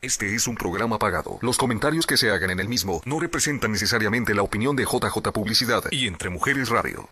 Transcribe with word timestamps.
Este 0.00 0.32
es 0.36 0.46
un 0.46 0.54
programa 0.54 0.96
pagado. 0.96 1.40
Los 1.42 1.58
comentarios 1.58 2.06
que 2.06 2.16
se 2.16 2.30
hagan 2.30 2.50
en 2.50 2.60
el 2.60 2.68
mismo 2.68 3.02
no 3.04 3.18
representan 3.18 3.72
necesariamente 3.72 4.32
la 4.32 4.42
opinión 4.42 4.76
de 4.76 4.84
JJ 4.84 5.32
Publicidad 5.32 5.82
y 5.90 6.06
Entre 6.06 6.30
Mujeres 6.30 6.68
Radio. 6.68 7.08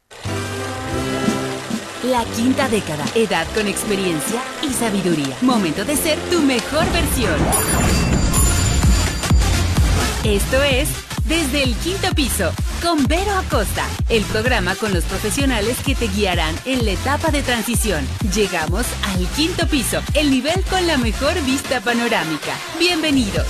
La 2.05 2.25
quinta 2.37 2.69
década, 2.69 3.05
edad 3.17 3.45
con 3.57 3.67
experiencia 3.67 4.41
y 4.63 4.73
sabiduría. 4.73 5.37
Momento 5.43 5.85
de 5.85 5.97
ser 5.97 6.17
tu 6.31 6.41
mejor 6.43 6.85
versión. 6.93 7.35
Esto 10.23 10.63
es 10.63 11.06
Desde 11.29 11.65
el 11.65 11.75
Quinto 11.79 12.15
Piso, 12.15 12.53
con 12.81 13.05
Vero 13.09 13.33
Acosta, 13.33 13.85
el 14.09 14.23
programa 14.27 14.77
con 14.77 14.95
los 14.95 15.03
profesionales 15.03 15.77
que 15.85 15.97
te 15.97 16.07
guiarán 16.07 16.55
en 16.65 16.85
la 16.85 16.93
etapa 16.93 17.33
de 17.33 17.43
transición. 17.43 18.07
Llegamos 18.33 18.87
al 19.03 19.27
quinto 19.35 19.67
piso, 19.67 20.01
el 20.15 20.31
nivel 20.31 20.63
con 20.71 20.87
la 20.87 20.97
mejor 20.99 21.35
vista 21.45 21.81
panorámica. 21.81 22.55
Bienvenidos. 22.79 23.45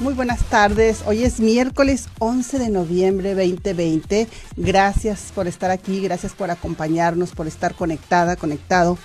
Muy 0.00 0.14
buenas 0.14 0.40
tardes. 0.50 1.02
Hoy 1.06 1.24
es 1.24 1.40
miércoles 1.40 2.08
11 2.18 2.58
de 2.58 2.68
noviembre 2.70 3.34
2020. 3.34 4.28
Gracias 4.56 5.30
por 5.34 5.46
estar 5.46 5.70
aquí, 5.70 6.00
gracias 6.00 6.32
por 6.32 6.50
acompañarnos, 6.50 7.32
por 7.32 7.46
estar 7.46 7.74
conectada, 7.74 8.36
conectado. 8.36 8.98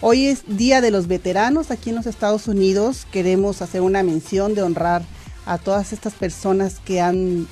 Hoy 0.00 0.26
es 0.26 0.44
Día 0.46 0.80
de 0.80 0.92
los 0.92 1.08
Veteranos 1.08 1.72
aquí 1.72 1.90
en 1.90 1.96
los 1.96 2.06
Estados 2.06 2.46
Unidos. 2.46 3.04
Queremos 3.10 3.62
hacer 3.62 3.80
una 3.80 4.04
mención 4.04 4.54
de 4.54 4.62
honrar 4.62 5.02
a 5.44 5.58
todas 5.58 5.92
estas 5.92 6.14
personas 6.14 6.78
que 6.78 7.00
han, 7.00 7.48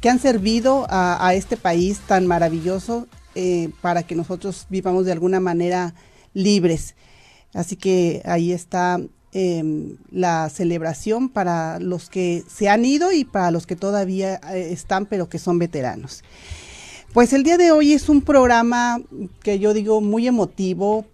que 0.00 0.08
han 0.08 0.20
servido 0.20 0.86
a, 0.88 1.34
este 1.34 1.56
país 1.56 1.98
tan 2.06 2.28
maravilloso 2.28 3.08
eh, 3.34 3.70
para 3.80 4.04
que 4.04 4.14
nosotros 4.14 4.66
vivamos 4.70 5.06
de 5.06 5.12
alguna 5.12 5.40
manera 5.40 5.92
libres. 6.34 6.94
Así 7.52 7.74
que 7.74 8.22
ahí 8.26 8.52
está 8.52 9.00
em, 9.32 9.96
la 10.12 10.50
celebración 10.50 11.30
para 11.30 11.80
los 11.80 12.08
que 12.08 12.44
se 12.46 12.68
han 12.68 12.84
ido 12.84 13.10
y 13.10 13.24
para 13.24 13.50
los 13.50 13.66
que 13.66 13.74
todavía 13.74 14.40
eh, 14.52 14.68
están, 14.70 15.06
pero 15.06 15.28
que 15.28 15.40
son 15.40 15.58
veteranos. 15.58 16.22
Pues 17.12 17.32
el 17.32 17.42
día 17.42 17.58
de 17.58 17.72
hoy 17.72 17.92
es 17.92 18.08
un 18.08 18.22
programa 18.22 19.00
que 19.42 19.58
yo 19.58 19.74
digo 19.74 20.00
muy 20.00 20.28
emotivo 20.28 21.04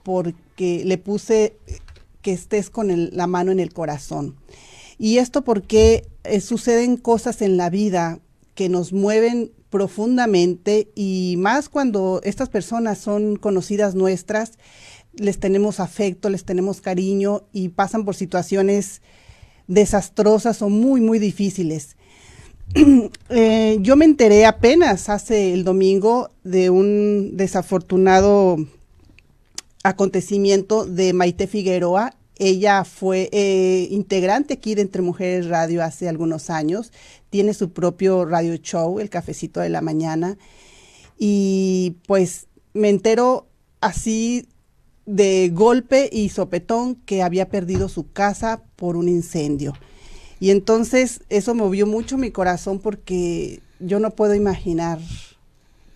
porque 0.59 0.83
le 0.85 0.99
puse 0.99 1.57
que 2.21 2.33
estés 2.33 2.69
con 2.69 3.11
la 3.17 3.29
mano 3.29 3.53
en 3.53 3.61
el 3.61 3.73
corazón. 3.73 4.35
Y 4.99 5.19
esto 5.19 5.45
porque 5.45 6.09
eh, 6.25 6.41
suceden 6.41 6.97
cosas 6.97 7.43
en 7.43 7.57
la 7.57 7.71
vida 7.71 8.19
que 8.57 8.69
nos 8.69 8.93
mueven 8.93 9.53
profundamente 9.71 10.89
y 10.97 11.37
más 11.39 11.69
cuando 11.69 12.21
estas 12.25 12.49
personas 12.49 12.99
son 12.99 13.37
conocidas 13.37 13.95
nuestras, 13.95 14.59
les 15.15 15.39
tenemos 15.39 15.79
afecto, 15.79 16.29
les 16.29 16.45
tenemos 16.45 16.81
cariño 16.81 17.45
y 17.53 17.69
pasan 17.69 18.05
por 18.05 18.17
situaciones 18.17 19.01
desastrosas 19.69 20.61
o 20.61 20.69
muy, 20.71 21.01
muy 21.01 21.21
difíciles. 21.21 21.97
Eh, 23.31 23.79
yo 23.81 23.95
me 23.95 24.07
enteré 24.07 24.47
apenas 24.47 25.11
hace 25.11 25.53
el 25.53 25.63
domingo 25.63 26.31
de 26.45 26.71
un 26.71 27.37
desafortunado 27.37 28.57
acontecimiento 29.89 30.85
de 30.85 31.13
Maite 31.13 31.47
Figueroa. 31.47 32.15
Ella 32.37 32.85
fue 32.85 33.29
eh, 33.33 33.89
integrante 33.91 34.55
aquí 34.55 34.75
de 34.75 34.83
Entre 34.83 35.03
Mujeres 35.03 35.49
Radio 35.49 35.83
hace 35.83 36.09
algunos 36.09 36.51
años. 36.51 36.93
Tiene 37.31 37.55
su 37.55 37.71
propio 37.73 38.25
radio 38.25 38.55
show, 38.57 39.01
El 39.01 39.11
Cafecito 39.11 39.61
de 39.61 39.71
la 39.71 39.81
Mañana. 39.81 40.37
Y 41.19 41.97
pues 42.07 42.47
me 42.75 42.91
entero 42.91 43.49
así 43.81 44.47
de 45.07 45.51
golpe 45.53 46.11
y 46.13 46.29
sopetón 46.29 46.95
que 46.95 47.23
había 47.23 47.49
perdido 47.49 47.89
su 47.89 48.13
casa 48.13 48.63
por 48.77 48.97
un 48.97 49.09
incendio. 49.09 49.73
Y 50.39 50.51
entonces 50.51 51.23
eso 51.31 51.55
movió 51.55 51.87
mucho 51.87 52.19
mi 52.19 52.31
corazón 52.31 52.79
porque 52.79 53.63
yo 53.81 53.99
no 53.99 54.11
puedo 54.11 54.35
imaginar 54.35 55.01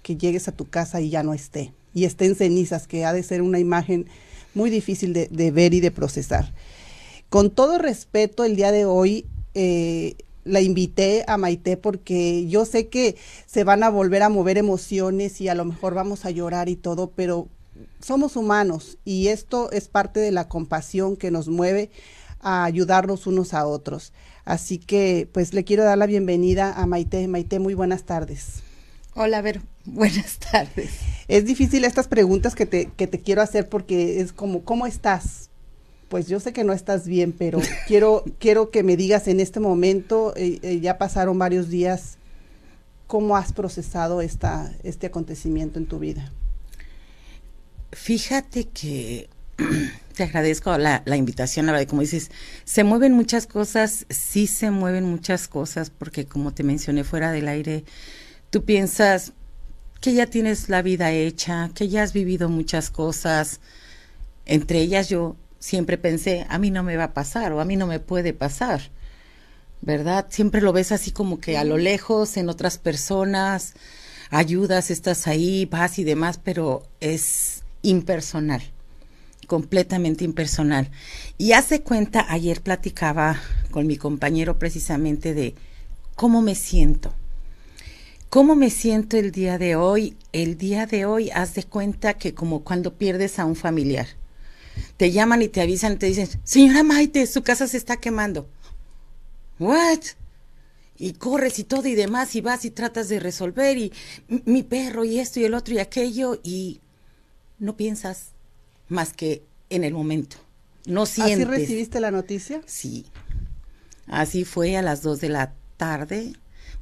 que 0.02 0.16
llegues 0.16 0.48
a 0.48 0.52
tu 0.52 0.68
casa 0.68 1.00
y 1.00 1.10
ya 1.10 1.22
no 1.22 1.34
esté. 1.34 1.72
Y 1.94 2.04
esté 2.04 2.26
en 2.26 2.34
cenizas, 2.34 2.86
que 2.86 3.04
ha 3.04 3.12
de 3.12 3.22
ser 3.22 3.42
una 3.42 3.58
imagen 3.58 4.06
muy 4.54 4.70
difícil 4.70 5.12
de, 5.12 5.50
ver 5.50 5.74
y 5.74 5.80
de 5.80 5.90
procesar. 5.90 6.52
Con 7.28 7.50
todo 7.50 7.78
respeto, 7.78 8.44
el 8.44 8.56
día 8.56 8.72
de 8.72 8.84
hoy 8.84 9.26
eh, 9.54 10.16
la 10.44 10.60
invité 10.60 11.24
a 11.26 11.36
Maite 11.36 11.76
porque 11.76 12.46
yo 12.48 12.64
sé 12.64 12.88
que 12.88 13.16
se 13.46 13.64
van 13.64 13.82
a 13.82 13.90
volver 13.90 14.22
a 14.22 14.28
mover 14.28 14.58
emociones 14.58 15.40
y 15.40 15.48
a 15.48 15.54
lo 15.54 15.64
mejor 15.64 15.94
vamos 15.94 16.24
a 16.24 16.30
llorar 16.30 16.68
y 16.68 16.76
todo, 16.76 17.10
pero 17.10 17.48
somos 18.00 18.36
humanos 18.36 18.98
y 19.04 19.28
esto 19.28 19.70
es 19.70 19.88
parte 19.88 20.20
de 20.20 20.32
la 20.32 20.48
compasión 20.48 21.16
que 21.16 21.30
nos 21.30 21.48
mueve 21.48 21.90
a 22.40 22.64
ayudarnos 22.64 23.26
unos 23.26 23.54
a 23.54 23.66
otros. 23.66 24.12
Así 24.44 24.78
que 24.78 25.28
pues 25.32 25.54
le 25.54 25.64
quiero 25.64 25.84
dar 25.84 25.96
la 25.96 26.06
bienvenida 26.06 26.72
a 26.72 26.86
Maite. 26.86 27.28
Maite, 27.28 27.60
muy 27.60 27.74
buenas 27.74 28.04
tardes. 28.04 28.62
Hola, 29.14 29.40
Ver, 29.42 29.60
buenas 29.86 30.38
tardes. 30.38 30.90
Es 31.28 31.44
difícil 31.44 31.84
estas 31.84 32.08
preguntas 32.08 32.54
que 32.54 32.66
te, 32.66 32.86
que 32.96 33.06
te 33.06 33.20
quiero 33.20 33.42
hacer 33.42 33.68
porque 33.68 34.20
es 34.20 34.32
como, 34.32 34.64
¿cómo 34.64 34.86
estás? 34.86 35.50
Pues 36.08 36.28
yo 36.28 36.40
sé 36.40 36.52
que 36.52 36.64
no 36.64 36.72
estás 36.72 37.06
bien, 37.06 37.32
pero 37.32 37.60
quiero, 37.86 38.24
quiero 38.38 38.70
que 38.70 38.82
me 38.82 38.96
digas 38.96 39.28
en 39.28 39.40
este 39.40 39.60
momento, 39.60 40.34
eh, 40.36 40.58
eh, 40.62 40.80
ya 40.80 40.98
pasaron 40.98 41.38
varios 41.38 41.68
días, 41.68 42.18
¿cómo 43.06 43.36
has 43.36 43.52
procesado 43.52 44.20
esta, 44.20 44.72
este 44.82 45.06
acontecimiento 45.06 45.78
en 45.78 45.86
tu 45.86 45.98
vida? 45.98 46.32
Fíjate 47.92 48.68
que 48.68 49.28
te 50.14 50.22
agradezco 50.22 50.76
la, 50.78 51.02
la 51.06 51.16
invitación, 51.16 51.66
la 51.66 51.72
verdad, 51.72 51.88
como 51.88 52.02
dices, 52.02 52.30
se 52.64 52.84
mueven 52.84 53.12
muchas 53.12 53.46
cosas, 53.46 54.06
sí 54.10 54.46
se 54.46 54.70
mueven 54.70 55.04
muchas 55.04 55.48
cosas, 55.48 55.90
porque 55.90 56.26
como 56.26 56.52
te 56.52 56.62
mencioné 56.62 57.04
fuera 57.04 57.32
del 57.32 57.48
aire, 57.48 57.84
tú 58.50 58.64
piensas 58.64 59.32
que 60.02 60.12
ya 60.12 60.26
tienes 60.26 60.68
la 60.68 60.82
vida 60.82 61.12
hecha, 61.12 61.70
que 61.74 61.88
ya 61.88 62.02
has 62.02 62.12
vivido 62.12 62.48
muchas 62.48 62.90
cosas. 62.90 63.60
Entre 64.44 64.80
ellas 64.80 65.08
yo 65.08 65.36
siempre 65.60 65.96
pensé, 65.96 66.44
a 66.50 66.58
mí 66.58 66.72
no 66.72 66.82
me 66.82 66.96
va 66.96 67.04
a 67.04 67.14
pasar 67.14 67.52
o 67.52 67.60
a 67.60 67.64
mí 67.64 67.76
no 67.76 67.86
me 67.86 68.00
puede 68.00 68.34
pasar. 68.34 68.90
¿Verdad? 69.80 70.26
Siempre 70.28 70.60
lo 70.60 70.72
ves 70.72 70.90
así 70.90 71.12
como 71.12 71.38
que 71.38 71.56
a 71.56 71.64
lo 71.64 71.78
lejos, 71.78 72.36
en 72.36 72.48
otras 72.48 72.78
personas, 72.78 73.74
ayudas, 74.30 74.90
estás 74.90 75.28
ahí, 75.28 75.66
vas 75.66 75.98
y 76.00 76.04
demás, 76.04 76.40
pero 76.42 76.82
es 77.00 77.62
impersonal, 77.82 78.62
completamente 79.46 80.24
impersonal. 80.24 80.90
Y 81.38 81.52
hace 81.52 81.82
cuenta, 81.82 82.26
ayer 82.28 82.60
platicaba 82.60 83.40
con 83.70 83.86
mi 83.86 83.96
compañero 83.96 84.58
precisamente 84.58 85.32
de 85.32 85.54
cómo 86.16 86.42
me 86.42 86.56
siento 86.56 87.14
¿Cómo 88.32 88.56
me 88.56 88.70
siento 88.70 89.18
el 89.18 89.30
día 89.30 89.58
de 89.58 89.76
hoy? 89.76 90.16
El 90.32 90.56
día 90.56 90.86
de 90.86 91.04
hoy, 91.04 91.28
haz 91.32 91.52
de 91.52 91.64
cuenta 91.64 92.14
que 92.14 92.32
como 92.32 92.64
cuando 92.64 92.96
pierdes 92.96 93.38
a 93.38 93.44
un 93.44 93.56
familiar. 93.56 94.06
Te 94.96 95.12
llaman 95.12 95.42
y 95.42 95.48
te 95.48 95.60
avisan 95.60 95.92
y 95.92 95.96
te 95.96 96.06
dicen, 96.06 96.26
señora 96.42 96.82
Maite, 96.82 97.26
su 97.26 97.42
casa 97.42 97.68
se 97.68 97.76
está 97.76 97.98
quemando. 97.98 98.48
¿What? 99.58 99.98
Y 100.96 101.12
corres 101.12 101.58
y 101.58 101.64
todo 101.64 101.86
y 101.86 101.94
demás 101.94 102.34
y 102.34 102.40
vas 102.40 102.64
y 102.64 102.70
tratas 102.70 103.10
de 103.10 103.20
resolver 103.20 103.76
y 103.76 103.92
mi 104.46 104.62
perro 104.62 105.04
y 105.04 105.18
esto 105.18 105.38
y 105.38 105.44
el 105.44 105.52
otro 105.52 105.74
y 105.74 105.78
aquello 105.80 106.40
y 106.42 106.80
no 107.58 107.76
piensas 107.76 108.30
más 108.88 109.12
que 109.12 109.44
en 109.68 109.84
el 109.84 109.92
momento. 109.92 110.38
No 110.86 111.04
sientes. 111.04 111.36
¿Así 111.36 111.44
recibiste 111.44 112.00
la 112.00 112.10
noticia? 112.10 112.62
Sí. 112.64 113.04
Así 114.06 114.46
fue 114.46 114.78
a 114.78 114.80
las 114.80 115.02
dos 115.02 115.20
de 115.20 115.28
la 115.28 115.52
tarde 115.76 116.32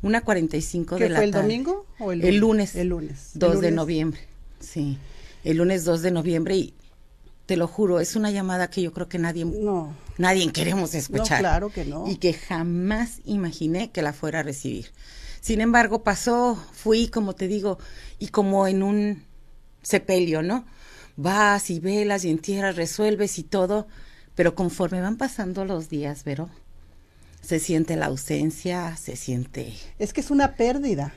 una 0.02 0.22
45 0.22 0.96
de 0.96 1.08
la 1.08 1.16
fue 1.16 1.24
el 1.26 1.30
domingo 1.30 1.86
o 1.98 2.12
el 2.12 2.20
lunes? 2.20 2.30
El 2.30 2.38
lunes. 2.38 2.74
El 2.76 2.88
lunes. 2.88 3.30
2 3.34 3.60
de 3.60 3.70
noviembre. 3.70 4.20
Sí. 4.60 4.98
El 5.44 5.58
lunes 5.58 5.84
2 5.84 6.02
de 6.02 6.10
noviembre 6.10 6.56
y 6.56 6.74
te 7.50 7.56
lo 7.56 7.66
juro, 7.66 7.98
es 7.98 8.14
una 8.14 8.30
llamada 8.30 8.70
que 8.70 8.80
yo 8.80 8.92
creo 8.92 9.08
que 9.08 9.18
nadie 9.18 9.44
no. 9.44 9.92
nadie 10.18 10.52
queremos 10.52 10.94
escuchar. 10.94 11.42
No, 11.42 11.48
claro 11.48 11.70
que 11.70 11.84
no. 11.84 12.06
Y 12.06 12.16
que 12.16 12.32
jamás 12.32 13.18
imaginé 13.24 13.90
que 13.90 14.02
la 14.02 14.12
fuera 14.12 14.38
a 14.38 14.42
recibir. 14.44 14.92
Sin 15.40 15.60
embargo, 15.60 16.04
pasó, 16.04 16.56
fui, 16.72 17.08
como 17.08 17.34
te 17.34 17.48
digo, 17.48 17.78
y 18.20 18.28
como 18.28 18.68
en 18.68 18.84
un 18.84 19.24
sepelio, 19.82 20.42
¿no? 20.42 20.64
Vas 21.16 21.70
y 21.70 21.80
velas 21.80 22.24
y 22.24 22.30
entierras, 22.30 22.76
resuelves 22.76 23.36
y 23.40 23.42
todo, 23.42 23.88
pero 24.36 24.54
conforme 24.54 25.00
van 25.00 25.16
pasando 25.16 25.64
los 25.64 25.88
días, 25.88 26.22
Vero, 26.22 26.50
se 27.50 27.58
siente 27.58 27.96
la 27.96 28.06
ausencia, 28.06 28.96
se 28.96 29.16
siente... 29.16 29.74
Es 29.98 30.12
que 30.12 30.20
es 30.20 30.30
una 30.30 30.54
pérdida. 30.54 31.12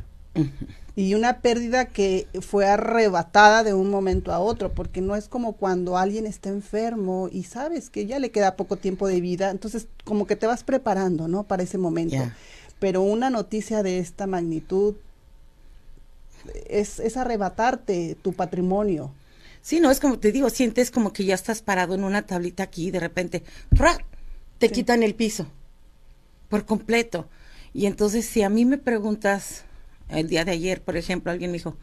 Y 0.96 1.14
una 1.14 1.42
pérdida 1.42 1.86
que 1.86 2.26
fue 2.42 2.66
arrebatada 2.66 3.64
de 3.64 3.76
un 3.76 3.92
momento 3.92 4.34
a 4.34 4.40
otro, 4.40 4.72
porque 4.72 5.00
no 5.00 5.16
es 5.16 5.28
como 5.28 5.54
cuando 5.54 5.96
alguien 5.96 6.26
está 6.26 6.50
enfermo 6.50 7.30
y 7.32 7.44
sabes 7.44 7.92
que 7.92 8.08
ya 8.08 8.18
le 8.18 8.32
queda 8.32 8.56
poco 8.56 8.78
tiempo 8.78 9.08
de 9.08 9.22
vida, 9.22 9.52
entonces 9.52 9.86
como 10.06 10.26
que 10.26 10.36
te 10.36 10.48
vas 10.48 10.64
preparando, 10.64 11.28
¿no? 11.28 11.44
Para 11.44 11.62
ese 11.62 11.78
momento. 11.78 12.18
Pero 12.80 13.04
una 13.04 13.30
noticia 13.30 13.84
de 13.84 14.00
esta 14.00 14.26
magnitud 14.26 14.96
es, 16.68 17.00
es 17.00 17.16
arrebatarte 17.16 18.18
tu 18.24 18.34
patrimonio. 18.34 19.12
Sí, 19.62 19.80
no, 19.80 19.92
es 19.92 20.00
como 20.00 20.18
te 20.18 20.32
digo, 20.32 20.50
sientes 20.50 20.90
como 20.90 21.14
que 21.14 21.26
ya 21.26 21.36
estás 21.36 21.62
parado 21.62 21.94
en 21.94 22.04
una 22.04 22.26
tablita 22.26 22.64
aquí 22.64 22.88
y 22.88 22.92
de 22.92 23.02
repente 23.02 23.44
te 24.58 24.70
quitan 24.70 25.04
el 25.04 25.14
piso 25.14 25.46
por 26.54 26.68
completo. 26.68 27.28
Y 27.74 27.88
entonces 27.88 28.28
si 28.28 28.44
a 28.44 28.50
mí 28.50 28.64
me 28.64 28.78
preguntas, 28.78 29.64
el 30.08 30.30
día 30.30 30.46
de 30.46 30.52
ayer, 30.52 30.84
por 30.84 30.98
ejemplo, 30.98 31.32
alguien 31.32 31.50
me 31.50 31.58
dijo, 31.58 31.76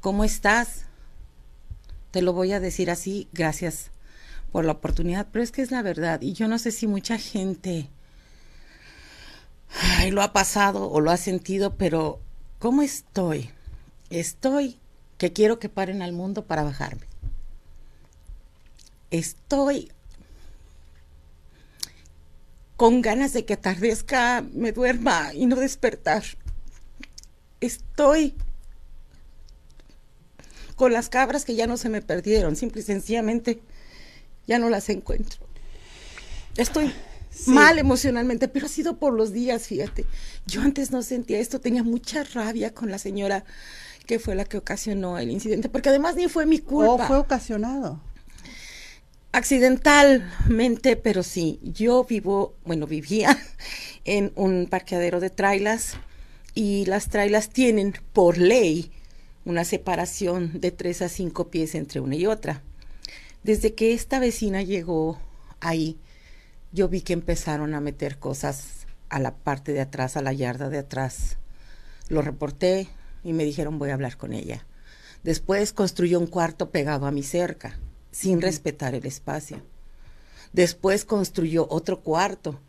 ¿cómo 0.00 0.22
estás? 0.22 0.84
Te 2.12 2.22
lo 2.22 2.32
voy 2.32 2.52
a 2.52 2.60
decir 2.60 2.88
así, 2.88 3.26
gracias 3.32 3.90
por 4.52 4.64
la 4.64 4.70
oportunidad, 4.70 5.26
pero 5.32 5.42
es 5.42 5.50
que 5.50 5.60
es 5.60 5.72
la 5.72 5.82
verdad. 5.82 6.20
Y 6.22 6.34
yo 6.34 6.46
no 6.46 6.60
sé 6.60 6.70
si 6.70 6.86
mucha 6.86 7.18
gente 7.18 7.88
lo 10.12 10.22
ha 10.22 10.32
pasado 10.32 10.88
o 10.88 11.00
lo 11.00 11.10
ha 11.10 11.16
sentido, 11.16 11.74
pero 11.76 12.20
¿cómo 12.60 12.82
estoy? 12.82 13.50
Estoy 14.08 14.78
que 15.18 15.32
quiero 15.32 15.58
que 15.58 15.68
paren 15.68 16.00
al 16.00 16.12
mundo 16.12 16.46
para 16.46 16.62
bajarme 16.62 17.08
estoy 19.12 19.92
con 22.82 23.00
ganas 23.00 23.32
de 23.32 23.44
que 23.44 23.52
atardezca, 23.52 24.44
me 24.54 24.72
duerma 24.72 25.32
y 25.34 25.46
no 25.46 25.54
despertar. 25.54 26.24
Estoy 27.60 28.34
con 30.74 30.92
las 30.92 31.08
cabras 31.08 31.44
que 31.44 31.54
ya 31.54 31.68
no 31.68 31.76
se 31.76 31.88
me 31.88 32.02
perdieron, 32.02 32.56
simple 32.56 32.80
y 32.80 32.84
sencillamente 32.84 33.60
ya 34.48 34.58
no 34.58 34.68
las 34.68 34.88
encuentro. 34.88 35.38
Estoy 36.56 36.92
mal 37.46 37.78
emocionalmente, 37.78 38.48
pero 38.48 38.66
ha 38.66 38.68
sido 38.68 38.96
por 38.96 39.14
los 39.14 39.32
días, 39.32 39.68
fíjate. 39.68 40.04
Yo 40.46 40.62
antes 40.62 40.90
no 40.90 41.04
sentía 41.04 41.38
esto, 41.38 41.60
tenía 41.60 41.84
mucha 41.84 42.24
rabia 42.24 42.74
con 42.74 42.90
la 42.90 42.98
señora 42.98 43.44
que 44.06 44.18
fue 44.18 44.34
la 44.34 44.44
que 44.44 44.56
ocasionó 44.56 45.18
el 45.18 45.30
incidente, 45.30 45.68
porque 45.68 45.90
además 45.90 46.16
ni 46.16 46.26
fue 46.26 46.46
mi 46.46 46.58
culpa. 46.58 47.04
¿O 47.04 47.06
fue 47.06 47.18
ocasionado? 47.18 48.00
Accidentalmente, 49.34 50.96
pero 50.96 51.22
sí, 51.22 51.58
yo 51.62 52.04
vivo, 52.04 52.54
bueno, 52.66 52.86
vivía 52.86 53.38
en 54.04 54.30
un 54.36 54.66
parqueadero 54.66 55.20
de 55.20 55.30
trailas 55.30 55.94
y 56.52 56.84
las 56.84 57.08
trailas 57.08 57.48
tienen 57.48 57.94
por 58.12 58.36
ley 58.36 58.92
una 59.46 59.64
separación 59.64 60.60
de 60.60 60.70
tres 60.70 61.00
a 61.00 61.08
cinco 61.08 61.48
pies 61.48 61.74
entre 61.74 62.00
una 62.00 62.14
y 62.14 62.26
otra. 62.26 62.62
Desde 63.42 63.72
que 63.72 63.94
esta 63.94 64.18
vecina 64.18 64.60
llegó 64.60 65.18
ahí, 65.60 65.98
yo 66.70 66.90
vi 66.90 67.00
que 67.00 67.14
empezaron 67.14 67.72
a 67.72 67.80
meter 67.80 68.18
cosas 68.18 68.86
a 69.08 69.18
la 69.18 69.34
parte 69.34 69.72
de 69.72 69.80
atrás, 69.80 70.18
a 70.18 70.22
la 70.22 70.34
yarda 70.34 70.68
de 70.68 70.78
atrás. 70.78 71.38
Lo 72.08 72.20
reporté 72.20 72.86
y 73.24 73.32
me 73.32 73.44
dijeron 73.44 73.78
voy 73.78 73.90
a 73.90 73.94
hablar 73.94 74.18
con 74.18 74.34
ella. 74.34 74.66
Después 75.22 75.72
construyó 75.72 76.20
un 76.20 76.26
cuarto 76.26 76.70
pegado 76.70 77.06
a 77.06 77.10
mi 77.10 77.22
cerca 77.22 77.78
sin 78.12 78.40
respetar 78.40 78.94
el 78.94 79.06
espacio. 79.06 79.60
Después 80.52 81.04
construyó 81.04 81.66
otro 81.68 82.00
cuarto 82.00 82.60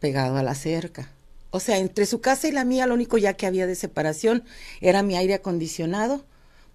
pegado 0.00 0.36
a 0.36 0.42
la 0.42 0.54
cerca. 0.54 1.12
O 1.50 1.60
sea, 1.60 1.78
entre 1.78 2.06
su 2.06 2.20
casa 2.20 2.48
y 2.48 2.52
la 2.52 2.64
mía 2.64 2.86
lo 2.86 2.94
único 2.94 3.18
ya 3.18 3.34
que 3.34 3.46
había 3.46 3.66
de 3.66 3.74
separación 3.74 4.44
era 4.80 5.02
mi 5.02 5.16
aire 5.16 5.34
acondicionado, 5.34 6.24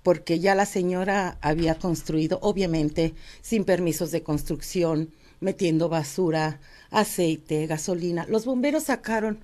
porque 0.02 0.40
ya 0.40 0.56
la 0.56 0.66
señora 0.66 1.38
había 1.42 1.76
construido, 1.76 2.40
obviamente, 2.42 3.14
sin 3.42 3.66
permisos 3.66 4.12
de 4.12 4.24
construcción, 4.24 5.12
metiendo 5.40 5.90
basura, 5.90 6.60
aceite, 6.90 7.68
gasolina. 7.68 8.26
Los 8.28 8.46
bomberos 8.46 8.84
sacaron, 8.84 9.40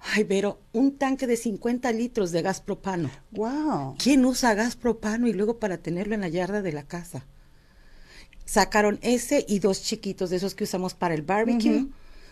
ay, 0.00 0.24
pero 0.24 0.60
un 0.72 0.96
tanque 0.96 1.26
de 1.26 1.36
50 1.36 1.90
litros 1.92 2.30
de 2.30 2.42
gas 2.42 2.60
propano. 2.60 3.10
Wow. 3.32 3.96
¿Quién 3.98 4.24
usa 4.24 4.54
gas 4.54 4.76
propano 4.76 5.26
y 5.26 5.32
luego 5.32 5.58
para 5.58 5.78
tenerlo 5.78 6.14
en 6.14 6.20
la 6.20 6.28
yarda 6.28 6.62
de 6.62 6.72
la 6.72 6.84
casa? 6.84 7.24
Sacaron 8.44 8.98
ese 9.02 9.44
y 9.48 9.58
dos 9.58 9.82
chiquitos 9.82 10.30
de 10.30 10.36
esos 10.36 10.54
que 10.54 10.64
usamos 10.64 10.94
para 10.94 11.14
el 11.14 11.22
barbecue. 11.22 11.86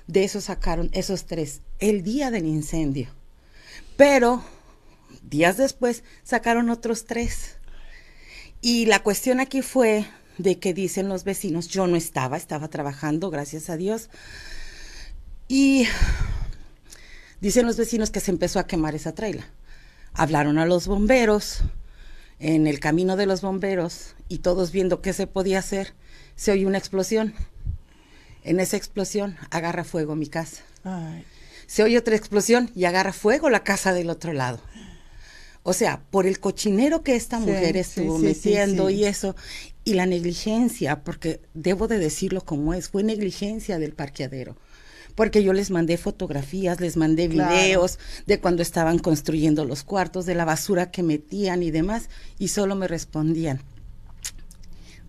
De 0.06 0.24
esos 0.24 0.44
sacaron 0.44 0.90
esos 0.92 1.26
tres 1.26 1.60
el 1.78 2.02
día 2.02 2.30
del 2.30 2.46
incendio. 2.46 3.08
Pero 3.96 4.42
días 5.22 5.56
después 5.56 6.02
sacaron 6.24 6.70
otros 6.70 7.04
tres. 7.04 7.56
Y 8.60 8.86
la 8.86 9.02
cuestión 9.02 9.40
aquí 9.40 9.62
fue 9.62 10.06
de 10.38 10.58
que 10.58 10.74
dicen 10.74 11.08
los 11.08 11.24
vecinos, 11.24 11.68
yo 11.68 11.86
no 11.86 11.96
estaba, 11.96 12.36
estaba 12.36 12.68
trabajando, 12.68 13.30
gracias 13.30 13.70
a 13.70 13.76
Dios. 13.76 14.10
Y 15.48 15.86
dicen 17.40 17.66
los 17.66 17.76
vecinos 17.76 18.10
que 18.10 18.20
se 18.20 18.30
empezó 18.30 18.58
a 18.58 18.66
quemar 18.66 18.94
esa 18.94 19.14
traila. 19.14 19.46
Hablaron 20.12 20.58
a 20.58 20.66
los 20.66 20.86
bomberos 20.86 21.62
en 22.38 22.66
el 22.66 22.80
camino 22.80 23.16
de 23.16 23.26
los 23.26 23.42
bomberos 23.42 24.14
y 24.28 24.38
todos 24.38 24.72
viendo 24.72 25.02
qué 25.02 25.12
se 25.12 25.26
podía 25.26 25.58
hacer 25.58 25.94
se 26.40 26.52
oye 26.52 26.64
una 26.64 26.78
explosión. 26.78 27.34
En 28.44 28.60
esa 28.60 28.78
explosión 28.78 29.36
agarra 29.50 29.84
fuego 29.84 30.16
mi 30.16 30.26
casa. 30.26 30.62
Se 31.66 31.82
oye 31.82 31.98
otra 31.98 32.16
explosión 32.16 32.70
y 32.74 32.86
agarra 32.86 33.12
fuego 33.12 33.50
la 33.50 33.62
casa 33.62 33.92
del 33.92 34.08
otro 34.08 34.32
lado. 34.32 34.58
O 35.64 35.74
sea, 35.74 36.00
por 36.10 36.26
el 36.26 36.40
cochinero 36.40 37.02
que 37.02 37.14
esta 37.14 37.38
mujer 37.38 37.76
estuvo 37.76 38.16
metiendo 38.16 38.88
y 38.88 39.04
eso, 39.04 39.36
y 39.84 39.92
la 39.92 40.06
negligencia, 40.06 41.04
porque 41.04 41.42
debo 41.52 41.88
de 41.88 41.98
decirlo 41.98 42.40
como 42.40 42.72
es, 42.72 42.88
fue 42.88 43.02
negligencia 43.02 43.78
del 43.78 43.92
parqueadero. 43.92 44.56
Porque 45.14 45.42
yo 45.42 45.52
les 45.52 45.70
mandé 45.70 45.98
fotografías, 45.98 46.80
les 46.80 46.96
mandé 46.96 47.28
videos 47.28 47.98
de 48.26 48.40
cuando 48.40 48.62
estaban 48.62 48.98
construyendo 48.98 49.66
los 49.66 49.82
cuartos, 49.82 50.24
de 50.24 50.34
la 50.34 50.46
basura 50.46 50.90
que 50.90 51.02
metían 51.02 51.62
y 51.62 51.70
demás, 51.70 52.08
y 52.38 52.48
solo 52.48 52.76
me 52.76 52.88
respondían, 52.88 53.60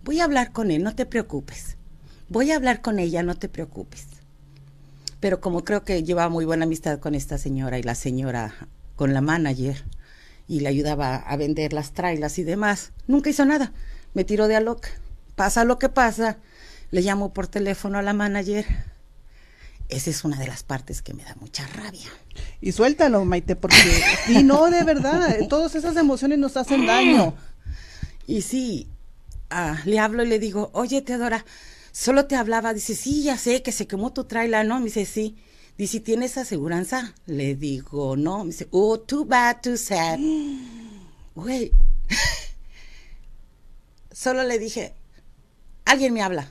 voy 0.04 0.20
a 0.20 0.24
hablar 0.24 0.52
con 0.52 0.70
él, 0.70 0.82
no 0.82 0.94
te 0.94 1.06
preocupes. 1.06 1.76
Voy 2.28 2.50
a 2.50 2.56
hablar 2.56 2.80
con 2.80 2.98
ella, 2.98 3.22
no 3.22 3.34
te 3.36 3.48
preocupes. 3.48 4.06
Pero 5.20 5.40
como 5.40 5.64
creo 5.64 5.84
que 5.84 6.02
llevaba 6.02 6.28
muy 6.28 6.44
buena 6.44 6.64
amistad 6.64 6.98
con 6.98 7.14
esta 7.14 7.38
señora 7.38 7.78
y 7.78 7.82
la 7.82 7.94
señora 7.94 8.54
con 8.96 9.14
la 9.14 9.20
manager 9.20 9.84
y 10.48 10.60
le 10.60 10.68
ayudaba 10.68 11.16
a 11.16 11.36
vender 11.36 11.72
las 11.72 11.92
trailas 11.92 12.38
y 12.38 12.42
demás, 12.42 12.92
nunca 13.06 13.30
hizo 13.30 13.44
nada. 13.44 13.72
Me 14.14 14.24
tiró 14.24 14.48
de 14.48 14.56
a 14.56 14.60
loca. 14.60 14.88
Pasa 15.36 15.64
lo 15.64 15.78
que 15.78 15.88
pasa, 15.88 16.38
le 16.90 17.02
llamo 17.02 17.32
por 17.32 17.46
teléfono 17.46 17.98
a 17.98 18.02
la 18.02 18.12
manager. 18.12 18.66
Esa 19.88 20.10
es 20.10 20.24
una 20.24 20.38
de 20.38 20.46
las 20.46 20.62
partes 20.62 21.02
que 21.02 21.14
me 21.14 21.24
da 21.24 21.36
mucha 21.40 21.66
rabia. 21.66 22.08
Y 22.60 22.72
suéltalo, 22.72 23.24
Maite, 23.24 23.56
porque 23.56 24.02
y 24.28 24.42
no, 24.42 24.70
de 24.70 24.84
verdad, 24.84 25.36
todas 25.48 25.74
esas 25.74 25.96
emociones 25.96 26.38
nos 26.38 26.56
hacen 26.56 26.86
daño. 26.86 27.34
Y 28.26 28.42
sí, 28.42 28.88
le 29.84 29.98
hablo 29.98 30.24
y 30.24 30.28
le 30.28 30.38
digo, 30.38 30.70
oye, 30.74 31.02
Teodora, 31.02 31.44
solo 31.92 32.26
te 32.26 32.36
hablaba. 32.36 32.74
Dice, 32.74 32.94
sí, 32.94 33.22
ya 33.22 33.36
sé 33.36 33.62
que 33.62 33.72
se 33.72 33.86
quemó 33.86 34.12
tu 34.12 34.24
trailer, 34.24 34.66
¿no? 34.66 34.78
Me 34.78 34.86
dice, 34.86 35.04
sí. 35.04 35.36
Dice, 35.78 36.00
¿tienes 36.00 36.36
aseguranza? 36.36 37.14
Le 37.26 37.54
digo, 37.54 38.16
no. 38.16 38.44
Me 38.44 38.50
dice, 38.50 38.68
oh, 38.70 39.00
too 39.00 39.24
bad, 39.24 39.60
too 39.62 39.76
sad. 39.76 40.18
Güey. 41.34 41.72
solo 44.12 44.42
le 44.44 44.58
dije, 44.58 44.94
alguien 45.84 46.12
me 46.12 46.22
habla. 46.22 46.48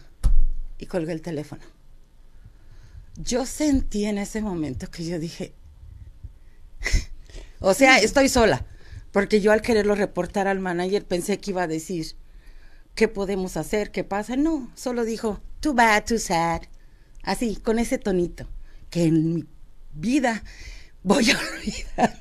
Y 0.79 0.87
colgué 0.87 1.13
el 1.13 1.21
teléfono. 1.21 1.61
Yo 3.15 3.45
sentí 3.45 4.05
en 4.05 4.17
ese 4.17 4.41
momento 4.41 4.89
que 4.89 5.05
yo 5.05 5.19
dije, 5.19 5.53
o 7.59 7.73
sea, 7.73 7.99
estoy 7.99 8.27
sola. 8.29 8.65
Porque 9.11 9.41
yo 9.41 9.51
al 9.51 9.61
quererlo 9.61 9.93
reportar 9.95 10.47
al 10.47 10.59
manager 10.59 11.05
pensé 11.05 11.39
que 11.39 11.51
iba 11.51 11.63
a 11.63 11.67
decir, 11.67 12.15
¿qué 12.95 13.07
podemos 13.07 13.57
hacer? 13.57 13.91
¿Qué 13.91 14.03
pasa? 14.03 14.35
No, 14.35 14.69
solo 14.75 15.05
dijo, 15.05 15.39
too 15.59 15.73
bad, 15.73 16.05
too 16.05 16.19
sad. 16.19 16.61
Así, 17.23 17.55
con 17.55 17.79
ese 17.79 17.97
tonito, 17.97 18.47
que 18.89 19.05
en 19.05 19.35
mi 19.35 19.45
vida 19.93 20.43
voy 21.03 21.29
a 21.31 21.37
olvidar. 21.55 22.19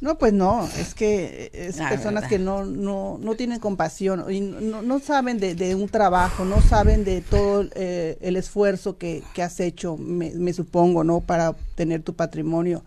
No, 0.00 0.16
pues 0.16 0.32
no, 0.32 0.66
es 0.78 0.94
que 0.94 1.50
es 1.52 1.76
personas 1.76 2.26
que 2.26 2.38
no, 2.38 2.64
no, 2.64 3.18
no 3.20 3.34
tienen 3.34 3.60
compasión 3.60 4.24
y 4.32 4.40
no, 4.40 4.80
no 4.80 4.98
saben 4.98 5.38
de, 5.38 5.54
de, 5.54 5.74
un 5.74 5.90
trabajo, 5.90 6.46
no 6.46 6.62
saben 6.62 7.04
de 7.04 7.20
todo 7.20 7.68
eh, 7.74 8.16
el 8.22 8.36
esfuerzo 8.36 8.96
que, 8.96 9.22
que 9.34 9.42
has 9.42 9.60
hecho, 9.60 9.98
me, 9.98 10.30
me, 10.30 10.54
supongo, 10.54 11.04
¿no? 11.04 11.20
Para 11.20 11.50
obtener 11.50 12.02
tu 12.02 12.14
patrimonio 12.14 12.82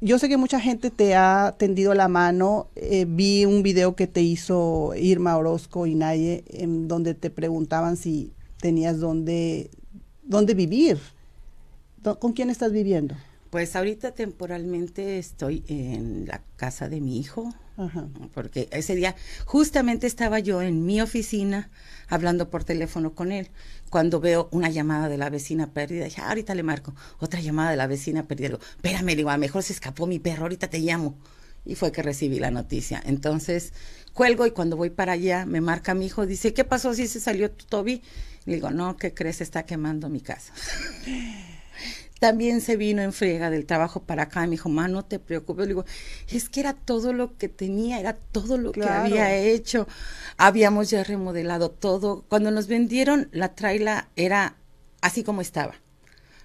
yo 0.00 0.18
sé 0.18 0.28
que 0.28 0.36
mucha 0.36 0.60
gente 0.60 0.90
te 0.90 1.14
ha 1.14 1.56
tendido 1.58 1.94
la 1.94 2.08
mano. 2.08 2.68
Eh, 2.76 3.04
vi 3.08 3.44
un 3.44 3.62
video 3.62 3.96
que 3.96 4.06
te 4.06 4.22
hizo 4.22 4.94
Irma 4.96 5.36
Orozco 5.36 5.86
y 5.86 5.94
Naye, 5.94 6.44
en 6.48 6.88
donde 6.88 7.14
te 7.14 7.30
preguntaban 7.30 7.96
si 7.96 8.32
tenías 8.60 9.00
dónde, 9.00 9.70
dónde 10.22 10.54
vivir. 10.54 10.98
¿Con 12.20 12.32
quién 12.32 12.48
estás 12.48 12.72
viviendo? 12.72 13.16
Pues 13.50 13.74
ahorita 13.76 14.12
temporalmente 14.12 15.18
estoy 15.18 15.64
en 15.68 16.26
la 16.26 16.42
casa 16.56 16.88
de 16.88 17.00
mi 17.00 17.18
hijo, 17.18 17.52
porque 18.34 18.68
ese 18.72 18.94
día 18.94 19.14
justamente 19.44 20.06
estaba 20.06 20.38
yo 20.40 20.62
en 20.62 20.84
mi 20.84 21.00
oficina 21.00 21.70
hablando 22.08 22.50
por 22.50 22.64
teléfono 22.64 23.14
con 23.14 23.32
él, 23.32 23.50
cuando 23.90 24.20
veo 24.20 24.48
una 24.50 24.70
llamada 24.70 25.08
de 25.08 25.18
la 25.18 25.30
vecina 25.30 25.72
perdida, 25.72 26.04
dije, 26.04 26.20
ah, 26.20 26.28
ahorita 26.28 26.54
le 26.54 26.62
marco, 26.62 26.94
otra 27.18 27.40
llamada 27.40 27.70
de 27.70 27.76
la 27.76 27.86
vecina 27.86 28.26
perdida, 28.26 28.48
digo, 28.48 28.60
espérame, 28.76 29.14
digo, 29.14 29.30
a 29.30 29.34
lo 29.34 29.40
mejor 29.40 29.62
se 29.62 29.72
escapó 29.72 30.06
mi 30.06 30.18
perro, 30.18 30.42
ahorita 30.42 30.68
te 30.68 30.78
llamo. 30.80 31.16
Y 31.64 31.74
fue 31.74 31.92
que 31.92 32.02
recibí 32.02 32.38
la 32.38 32.50
noticia. 32.50 33.02
Entonces, 33.04 33.74
cuelgo 34.14 34.46
y 34.46 34.52
cuando 34.52 34.76
voy 34.76 34.88
para 34.88 35.12
allá, 35.12 35.44
me 35.44 35.60
marca 35.60 35.92
mi 35.92 36.06
hijo, 36.06 36.24
dice, 36.24 36.54
¿qué 36.54 36.64
pasó 36.64 36.94
si 36.94 37.06
se 37.08 37.20
salió 37.20 37.50
tu 37.50 37.66
Toby? 37.66 38.02
Le 38.46 38.54
digo, 38.54 38.70
no, 38.70 38.96
¿qué 38.96 39.12
crees? 39.12 39.42
Está 39.42 39.64
quemando 39.64 40.08
mi 40.08 40.20
casa. 40.20 40.52
También 42.18 42.60
se 42.60 42.76
vino 42.76 43.02
en 43.02 43.12
friega 43.12 43.50
del 43.50 43.66
trabajo 43.66 44.02
para 44.02 44.24
acá 44.24 44.44
y 44.44 44.48
me 44.48 44.52
dijo, 44.52 44.68
ma, 44.68 44.88
no 44.88 45.04
te 45.04 45.18
preocupes. 45.18 45.66
Le 45.66 45.68
digo, 45.68 45.84
es 46.28 46.48
que 46.48 46.60
era 46.60 46.74
todo 46.74 47.12
lo 47.12 47.36
que 47.36 47.48
tenía, 47.48 48.00
era 48.00 48.14
todo 48.14 48.58
lo 48.58 48.72
que 48.72 48.82
había 48.82 49.36
hecho. 49.36 49.86
Habíamos 50.36 50.90
ya 50.90 51.04
remodelado 51.04 51.70
todo. 51.70 52.24
Cuando 52.28 52.50
nos 52.50 52.66
vendieron, 52.66 53.28
la 53.32 53.54
traila 53.54 54.08
era 54.16 54.56
así 55.00 55.22
como 55.22 55.40
estaba. 55.40 55.74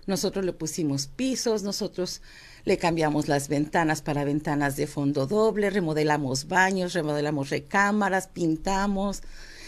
Nosotros 0.06 0.46
le 0.46 0.54
pusimos 0.54 1.08
pisos, 1.08 1.64
nosotros 1.64 2.22
le 2.66 2.78
cambiamos 2.78 3.28
las 3.28 3.48
ventanas 3.48 4.02
para 4.02 4.24
ventanas 4.24 4.76
de 4.76 4.88
fondo 4.88 5.28
doble, 5.28 5.70
remodelamos 5.70 6.48
baños, 6.48 6.94
remodelamos 6.94 7.50
recámaras, 7.50 8.28
pintamos, 8.28 9.24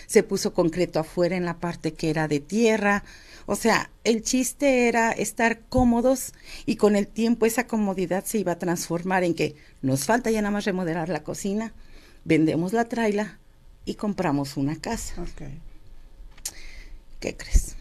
se 0.08 0.24
puso 0.24 0.54
concreto 0.54 1.00
afuera 1.00 1.36
en 1.36 1.46
la 1.46 1.60
parte 1.60 1.94
que 1.94 2.10
era 2.10 2.28
de 2.28 2.40
tierra. 2.40 3.04
O 3.46 3.56
sea, 3.56 3.92
el 4.04 4.24
chiste 4.24 4.88
era 4.88 5.12
estar 5.12 5.60
cómodos 5.70 6.34
y 6.66 6.78
con 6.78 6.96
el 6.96 7.08
tiempo 7.08 7.46
esa 7.46 7.68
comodidad 7.68 8.26
se 8.26 8.40
iba 8.40 8.54
a 8.54 8.60
transformar 8.60 9.24
en 9.24 9.36
que 9.36 9.56
nos 9.82 10.06
falta 10.06 10.32
ya 10.32 10.42
nada 10.42 10.52
más 10.52 10.66
remodelar 10.66 11.10
la 11.10 11.24
cocina, 11.24 11.74
vendemos 12.24 12.74
la 12.74 12.86
traila 12.86 13.40
y 13.86 13.96
compramos 13.96 14.58
una 14.58 14.76
casa. 14.76 15.24
¿Qué 17.20 17.38
crees? 17.38 17.76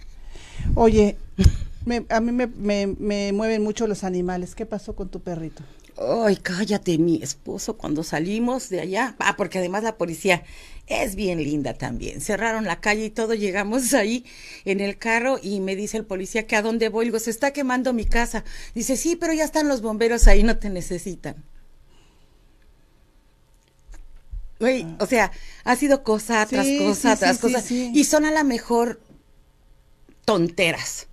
Oye, 0.74 1.16
a 2.08 2.20
mí 2.20 2.32
me, 2.32 2.46
me, 2.86 3.32
mueven 3.32 3.62
mucho 3.62 3.86
los 3.86 4.04
animales. 4.04 4.54
¿Qué 4.54 4.66
pasó 4.66 4.94
con 4.94 5.08
tu 5.08 5.20
perrito? 5.20 5.62
Ay, 5.96 6.36
cállate, 6.36 6.98
mi 6.98 7.22
esposo, 7.22 7.76
cuando 7.76 8.02
salimos 8.02 8.68
de 8.68 8.80
allá, 8.80 9.14
ah, 9.20 9.36
porque 9.36 9.58
además 9.58 9.84
la 9.84 9.96
policía 9.96 10.42
es 10.86 11.14
bien 11.14 11.42
linda 11.42 11.74
también. 11.74 12.20
Cerraron 12.20 12.64
la 12.64 12.80
calle 12.80 13.04
y 13.06 13.10
todo, 13.10 13.34
llegamos 13.34 13.94
ahí 13.94 14.24
en 14.64 14.80
el 14.80 14.98
carro 14.98 15.38
y 15.40 15.60
me 15.60 15.76
dice 15.76 15.96
el 15.96 16.04
policía 16.04 16.46
que 16.46 16.56
a 16.56 16.62
dónde 16.62 16.88
voy. 16.88 17.06
Digo, 17.06 17.20
se 17.20 17.30
está 17.30 17.52
quemando 17.52 17.92
mi 17.92 18.04
casa. 18.06 18.44
Dice, 18.74 18.96
sí, 18.96 19.14
pero 19.16 19.32
ya 19.32 19.44
están 19.44 19.68
los 19.68 19.82
bomberos 19.82 20.26
ahí, 20.26 20.42
no 20.42 20.58
te 20.58 20.68
necesitan. 20.68 21.44
Güey, 24.58 24.82
ah. 24.82 24.96
o 25.00 25.06
sea, 25.06 25.32
ha 25.64 25.76
sido 25.76 26.02
cosa 26.02 26.44
tras 26.46 26.66
cosa 26.78 27.16
tras 27.16 27.38
cosa. 27.38 27.62
Y 27.70 28.04
son 28.04 28.24
a 28.24 28.32
la 28.32 28.42
mejor 28.42 29.00
tonteras. 30.24 31.06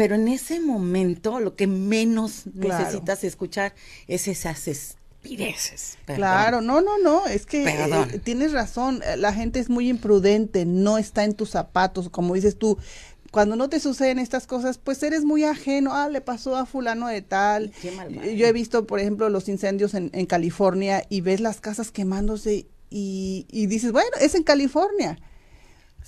Pero 0.00 0.14
en 0.14 0.28
ese 0.28 0.60
momento 0.60 1.40
lo 1.40 1.56
que 1.56 1.66
menos 1.66 2.46
necesitas 2.54 3.22
escuchar 3.22 3.74
es 4.08 4.28
esas 4.28 4.66
espireces. 4.66 5.98
Claro, 6.06 6.62
no, 6.62 6.80
no, 6.80 6.96
no, 6.96 7.26
es 7.26 7.44
que 7.44 7.68
eh, 7.68 8.18
tienes 8.24 8.52
razón, 8.52 9.02
la 9.18 9.34
gente 9.34 9.60
es 9.60 9.68
muy 9.68 9.90
imprudente, 9.90 10.64
no 10.64 10.96
está 10.96 11.24
en 11.24 11.34
tus 11.34 11.50
zapatos, 11.50 12.08
como 12.08 12.32
dices 12.32 12.56
tú, 12.56 12.78
cuando 13.30 13.56
no 13.56 13.68
te 13.68 13.78
suceden 13.78 14.18
estas 14.18 14.46
cosas, 14.46 14.78
pues 14.78 15.02
eres 15.02 15.26
muy 15.26 15.44
ajeno, 15.44 15.92
ah, 15.92 16.08
le 16.08 16.22
pasó 16.22 16.56
a 16.56 16.64
fulano 16.64 17.08
de 17.08 17.20
tal. 17.20 17.70
Yo 18.38 18.46
he 18.46 18.52
visto, 18.54 18.86
por 18.86 19.00
ejemplo, 19.00 19.28
los 19.28 19.50
incendios 19.50 19.92
en, 19.92 20.08
en 20.14 20.24
California 20.24 21.04
y 21.10 21.20
ves 21.20 21.40
las 21.40 21.60
casas 21.60 21.90
quemándose 21.90 22.64
y, 22.88 23.44
y 23.50 23.66
dices, 23.66 23.92
bueno, 23.92 24.08
es 24.18 24.34
en 24.34 24.44
California 24.44 25.18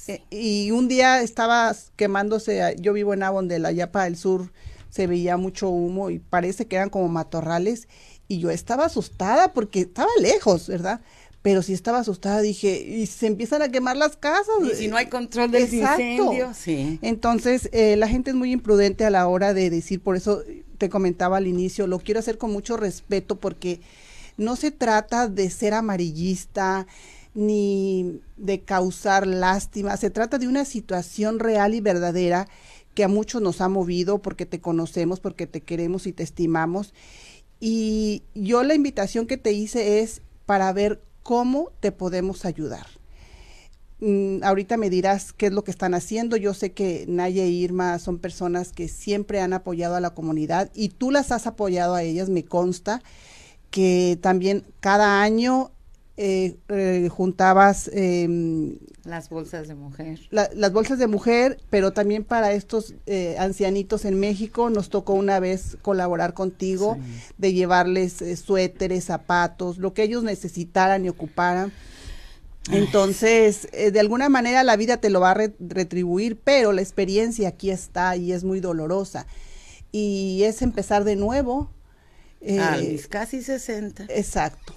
eh, 0.09 0.23
y 0.30 0.71
un 0.71 0.88
día 0.88 1.23
estaba 1.23 1.75
quemándose, 1.97 2.76
yo 2.80 2.92
vivo 2.92 3.14
en 3.14 3.23
Avon 3.23 3.49
de 3.49 3.59
la 3.59 3.73
Yapa 3.73 4.04
del 4.04 4.16
Sur, 4.16 4.52
se 4.90 5.06
veía 5.06 5.37
mucho 5.37 5.71
humo 5.71 6.11
y 6.11 6.18
parece 6.18 6.66
que 6.66 6.76
eran 6.76 6.90
como 6.90 7.09
matorrales 7.09 7.88
y 8.28 8.38
yo 8.38 8.50
estaba 8.50 8.87
asustada 8.87 9.52
porque 9.52 9.80
estaba 9.80 10.11
lejos, 10.21 10.68
¿verdad? 10.68 11.00
Pero 11.42 11.62
si 11.62 11.73
estaba 11.73 11.99
asustada, 11.99 12.40
dije, 12.40 12.80
y 12.80 13.06
se 13.06 13.26
empiezan 13.26 13.62
a 13.62 13.68
quemar 13.68 13.97
las 13.97 14.16
casas. 14.16 14.54
Y 14.73 14.76
si 14.76 14.88
no 14.88 14.97
hay 14.97 15.06
control 15.06 15.50
del 15.50 15.62
incendio, 15.62 16.52
sí. 16.54 17.00
Entonces, 17.02 17.68
eh, 17.73 17.97
la 17.97 18.06
gente 18.06 18.30
es 18.30 18.37
muy 18.37 18.52
imprudente 18.52 19.04
a 19.04 19.11
la 19.11 19.26
hora 19.26 19.52
de 19.52 19.68
decir, 19.68 20.00
por 20.00 20.14
eso 20.16 20.42
te 20.78 20.88
comentaba 20.88 21.38
al 21.38 21.49
inicio, 21.49 21.87
lo 21.88 21.99
quiero 21.99 22.21
hacer 22.21 22.38
con 22.38 22.52
mucho 22.52 22.76
respeto 22.76 23.37
porque 23.37 23.80
no 24.37 24.56
se 24.56 24.71
trata 24.71 25.28
de 25.28 25.50
ser 25.50 25.75
amarillista, 25.75 26.87
ni 27.34 28.20
de 28.36 28.60
causar 28.60 29.26
lástima. 29.26 29.96
Se 29.96 30.10
trata 30.10 30.38
de 30.38 30.48
una 30.48 30.64
situación 30.64 31.38
real 31.38 31.74
y 31.74 31.80
verdadera 31.80 32.48
que 32.94 33.04
a 33.04 33.08
muchos 33.08 33.40
nos 33.40 33.60
ha 33.60 33.68
movido 33.68 34.20
porque 34.20 34.46
te 34.46 34.60
conocemos, 34.60 35.20
porque 35.20 35.46
te 35.46 35.60
queremos 35.60 36.06
y 36.06 36.12
te 36.12 36.22
estimamos. 36.22 36.92
Y 37.60 38.22
yo 38.34 38.62
la 38.62 38.74
invitación 38.74 39.26
que 39.26 39.36
te 39.36 39.52
hice 39.52 40.00
es 40.00 40.20
para 40.46 40.72
ver 40.72 41.00
cómo 41.22 41.70
te 41.80 41.92
podemos 41.92 42.44
ayudar. 42.44 42.86
Mm, 44.00 44.42
ahorita 44.42 44.76
me 44.76 44.90
dirás 44.90 45.32
qué 45.32 45.46
es 45.46 45.52
lo 45.52 45.62
que 45.62 45.70
están 45.70 45.94
haciendo. 45.94 46.36
Yo 46.36 46.54
sé 46.54 46.72
que 46.72 47.04
Naya 47.08 47.44
e 47.44 47.48
Irma 47.48 47.98
son 47.98 48.18
personas 48.18 48.72
que 48.72 48.88
siempre 48.88 49.40
han 49.40 49.52
apoyado 49.52 49.94
a 49.94 50.00
la 50.00 50.10
comunidad 50.10 50.70
y 50.74 50.88
tú 50.88 51.10
las 51.12 51.30
has 51.30 51.46
apoyado 51.46 51.94
a 51.94 52.02
ellas, 52.02 52.28
me 52.28 52.44
consta 52.44 53.02
que 53.70 54.18
también 54.20 54.64
cada 54.80 55.22
año 55.22 55.71
eh, 56.19 56.59
eh, 56.69 57.09
juntabas 57.11 57.90
em, 57.92 58.76
las 59.04 59.31
bolsas 59.31 59.66
de 59.66 59.75
mujer. 59.75 60.21
las 60.31 60.73
bolsas 60.73 60.99
de 60.99 61.07
mujer, 61.07 61.59
pero 61.71 61.92
también 61.92 62.23
para 62.23 62.52
estos 62.52 62.95
eh, 63.07 63.37
ancianitos 63.38 64.04
en 64.04 64.21
México 64.21 64.69
nos 64.69 64.90
tocó 64.90 65.14
una 65.14 65.40
vez 65.40 65.78
colaborar 65.81 66.35
contigo 66.35 66.99
de 67.38 67.54
llevarles 67.54 68.21
eh, 68.21 68.37
suéteres, 68.37 69.04
zapatos, 69.04 69.78
lo 69.78 69.95
que 69.95 70.02
ellos 70.02 70.23
necesitaran 70.23 71.04
y 71.04 71.09
ocuparan. 71.09 71.73
Entonces, 72.71 73.69
de 73.73 73.99
alguna 73.99 74.28
manera 74.28 74.62
la 74.62 74.76
vida 74.76 74.99
te 74.99 75.11
lo 75.11 75.19
va 75.19 75.33
a 75.33 75.50
retribuir, 75.59 76.38
pero 76.38 76.73
la 76.73 76.81
experiencia 76.81 77.49
aquí 77.49 77.71
está 77.71 78.14
y 78.16 78.31
es 78.33 78.45
muy 78.45 78.61
dolorosa. 78.61 79.26
Y 79.90 80.42
es 80.45 80.62
empezar 80.62 81.02
de 81.02 81.16
nuevo. 81.16 81.73
a 82.61 82.76
mis 82.76 83.09
casi 83.09 83.42
60. 83.42 84.04
Exacto 84.11 84.75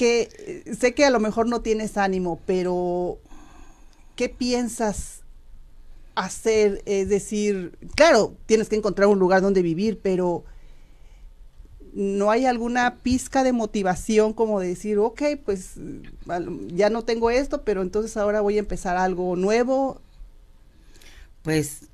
que 0.00 0.30
eh, 0.66 0.74
sé 0.74 0.94
que 0.94 1.04
a 1.04 1.10
lo 1.10 1.20
mejor 1.20 1.46
no 1.46 1.60
tienes 1.60 1.98
ánimo, 1.98 2.40
pero 2.46 3.18
¿qué 4.16 4.30
piensas 4.30 5.20
hacer? 6.14 6.80
Es 6.86 7.10
decir, 7.10 7.76
claro, 7.96 8.34
tienes 8.46 8.70
que 8.70 8.76
encontrar 8.76 9.08
un 9.08 9.18
lugar 9.18 9.42
donde 9.42 9.60
vivir, 9.60 10.00
pero 10.02 10.42
no 11.92 12.30
hay 12.30 12.46
alguna 12.46 12.96
pizca 13.02 13.44
de 13.44 13.52
motivación 13.52 14.32
como 14.32 14.58
de 14.58 14.68
decir, 14.68 14.96
ok, 14.96 15.20
pues 15.44 15.74
ya 16.68 16.88
no 16.88 17.04
tengo 17.04 17.28
esto, 17.30 17.62
pero 17.62 17.82
entonces 17.82 18.16
ahora 18.16 18.40
voy 18.40 18.56
a 18.56 18.60
empezar 18.60 18.96
algo 18.96 19.36
nuevo. 19.36 20.00
Pues 21.42 21.90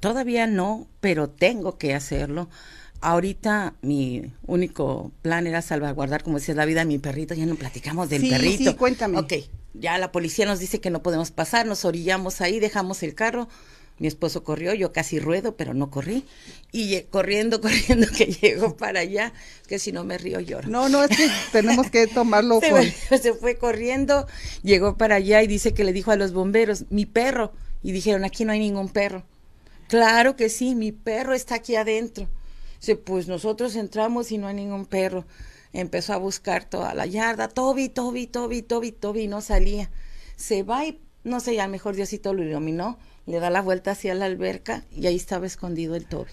todavía 0.00 0.46
no, 0.46 0.86
pero 1.02 1.28
tengo 1.28 1.76
que 1.76 1.92
hacerlo 1.92 2.48
ahorita 3.02 3.74
mi 3.82 4.32
único 4.46 5.12
plan 5.20 5.46
era 5.46 5.60
salvaguardar, 5.60 6.22
como 6.22 6.38
decía 6.38 6.54
la 6.54 6.64
vida 6.64 6.80
de 6.80 6.86
mi 6.86 6.98
perrito. 6.98 7.34
Ya 7.34 7.44
no 7.44 7.56
platicamos 7.56 8.08
del 8.08 8.26
perrito. 8.28 8.70
Sí, 8.70 8.76
cuéntame. 8.76 9.18
Ok, 9.18 9.34
ya 9.74 9.98
la 9.98 10.12
policía 10.12 10.46
nos 10.46 10.60
dice 10.60 10.80
que 10.80 10.90
no 10.90 11.02
podemos 11.02 11.30
pasar, 11.30 11.66
nos 11.66 11.84
orillamos 11.84 12.40
ahí, 12.40 12.60
dejamos 12.60 13.02
el 13.02 13.14
carro. 13.14 13.48
Mi 13.98 14.08
esposo 14.08 14.42
corrió, 14.42 14.72
yo 14.72 14.92
casi 14.92 15.20
ruedo, 15.20 15.54
pero 15.56 15.74
no 15.74 15.90
corrí. 15.90 16.24
Y 16.72 16.98
corriendo, 17.02 17.60
corriendo, 17.60 18.06
que 18.06 18.26
llegó 18.26 18.76
para 18.76 19.00
allá, 19.00 19.32
que 19.68 19.78
si 19.78 19.92
no 19.92 20.04
me 20.04 20.16
río 20.16 20.40
lloro. 20.40 20.68
No, 20.68 20.88
no, 20.88 21.04
es 21.04 21.16
que 21.16 21.28
tenemos 21.52 21.90
que 21.90 22.06
tomarlo. 22.06 22.60
se, 23.08 23.18
se 23.18 23.34
fue 23.34 23.56
corriendo, 23.56 24.26
llegó 24.62 24.96
para 24.96 25.16
allá 25.16 25.42
y 25.42 25.46
dice 25.46 25.74
que 25.74 25.84
le 25.84 25.92
dijo 25.92 26.10
a 26.10 26.16
los 26.16 26.32
bomberos, 26.32 26.84
mi 26.88 27.04
perro. 27.04 27.52
Y 27.82 27.90
dijeron, 27.90 28.24
aquí 28.24 28.44
no 28.44 28.52
hay 28.52 28.60
ningún 28.60 28.88
perro. 28.88 29.24
Claro 29.88 30.36
que 30.36 30.48
sí, 30.48 30.74
mi 30.74 30.92
perro 30.92 31.34
está 31.34 31.56
aquí 31.56 31.74
adentro 31.74 32.28
pues 33.04 33.28
nosotros 33.28 33.76
entramos 33.76 34.32
y 34.32 34.38
no 34.38 34.48
hay 34.48 34.54
ningún 34.54 34.86
perro. 34.86 35.24
Empezó 35.72 36.12
a 36.12 36.18
buscar 36.18 36.64
toda 36.64 36.94
la 36.94 37.06
yarda, 37.06 37.48
Toby, 37.48 37.88
Toby, 37.88 38.26
Toby, 38.26 38.62
Toby, 38.62 38.92
Toby, 38.92 39.26
no 39.26 39.40
salía. 39.40 39.90
Se 40.36 40.62
va 40.62 40.84
y, 40.84 41.00
no 41.24 41.40
sé, 41.40 41.54
ya 41.54 41.68
mejor 41.68 41.94
Diosito 41.94 42.34
lo 42.34 42.42
iluminó, 42.42 42.98
le 43.26 43.38
da 43.38 43.50
la 43.50 43.62
vuelta 43.62 43.92
hacia 43.92 44.14
la 44.14 44.26
alberca 44.26 44.84
y 44.90 45.06
ahí 45.06 45.16
estaba 45.16 45.46
escondido 45.46 45.94
el 45.94 46.06
Toby. 46.06 46.32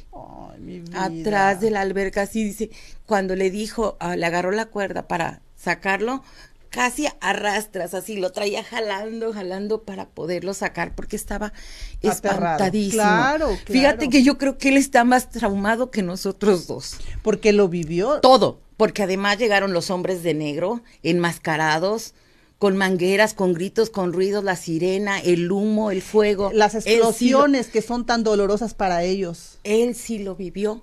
Atrás 0.93 1.61
de 1.61 1.71
la 1.71 1.81
alberca, 1.81 2.23
así 2.23 2.43
dice, 2.43 2.69
cuando 3.05 3.35
le 3.35 3.49
dijo, 3.51 3.95
ah, 3.99 4.15
le 4.15 4.25
agarró 4.25 4.51
la 4.51 4.65
cuerda 4.65 5.07
para 5.07 5.41
sacarlo, 5.55 6.23
casi 6.69 7.07
arrastras, 7.19 7.93
así 7.93 8.17
lo 8.17 8.31
traía 8.31 8.63
jalando, 8.63 9.33
jalando 9.33 9.83
para 9.83 10.09
poderlo 10.09 10.53
sacar 10.53 10.95
porque 10.95 11.15
estaba 11.15 11.53
espantadísimo. 12.01 13.01
Claro, 13.01 13.57
Fíjate 13.65 14.09
que 14.09 14.23
yo 14.23 14.37
creo 14.37 14.57
que 14.57 14.69
él 14.69 14.77
está 14.77 15.03
más 15.03 15.29
traumado 15.29 15.91
que 15.91 16.01
nosotros 16.01 16.67
dos. 16.67 16.97
Porque 17.21 17.53
lo 17.53 17.67
vivió. 17.67 18.19
Todo, 18.21 18.59
porque 18.77 19.03
además 19.03 19.37
llegaron 19.37 19.73
los 19.73 19.89
hombres 19.89 20.23
de 20.23 20.33
negro, 20.33 20.81
enmascarados, 21.03 22.13
con 22.57 22.77
mangueras, 22.77 23.33
con 23.33 23.53
gritos, 23.53 23.89
con 23.89 24.13
ruidos, 24.13 24.43
la 24.43 24.55
sirena, 24.55 25.19
el 25.19 25.51
humo, 25.51 25.91
el 25.91 26.01
fuego. 26.01 26.51
Las 26.53 26.75
explosiones 26.75 27.67
que 27.67 27.81
son 27.81 28.05
tan 28.05 28.23
dolorosas 28.23 28.73
para 28.73 29.03
ellos. 29.03 29.59
Él 29.63 29.95
sí 29.95 30.19
lo 30.19 30.35
vivió 30.35 30.81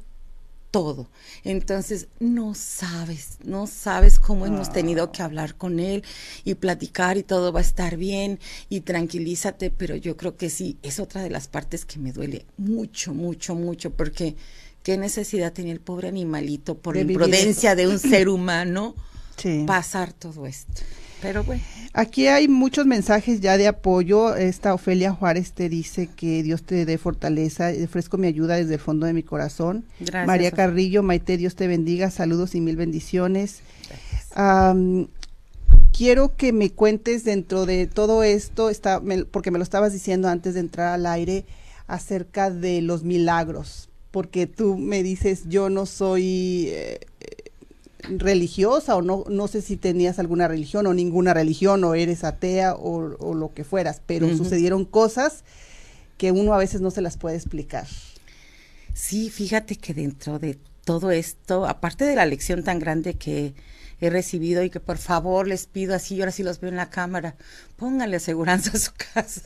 todo. 0.77 1.09
Entonces, 1.43 2.09
no 2.21 2.55
sabes, 2.55 3.39
no 3.43 3.67
sabes 3.67 4.19
cómo 4.19 4.45
hemos 4.45 4.71
tenido 4.71 5.11
que 5.11 5.23
hablar 5.23 5.55
con 5.55 5.81
él 5.81 6.05
y 6.45 6.53
platicar 6.53 7.17
y 7.17 7.23
todo 7.23 7.51
va 7.51 7.61
a 7.61 7.63
estar 7.63 7.97
bien 7.97 8.39
y 8.69 8.83
tranquilízate, 8.83 9.71
pero 9.71 9.97
yo 9.97 10.19
creo 10.19 10.37
que 10.37 10.51
sí, 10.51 10.77
es 10.83 11.01
otra 11.01 11.23
de 11.23 11.31
las 11.31 11.49
partes 11.49 11.87
que 11.87 11.99
me 11.99 12.13
duele 12.13 12.45
mucho, 12.59 13.15
mucho, 13.15 13.55
mucho, 13.55 13.91
porque 13.91 14.37
qué 14.83 14.99
necesidad 14.99 15.55
tenía 15.55 15.73
el 15.73 15.81
pobre 15.81 16.09
animalito 16.09 16.77
por 16.77 16.95
la 16.95 17.01
imprudencia 17.01 17.75
de 17.75 17.87
un 17.87 17.99
ser 17.99 18.29
humano 18.29 18.95
pasar 19.67 20.13
todo 20.13 20.47
esto. 20.47 20.83
Pero 21.23 21.45
bueno. 21.45 21.63
Aquí 21.93 22.27
hay 22.27 22.47
muchos 22.47 22.85
mensajes 22.85 23.41
ya 23.41 23.57
de 23.57 23.67
apoyo. 23.67 24.37
Esta 24.37 24.75
Ofelia 24.75 25.13
Juárez 25.13 25.53
te 25.53 25.71
dice 25.71 26.09
que 26.15 26.43
Dios 26.43 26.63
te 26.63 26.85
dé 26.85 26.99
fortaleza. 26.99 27.71
Ofrezco 27.85 28.19
mi 28.19 28.27
ayuda 28.27 28.57
desde 28.57 28.75
el 28.75 28.81
fondo 28.81 29.07
de 29.07 29.15
mi 29.15 29.23
corazón. 29.23 29.87
Gracias. 30.01 30.27
María 30.27 30.51
Carrillo, 30.51 31.03
Maite, 31.03 31.39
Dios 31.39 31.57
te 31.57 31.67
bendiga. 31.67 32.11
Saludos 32.11 32.55
y 32.55 32.61
mil 32.61 32.77
bendiciones. 32.77 33.63
quiero 35.97 36.37
que 36.37 36.53
me 36.53 36.71
cuentes 36.71 37.25
dentro 37.25 37.65
de 37.65 37.87
todo 37.87 38.23
esto, 38.23 38.69
está, 38.69 39.01
porque 39.31 39.51
me 39.51 39.59
lo 39.59 39.63
estabas 39.63 39.95
diciendo 39.95 40.29
antes 40.29 40.53
de 40.53 40.61
entrar 40.61 40.89
al 40.93 41.07
aire, 41.07 41.47
acerca 41.87 42.51
de 42.51 42.83
los 42.83 43.05
milagros. 43.05 43.89
Porque 44.11 44.47
tú 44.47 44.77
me 44.77 45.03
dices, 45.03 45.45
yo 45.49 45.71
no 45.71 45.87
soy... 45.87 46.69
Eh, 46.69 47.01
religiosa 48.09 48.97
o 48.97 49.03
no, 49.03 49.25
no 49.29 49.49
sé 49.49 49.63
si 49.63 49.77
tenías 49.77 50.19
alguna 50.19 50.49
religión 50.49 50.87
o 50.87 50.95
ninguna 50.95 51.35
religión 51.35 51.83
o 51.85 51.95
eres 51.95 52.25
atea 52.25 52.75
o, 52.75 53.35
lo 53.35 53.55
que 53.55 53.65
fueras, 53.65 54.01
pero 54.07 54.35
sucedieron 54.37 54.85
cosas 54.85 55.45
que 56.17 56.33
uno 56.33 56.55
a 56.55 56.59
veces 56.59 56.81
no 56.81 56.91
se 56.91 57.03
las 57.03 57.17
puede 57.17 57.37
explicar. 57.37 57.87
Sí, 58.95 59.31
fíjate 59.31 59.77
que 59.77 59.93
dentro 59.93 60.39
de 60.39 60.59
todo 60.85 61.11
esto, 61.11 61.67
aparte 61.67 62.05
de 62.05 62.17
la 62.17 62.27
lección 62.27 62.63
tan 62.63 62.79
grande 62.79 63.15
que 63.15 63.55
he 64.01 64.11
recibido 64.11 64.63
y 64.63 64.71
que 64.71 64.81
por 64.81 64.99
favor 64.99 65.49
les 65.49 65.67
pido 65.67 65.95
así, 65.95 66.17
yo 66.17 66.25
ahora 66.25 66.33
sí 66.33 66.43
los 66.43 66.61
veo 66.61 66.71
en 66.71 66.77
la 66.77 66.91
cámara, 66.91 67.37
pónganle 67.77 68.17
aseguranza 68.17 68.73
a 68.75 68.81
su 68.81 68.93
casa, 69.15 69.43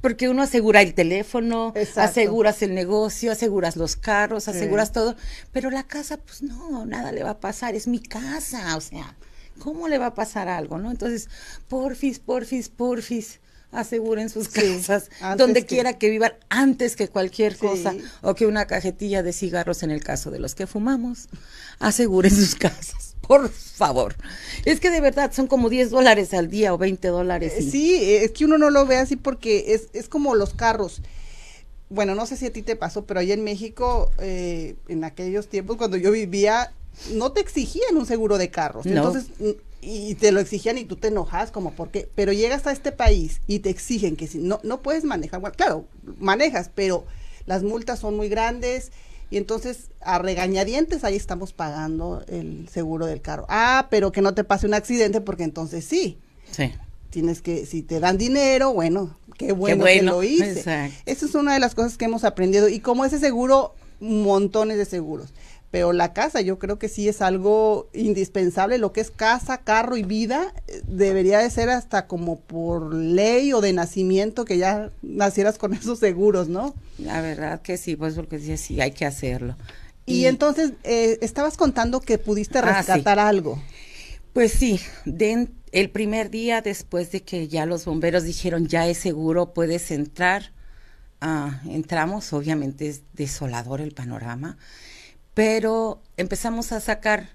porque 0.00 0.28
uno 0.28 0.42
asegura 0.42 0.82
el 0.82 0.94
teléfono, 0.94 1.72
aseguras 1.96 2.62
el 2.62 2.74
negocio, 2.74 3.32
aseguras 3.32 3.76
los 3.76 3.96
carros, 3.96 4.48
aseguras 4.48 4.92
todo, 4.92 5.16
pero 5.52 5.70
la 5.70 5.84
casa, 5.84 6.18
pues 6.18 6.42
no, 6.42 6.84
nada 6.84 7.12
le 7.12 7.22
va 7.22 7.30
a 7.30 7.40
pasar, 7.40 7.74
es 7.74 7.88
mi 7.88 8.00
casa, 8.00 8.76
o 8.76 8.80
sea, 8.80 9.16
¿cómo 9.58 9.88
le 9.88 9.98
va 9.98 10.06
a 10.06 10.14
pasar 10.14 10.48
algo, 10.48 10.78
no? 10.78 10.90
Entonces, 10.90 11.28
porfis, 11.68 12.18
porfis, 12.18 12.68
porfis 12.68 13.40
aseguren 13.72 14.28
sus 14.28 14.48
casas, 14.48 15.10
donde 15.36 15.64
quiera 15.64 15.96
que 15.96 16.10
vivan, 16.10 16.32
antes 16.48 16.96
que 16.96 17.06
cualquier 17.06 17.56
cosa, 17.56 17.94
o 18.20 18.34
que 18.34 18.46
una 18.46 18.66
cajetilla 18.66 19.22
de 19.22 19.32
cigarros 19.32 19.84
en 19.84 19.92
el 19.92 20.02
caso 20.02 20.32
de 20.32 20.40
los 20.40 20.56
que 20.56 20.66
fumamos, 20.66 21.28
aseguren 21.78 22.34
sus 22.34 22.56
casas 22.56 23.09
por 23.30 23.48
favor. 23.48 24.16
Es 24.64 24.80
que 24.80 24.90
de 24.90 25.00
verdad 25.00 25.30
son 25.32 25.46
como 25.46 25.68
10 25.68 25.90
dólares 25.90 26.34
al 26.34 26.50
día 26.50 26.74
o 26.74 26.78
20 26.78 27.06
dólares. 27.06 27.52
Sí, 27.70 27.96
es 28.02 28.32
que 28.32 28.44
uno 28.44 28.58
no 28.58 28.70
lo 28.70 28.86
ve 28.86 28.96
así 28.96 29.14
porque 29.14 29.72
es, 29.74 29.86
es 29.92 30.08
como 30.08 30.34
los 30.34 30.52
carros. 30.52 31.00
Bueno, 31.90 32.16
no 32.16 32.26
sé 32.26 32.36
si 32.36 32.46
a 32.46 32.52
ti 32.52 32.62
te 32.62 32.74
pasó, 32.74 33.04
pero 33.04 33.20
allá 33.20 33.34
en 33.34 33.44
México, 33.44 34.10
eh, 34.18 34.74
en 34.88 35.04
aquellos 35.04 35.46
tiempos 35.46 35.76
cuando 35.76 35.96
yo 35.96 36.10
vivía, 36.10 36.72
no 37.12 37.30
te 37.30 37.40
exigían 37.40 37.96
un 37.96 38.04
seguro 38.04 38.36
de 38.36 38.50
carros. 38.50 38.84
Entonces, 38.84 39.26
y 39.80 40.16
te 40.16 40.32
lo 40.32 40.40
exigían 40.40 40.76
y 40.76 40.84
tú 40.84 40.96
te 40.96 41.06
enojas 41.06 41.52
como 41.52 41.70
porque, 41.70 42.08
pero 42.16 42.32
llegas 42.32 42.66
a 42.66 42.72
este 42.72 42.90
país 42.90 43.42
y 43.46 43.60
te 43.60 43.70
exigen 43.70 44.16
que 44.16 44.26
si 44.26 44.38
no, 44.38 44.58
no 44.64 44.82
puedes 44.82 45.04
manejar, 45.04 45.38
bueno, 45.38 45.54
claro, 45.56 45.84
manejas, 46.18 46.68
pero 46.74 47.04
las 47.46 47.62
multas 47.62 48.00
son 48.00 48.16
muy 48.16 48.28
grandes 48.28 48.90
y 49.30 49.36
entonces, 49.36 49.90
a 50.00 50.18
regañadientes, 50.18 51.04
ahí 51.04 51.16
estamos 51.16 51.52
pagando 51.52 52.24
el 52.28 52.68
seguro 52.68 53.06
del 53.06 53.22
carro. 53.22 53.46
Ah, 53.48 53.86
pero 53.90 54.10
que 54.10 54.22
no 54.22 54.34
te 54.34 54.42
pase 54.42 54.66
un 54.66 54.74
accidente, 54.74 55.20
porque 55.20 55.44
entonces 55.44 55.84
sí. 55.84 56.18
Sí. 56.50 56.72
Tienes 57.10 57.40
que, 57.40 57.64
si 57.64 57.82
te 57.82 58.00
dan 58.00 58.18
dinero, 58.18 58.72
bueno, 58.72 59.16
qué 59.38 59.52
bueno, 59.52 59.84
que 59.84 60.02
lo 60.02 60.22
hice. 60.22 60.60
Esa 61.06 61.26
es 61.26 61.34
una 61.34 61.54
de 61.54 61.60
las 61.60 61.74
cosas 61.74 61.96
que 61.96 62.06
hemos 62.06 62.24
aprendido. 62.24 62.68
Y 62.68 62.80
como 62.80 63.04
ese 63.04 63.20
seguro, 63.20 63.74
montones 64.00 64.78
de 64.78 64.84
seguros 64.84 65.32
pero 65.70 65.92
la 65.92 66.12
casa 66.12 66.40
yo 66.40 66.58
creo 66.58 66.78
que 66.78 66.88
sí 66.88 67.08
es 67.08 67.22
algo 67.22 67.88
indispensable, 67.92 68.78
lo 68.78 68.92
que 68.92 69.00
es 69.00 69.10
casa, 69.10 69.58
carro 69.58 69.96
y 69.96 70.02
vida, 70.02 70.52
eh, 70.66 70.82
debería 70.86 71.38
de 71.38 71.48
ser 71.50 71.70
hasta 71.70 72.06
como 72.06 72.40
por 72.40 72.92
ley 72.92 73.52
o 73.52 73.60
de 73.60 73.72
nacimiento 73.72 74.44
que 74.44 74.58
ya 74.58 74.90
nacieras 75.02 75.58
con 75.58 75.72
esos 75.74 76.00
seguros, 76.00 76.48
¿no? 76.48 76.74
La 76.98 77.20
verdad 77.20 77.62
que 77.62 77.76
sí, 77.76 77.94
pues 77.94 78.14
porque 78.14 78.40
sí, 78.40 78.56
sí 78.56 78.80
hay 78.80 78.90
que 78.90 79.06
hacerlo. 79.06 79.56
Y, 80.06 80.26
entonces, 80.26 80.72
eh, 80.82 81.18
estabas 81.20 81.56
contando 81.56 82.00
que 82.00 82.18
pudiste 82.18 82.58
ah, 82.58 82.62
rescatar 82.62 83.20
algo. 83.20 83.62
Pues 84.32 84.50
sí, 84.50 84.80
el 85.04 85.90
primer 85.90 86.30
día 86.30 86.62
después 86.62 87.12
de 87.12 87.22
que 87.22 87.46
ya 87.46 87.64
los 87.64 87.84
bomberos 87.84 88.24
dijeron 88.24 88.66
ya 88.66 88.88
es 88.88 88.98
seguro, 88.98 89.52
puedes 89.54 89.92
entrar, 89.92 90.52
ah, 91.20 91.60
entramos, 91.68 92.32
obviamente 92.32 92.88
es 92.88 93.02
desolador 93.12 93.80
el 93.80 93.92
panorama 93.92 94.58
pero 95.40 96.02
empezamos 96.18 96.70
a 96.70 96.80
sacar 96.80 97.30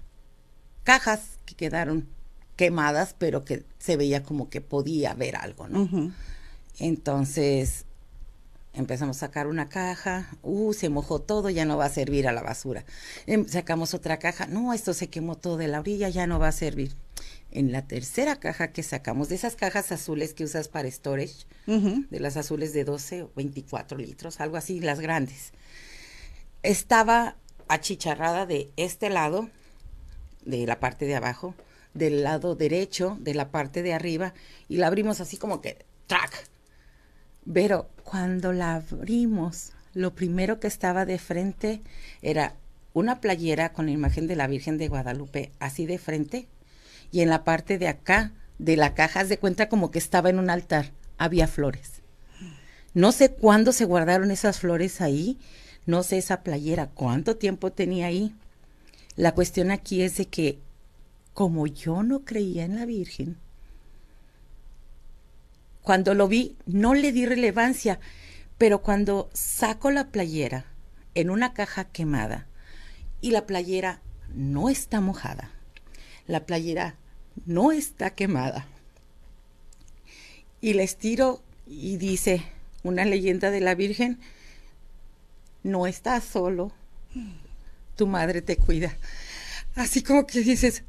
cajas 0.84 1.40
que 1.44 1.56
quedaron 1.56 2.06
quemadas, 2.54 3.16
pero 3.18 3.44
que 3.44 3.64
se 3.80 3.96
veía 3.96 4.22
como 4.22 4.48
que 4.48 4.60
podía 4.60 5.10
haber 5.10 5.34
algo, 5.34 5.66
¿no? 5.66 6.12
Entonces 6.78 7.84
empezamos 8.74 9.16
a 9.16 9.20
sacar 9.26 9.48
una 9.48 9.68
caja, 9.68 10.30
uh, 10.44 10.72
se 10.72 10.88
mojó 10.88 11.20
todo, 11.20 11.50
ya 11.50 11.64
no 11.64 11.76
va 11.78 11.86
a 11.86 11.88
servir 11.88 12.28
a 12.28 12.32
la 12.32 12.44
basura. 12.44 12.84
Em, 13.26 13.44
sacamos 13.48 13.92
otra 13.92 14.20
caja, 14.20 14.46
no, 14.46 14.72
esto 14.72 14.94
se 14.94 15.08
quemó 15.08 15.34
todo 15.34 15.56
de 15.56 15.66
la 15.66 15.80
orilla, 15.80 16.08
ya 16.08 16.28
no 16.28 16.38
va 16.38 16.46
a 16.46 16.52
servir. 16.52 16.94
En 17.50 17.72
la 17.72 17.88
tercera 17.88 18.36
caja 18.36 18.68
que 18.68 18.84
sacamos, 18.84 19.28
de 19.30 19.34
esas 19.34 19.56
cajas 19.56 19.90
azules 19.90 20.32
que 20.32 20.44
usas 20.44 20.68
para 20.68 20.88
storage, 20.88 21.44
de 21.66 22.20
las 22.20 22.36
azules 22.36 22.72
de 22.72 22.84
12 22.84 23.22
o 23.24 23.32
24 23.34 23.98
litros, 23.98 24.38
algo 24.38 24.56
así, 24.56 24.78
las 24.78 25.00
grandes, 25.00 25.50
estaba 26.62 27.34
achicharrada 27.68 28.46
de 28.46 28.70
este 28.76 29.10
lado, 29.10 29.48
de 30.44 30.66
la 30.66 30.80
parte 30.80 31.06
de 31.06 31.16
abajo, 31.16 31.54
del 31.94 32.22
lado 32.22 32.54
derecho, 32.54 33.16
de 33.20 33.34
la 33.34 33.48
parte 33.50 33.82
de 33.82 33.94
arriba, 33.94 34.34
y 34.68 34.76
la 34.76 34.86
abrimos 34.86 35.20
así 35.20 35.36
como 35.36 35.60
que, 35.60 35.84
¡track! 36.06 36.48
Pero 37.52 37.88
cuando 38.02 38.52
la 38.52 38.76
abrimos, 38.76 39.72
lo 39.94 40.14
primero 40.14 40.60
que 40.60 40.66
estaba 40.66 41.06
de 41.06 41.18
frente 41.18 41.82
era 42.22 42.54
una 42.92 43.20
playera 43.20 43.72
con 43.72 43.86
la 43.86 43.92
imagen 43.92 44.26
de 44.26 44.36
la 44.36 44.46
Virgen 44.46 44.78
de 44.78 44.88
Guadalupe 44.88 45.52
así 45.58 45.86
de 45.86 45.98
frente, 45.98 46.48
y 47.10 47.20
en 47.20 47.30
la 47.30 47.44
parte 47.44 47.78
de 47.78 47.88
acá 47.88 48.32
de 48.58 48.76
la 48.76 48.94
caja, 48.94 49.24
de 49.24 49.38
cuenta 49.38 49.68
como 49.68 49.90
que 49.90 49.98
estaba 49.98 50.30
en 50.30 50.38
un 50.38 50.50
altar, 50.50 50.92
había 51.18 51.46
flores. 51.46 52.02
No 52.94 53.12
sé 53.12 53.30
cuándo 53.30 53.72
se 53.72 53.84
guardaron 53.84 54.30
esas 54.30 54.58
flores 54.58 55.00
ahí, 55.00 55.38
no 55.86 56.02
sé 56.02 56.18
esa 56.18 56.42
playera 56.42 56.88
cuánto 56.88 57.36
tiempo 57.36 57.72
tenía 57.72 58.06
ahí. 58.06 58.34
La 59.16 59.34
cuestión 59.34 59.70
aquí 59.70 60.02
es 60.02 60.16
de 60.16 60.26
que 60.26 60.58
como 61.32 61.66
yo 61.66 62.02
no 62.02 62.24
creía 62.24 62.64
en 62.64 62.76
la 62.76 62.86
Virgen, 62.86 63.36
cuando 65.82 66.14
lo 66.14 66.28
vi 66.28 66.56
no 66.66 66.94
le 66.94 67.12
di 67.12 67.26
relevancia, 67.26 68.00
pero 68.58 68.82
cuando 68.82 69.30
saco 69.32 69.90
la 69.90 70.08
playera 70.08 70.66
en 71.14 71.30
una 71.30 71.52
caja 71.54 71.84
quemada 71.84 72.46
y 73.20 73.30
la 73.30 73.46
playera 73.46 74.00
no 74.34 74.68
está 74.68 75.00
mojada, 75.00 75.50
la 76.26 76.44
playera 76.44 76.96
no 77.44 77.70
está 77.70 78.10
quemada, 78.10 78.66
y 80.60 80.72
la 80.72 80.82
estiro 80.82 81.42
y 81.66 81.96
dice 81.96 82.42
una 82.82 83.04
leyenda 83.04 83.50
de 83.50 83.60
la 83.60 83.74
Virgen, 83.74 84.18
no 85.66 85.86
estás 85.86 86.24
solo, 86.24 86.72
tu 87.96 88.06
madre 88.06 88.40
te 88.40 88.56
cuida. 88.56 88.96
Así 89.74 90.02
como 90.02 90.26
que 90.26 90.40
dices, 90.40 90.84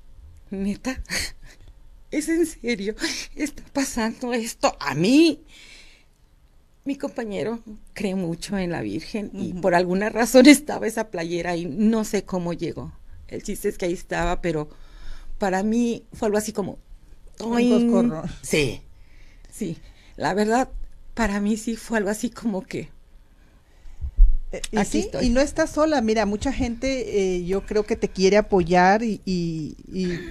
neta, 0.50 1.02
¿es 2.12 2.30
en 2.30 2.46
serio? 2.46 2.96
¿Está 3.36 3.64
pasando 3.74 4.34
esto 4.34 4.78
a 4.80 4.94
mí? 4.94 5.44
Mi 6.86 6.96
compañero 6.96 7.62
cree 7.94 8.16
mucho 8.16 8.58
en 8.58 8.72
la 8.72 8.82
Virgen 8.82 9.32
y 9.34 9.54
por 9.54 9.76
alguna 9.76 10.10
razón 10.10 10.46
estaba 10.46 10.88
esa 10.88 11.10
playera 11.10 11.58
y 11.58 11.66
no 11.66 12.06
sé 12.06 12.24
cómo 12.24 12.54
llegó. 12.54 12.94
El 13.28 13.44
chiste 13.44 13.68
es 13.68 13.78
que 13.78 13.88
ahí 13.88 13.94
estaba, 13.94 14.42
pero 14.42 14.70
para 15.38 15.64
mí 15.64 16.06
fue 16.14 16.28
algo 16.28 16.38
así 16.38 16.54
como... 16.54 16.78
Sí, 18.42 18.82
sí. 19.52 19.78
La 20.16 20.34
verdad, 20.34 20.70
para 21.14 21.42
mí 21.42 21.58
sí 21.58 21.76
fue 21.76 21.98
algo 21.98 22.10
así 22.10 22.30
como 22.30 22.62
que 22.62 22.90
eh, 24.52 24.62
y, 24.72 25.26
y 25.26 25.30
no 25.30 25.42
estás 25.42 25.72
sola, 25.72 26.00
mira, 26.02 26.26
mucha 26.26 26.54
gente 26.54 27.36
eh, 27.36 27.46
yo 27.46 27.66
creo 27.66 27.84
que 27.84 27.98
te 27.98 28.08
quiere 28.08 28.38
apoyar 28.38 29.02
y, 29.04 29.76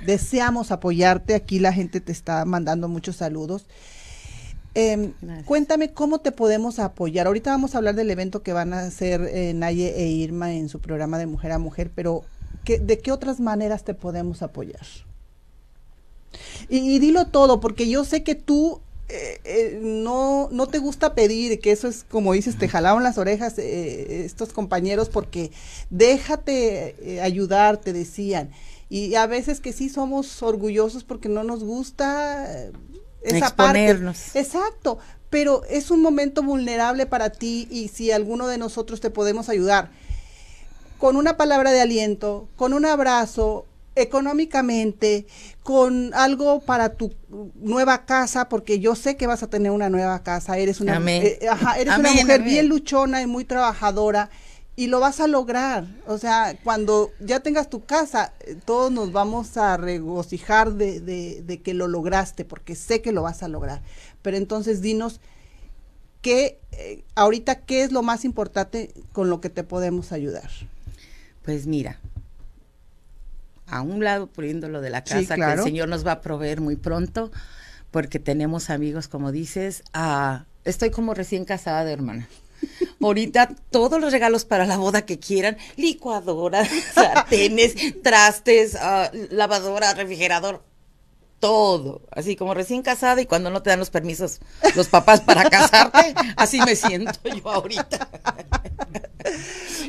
deseamos 0.07 0.71
apoyarte. 0.71 1.35
Aquí 1.35 1.59
la 1.59 1.73
gente 1.73 2.01
te 2.01 2.13
está 2.13 2.45
mandando 2.45 2.89
muchos 2.89 3.17
saludos. 3.17 3.67
Em, 4.75 5.13
cuéntame 5.45 5.93
cómo 5.93 6.21
te 6.21 6.33
podemos 6.33 6.79
apoyar. 6.79 7.27
Ahorita 7.27 7.51
vamos 7.51 7.75
a 7.75 7.79
hablar 7.79 7.95
del 7.95 8.11
evento 8.11 8.43
que 8.43 8.53
van 8.53 8.73
a 8.73 8.81
hacer 8.81 9.23
eh, 9.23 9.53
Naye 9.55 9.95
e 9.97 10.09
Irma 10.09 10.53
en 10.53 10.69
su 10.69 10.81
programa 10.81 11.19
de 11.19 11.27
Mujer 11.27 11.53
a 11.53 11.59
Mujer, 11.59 11.91
pero 11.95 12.25
¿de 12.65 12.99
qué 12.99 13.13
otras 13.13 13.41
maneras 13.41 13.85
te 13.85 13.95
podemos 13.95 14.43
apoyar? 14.43 14.87
Y, 16.69 16.99
dilo 16.99 17.27
todo, 17.27 17.61
porque 17.61 17.89
yo 17.89 18.05
sé 18.05 18.23
que 18.23 18.35
tú 18.35 18.81
eh, 19.09 19.41
eh, 19.45 19.79
no, 19.81 20.49
no 20.51 20.67
te 20.67 20.79
gusta 20.79 21.15
pedir, 21.15 21.61
que 21.61 21.71
eso 21.71 21.87
es 21.87 22.05
como 22.11 22.33
dices, 22.33 22.59
te 22.59 22.69
jalaron 22.69 23.05
las 23.05 23.19
orejas 23.19 23.55
eh, 23.59 24.25
estos 24.25 24.53
compañeros 24.53 25.09
porque 25.09 25.53
déjate 25.91 27.21
ayudar, 27.23 27.77
te 27.77 27.93
decían. 27.93 28.51
Y 28.89 29.15
a 29.15 29.27
veces 29.27 29.61
que 29.61 29.73
sí 29.73 29.89
somos 29.89 30.43
orgullosos 30.43 31.05
porque 31.05 31.29
no 31.29 31.45
nos 31.45 31.63
gusta 31.63 32.71
esa 33.23 33.39
Exponernos. 33.39 34.19
parte. 34.19 34.41
Exacto, 34.41 34.99
pero 35.31 35.63
es 35.69 35.91
un 35.91 36.03
momento 36.03 36.43
vulnerable 36.43 37.07
para 37.07 37.31
ti 37.31 37.69
y 37.71 37.89
si 37.89 38.11
alguno 38.11 38.49
de 38.49 38.59
nosotros 38.59 39.01
te 39.01 39.11
podemos 39.11 39.49
ayudar 39.49 39.91
con 40.99 41.17
una 41.17 41.37
palabra 41.37 41.73
de 41.73 41.81
aliento, 41.81 42.49
con 42.57 42.73
un 42.73 42.87
abrazo, 42.87 43.67
económicamente, 43.97 45.27
con 45.63 46.15
algo 46.15 46.61
para 46.61 46.91
tu 46.91 47.13
nueva 47.57 48.05
casa, 48.07 48.49
porque 48.49 48.79
yo 48.79 48.95
sé 48.95 49.17
que 49.17 49.27
vas 49.27 49.43
a 49.43 49.49
tener 49.49 49.73
una 49.73 49.91
nueva 49.91 50.23
casa, 50.23 50.59
eres 50.59 50.81
una, 50.81 50.99
eh, 51.11 51.39
eres 51.79 51.99
una 51.99 52.13
mujer 52.13 52.43
bien 52.43 52.69
luchona 52.69 53.23
y 53.23 53.27
muy 53.27 53.45
trabajadora 53.45 54.31
y 54.77 54.89
lo 54.89 55.01
vas 55.01 55.21
a 55.21 55.27
lograr. 55.27 55.87
O 56.07 56.19
sea, 56.19 56.57
cuando 56.63 57.11
ya 57.19 57.41
tengas 57.41 57.71
tu 57.71 57.85
casa, 57.85 58.35
eh, 58.41 58.57
todos 58.65 58.93
nos 58.93 59.11
vamos 59.11 59.57
a 59.57 59.77
regocijar 59.79 60.75
de, 60.75 61.01
de, 61.01 61.63
que 61.63 61.75
lo 61.75 61.89
lograste, 61.89 62.45
porque 62.45 62.77
sé 62.77 63.01
que 63.01 63.13
lo 63.13 63.23
vas 63.23 63.43
a 63.43 63.49
lograr. 63.49 63.83
Pero 64.21 64.37
entonces 64.37 64.83
dinos, 64.83 65.21
¿qué, 66.21 66.61
eh, 66.73 67.03
ahorita 67.15 67.61
qué 67.63 67.83
es 67.83 67.91
lo 67.91 68.03
más 68.03 68.25
importante 68.27 68.93
con 69.13 69.31
lo 69.31 69.41
que 69.41 69.49
te 69.49 69.65
podemos 69.65 70.13
ayudar? 70.13 70.51
Pues 71.43 71.67
mira, 71.67 71.99
a 73.67 73.83
un 73.83 74.05
lado 74.05 74.27
poniendo 74.29 74.69
lo 74.69 74.81
de 74.81 74.91
la 74.91 75.05
casa 75.05 75.37
que 75.37 75.43
el 75.43 75.63
Señor 75.63 75.89
nos 75.89 76.07
va 76.07 76.13
a 76.13 76.21
proveer 76.21 76.61
muy 76.61 76.77
pronto, 76.77 77.31
porque 77.91 78.19
tenemos 78.19 78.71
amigos, 78.71 79.09
como 79.09 79.33
dices, 79.33 79.83
ah, 79.93 80.45
estoy 80.65 80.91
como 80.91 81.15
recién 81.15 81.45
casada 81.45 81.85
de 81.85 81.93
hermana. 81.93 82.29
Ahorita 83.01 83.49
todos 83.71 84.01
los 84.01 84.13
regalos 84.13 84.45
para 84.45 84.67
la 84.67 84.77
boda 84.77 85.03
que 85.03 85.19
quieran, 85.19 85.57
licuadora, 85.77 86.65
sartenes, 86.95 87.75
trastes, 88.03 88.77
ah, 88.77 89.11
lavadora, 89.31 89.95
refrigerador, 89.95 90.63
todo, 91.41 92.03
así 92.11 92.37
como 92.37 92.55
recién 92.55 92.83
casada 92.83 93.21
y 93.21 93.27
cuando 93.27 93.51
no 93.51 93.63
te 93.63 93.71
dan 93.71 93.79
los 93.79 93.91
permisos 93.91 94.41
los 94.75 94.89
papás 94.89 95.21
para 95.21 95.49
casarte, 95.51 96.15
así 96.37 96.61
me 96.61 96.77
siento 96.77 97.19
yo 97.25 97.51
ahorita. 97.51 98.09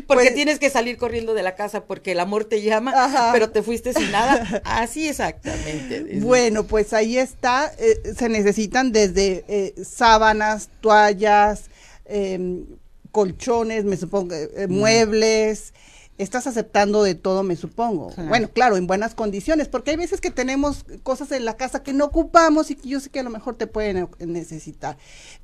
porque 0.08 0.26
pues 0.26 0.36
tienes 0.36 0.60
que 0.60 0.70
salir 0.70 0.98
corriendo 0.98 1.34
de 1.34 1.44
la 1.44 1.56
casa 1.56 1.86
porque 1.86 2.12
el 2.12 2.20
amor 2.20 2.46
te 2.46 2.62
llama, 2.62 3.32
pero 3.34 3.50
te 3.50 3.64
fuiste 3.64 3.94
sin 3.94 4.12
nada. 4.12 4.62
Así 4.66 5.08
exactamente. 5.08 6.20
Bueno, 6.20 6.66
pues 6.66 6.94
ahí 6.94 7.18
está, 7.18 7.72
eh, 7.78 8.14
se 8.18 8.30
necesitan 8.30 8.92
desde 8.92 9.46
eh, 9.48 9.76
sábanas, 9.84 10.70
toallas, 10.82 11.66
em, 12.06 12.66
colchones, 13.12 13.84
me 13.84 13.98
supongo, 13.98 14.36
eh, 14.36 14.68
muebles, 14.68 15.74
estás 16.18 16.48
aceptando 16.48 17.04
de 17.04 17.16
todo, 17.16 17.44
me 17.44 17.56
supongo. 17.56 18.12
Bueno, 18.28 18.50
claro, 18.50 18.78
en 18.78 18.88
buenas 18.88 19.14
condiciones, 19.16 19.68
porque 19.68 19.92
hay 19.92 19.98
veces 19.98 20.22
que 20.22 20.32
tenemos 20.32 20.86
cosas 21.04 21.32
en 21.32 21.46
la 21.46 21.58
casa 21.58 21.84
que 21.84 21.94
no 21.94 22.06
ocupamos 22.06 22.72
y 22.72 22.76
que 22.76 22.90
yo 22.90 23.00
sé 23.00 23.10
que 23.10 23.20
a 23.20 23.24
lo 23.24 23.30
mejor 23.30 23.56
te 23.56 23.68
pueden 23.68 24.10
necesitar, 24.20 24.98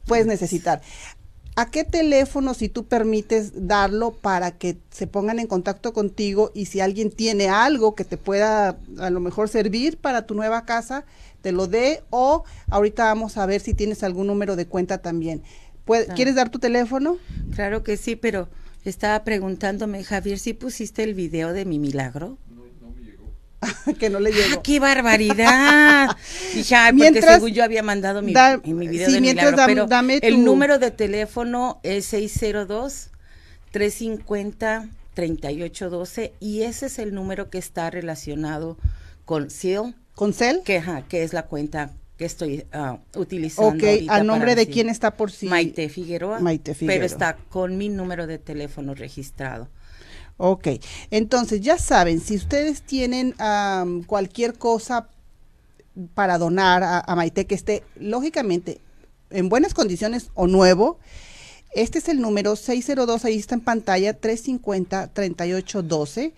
puedes 0.06 0.26
necesitar. 0.26 0.82
¿A 1.56 1.70
qué 1.70 1.84
teléfono, 1.84 2.56
si 2.56 2.68
tú 2.68 2.88
permites 2.88 3.68
darlo 3.68 4.12
para 4.12 4.58
que 4.58 4.80
se 4.90 5.06
pongan 5.06 5.38
en 5.38 5.46
contacto 5.46 5.94
contigo 5.94 6.52
y 6.56 6.66
si 6.66 6.80
alguien 6.80 7.12
tiene 7.12 7.48
algo 7.50 7.94
que 7.94 8.06
te 8.06 8.18
pueda 8.18 8.80
a 8.98 9.10
lo 9.12 9.20
mejor 9.20 9.50
servir 9.50 9.98
para 9.98 10.26
tu 10.26 10.34
nueva 10.34 10.66
casa, 10.66 11.06
te 11.44 11.52
lo 11.52 11.68
dé 11.68 12.02
o 12.10 12.44
ahorita 12.72 13.04
vamos 13.04 13.38
a 13.38 13.46
ver 13.46 13.62
si 13.62 13.76
tienes 13.76 14.02
algún 14.02 14.26
número 14.26 14.56
de 14.56 14.66
cuenta 14.66 15.04
también. 15.04 15.44
¿Quieres 16.16 16.34
dar 16.34 16.50
tu 16.50 16.58
teléfono? 16.58 17.18
Claro 17.54 17.84
que 17.84 17.98
sí, 17.98 18.16
pero 18.16 18.48
estaba 18.86 19.24
preguntándome, 19.24 20.04
Javier, 20.04 20.40
si 20.40 20.54
pusiste 20.54 21.04
el 21.04 21.14
video 21.14 21.54
de 21.54 21.66
mi 21.66 21.80
milagro. 21.80 22.38
que 24.00 24.10
no 24.10 24.20
le 24.20 24.32
llegó. 24.32 24.58
¡Ah, 24.58 24.62
qué 24.62 24.80
barbaridad! 24.80 26.10
Dije, 26.54 26.76
porque 26.98 27.22
según 27.22 27.52
yo 27.52 27.64
había 27.64 27.82
mandado 27.82 28.22
mi, 28.22 28.34
mi 28.66 28.88
video 28.88 29.10
de 29.10 29.22
milagro, 29.22 29.58
pero 29.66 29.88
el 30.22 30.44
número 30.44 30.80
de 30.80 30.92
teléfono 30.92 31.80
es 31.84 32.06
602 32.06 33.10
350 33.72 34.90
3812 35.14 36.34
y 36.40 36.64
ese 36.64 36.88
es 36.88 37.00
el 37.00 37.14
número 37.14 37.50
que 37.50 37.58
está 37.58 37.90
relacionado 37.90 38.78
con 39.26 39.50
CEL. 39.50 39.96
¿Con 40.16 40.34
CEL? 40.34 40.62
Que, 40.64 40.84
que 41.08 41.24
es 41.24 41.34
la 41.34 41.44
cuenta 41.44 41.92
que 42.18 42.26
estoy 42.26 42.66
uh, 42.74 42.98
utilizando. 43.20 43.76
Ok, 43.76 43.84
¿a 44.10 44.24
nombre 44.24 44.56
de 44.56 44.68
quién 44.68 44.90
está 44.90 45.18
por 45.18 45.32
sí? 45.32 45.48
Maite 45.48 45.90
Figueroa. 45.90 46.40
Maite 46.40 46.76
Figueroa. 46.76 46.96
Pero 46.96 47.06
está 47.06 47.38
con 47.50 47.78
mi 47.78 47.90
número 47.90 48.28
de 48.28 48.38
teléfono 48.38 48.94
registrado. 48.94 49.68
Ok, 50.38 50.68
entonces 51.12 51.62
ya 51.62 51.78
saben, 51.78 52.20
si 52.20 52.36
ustedes 52.36 52.82
tienen 52.82 53.36
cualquier 54.08 54.58
cosa 54.58 55.08
para 56.16 56.40
donar 56.40 56.82
a, 56.84 57.16
Maite 57.16 57.46
que 57.46 57.56
esté, 57.56 57.84
lógicamente, 57.96 58.82
en 59.30 59.48
buenas 59.50 59.76
condiciones 59.76 60.32
o 60.34 60.48
nuevo, 60.48 60.98
este 61.74 62.00
es 62.00 62.10
el 62.10 62.20
número 62.20 62.56
602, 62.56 63.26
ahí 63.26 63.38
está 63.38 63.54
en 63.56 63.62
pantalla, 63.62 64.20
350-3812. 64.20 66.34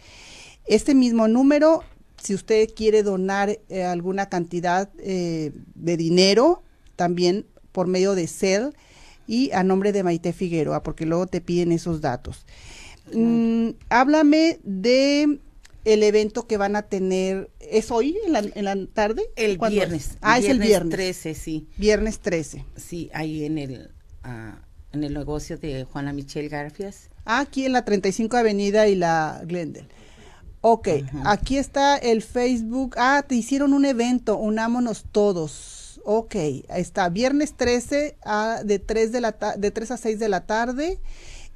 Este 0.65 0.95
mismo 0.95 1.27
número, 1.27 1.83
si 2.25 2.33
usted 2.33 2.69
quiere 2.75 3.03
donar 3.03 3.59
eh, 3.69 3.83
alguna 3.83 4.29
cantidad 4.29 4.89
eh, 4.97 5.51
de 5.75 5.95
dinero, 5.95 6.63
también 6.95 7.45
por 7.71 7.85
medio 7.85 8.15
de 8.15 8.27
CEL 8.27 8.73
y 9.27 9.51
a 9.51 9.63
nombre 9.63 9.91
de 9.91 10.03
Maite 10.03 10.33
Figueroa, 10.33 10.81
porque 10.81 11.05
luego 11.05 11.27
te 11.27 11.39
piden 11.39 11.71
esos 11.71 12.01
datos. 12.01 12.45
Mm, 13.13 13.69
háblame 13.89 14.59
de 14.63 15.39
el 15.83 16.01
evento 16.01 16.47
que 16.47 16.57
van 16.57 16.75
a 16.75 16.81
tener. 16.81 17.51
¿Es 17.59 17.91
hoy 17.91 18.17
en 18.25 18.33
la, 18.33 18.39
en 18.39 18.65
la 18.65 18.75
tarde? 18.87 19.23
El 19.35 19.59
viernes. 19.59 20.17
Ah, 20.21 20.39
es 20.39 20.49
el 20.49 20.59
viernes. 20.59 20.95
13, 20.95 21.35
sí. 21.35 21.67
Viernes 21.77 22.19
13. 22.19 22.65
Sí, 22.75 23.11
ahí 23.13 23.45
en 23.45 23.59
el, 23.59 23.91
ah, 24.23 24.63
en 24.93 25.03
el 25.03 25.13
negocio 25.13 25.59
de 25.59 25.83
Juana 25.83 26.11
Michelle 26.11 26.49
Garfias. 26.49 27.11
Ah, 27.23 27.41
aquí 27.41 27.65
en 27.65 27.73
la 27.73 27.85
35 27.85 28.35
Avenida 28.35 28.87
y 28.87 28.95
la 28.95 29.43
Glendale. 29.45 29.87
Ok, 30.67 30.87
aquí 31.25 31.59
está 31.59 31.95
el 31.95 32.23
Facebook. 32.23 32.95
Ah, 32.97 33.23
te 33.27 33.35
hicieron 33.35 33.71
un 33.71 33.85
evento, 33.85 34.35
unámonos 34.35 35.05
todos. 35.11 36.01
Ok, 36.03 36.33
está 36.69 37.07
viernes 37.09 37.53
13 37.53 38.17
a, 38.25 38.61
de, 38.65 38.79
3 38.79 39.11
de, 39.11 39.21
la 39.21 39.35
de 39.57 39.69
3 39.69 39.91
a 39.91 39.97
6 39.97 40.17
de 40.17 40.27
la 40.27 40.47
tarde 40.47 40.99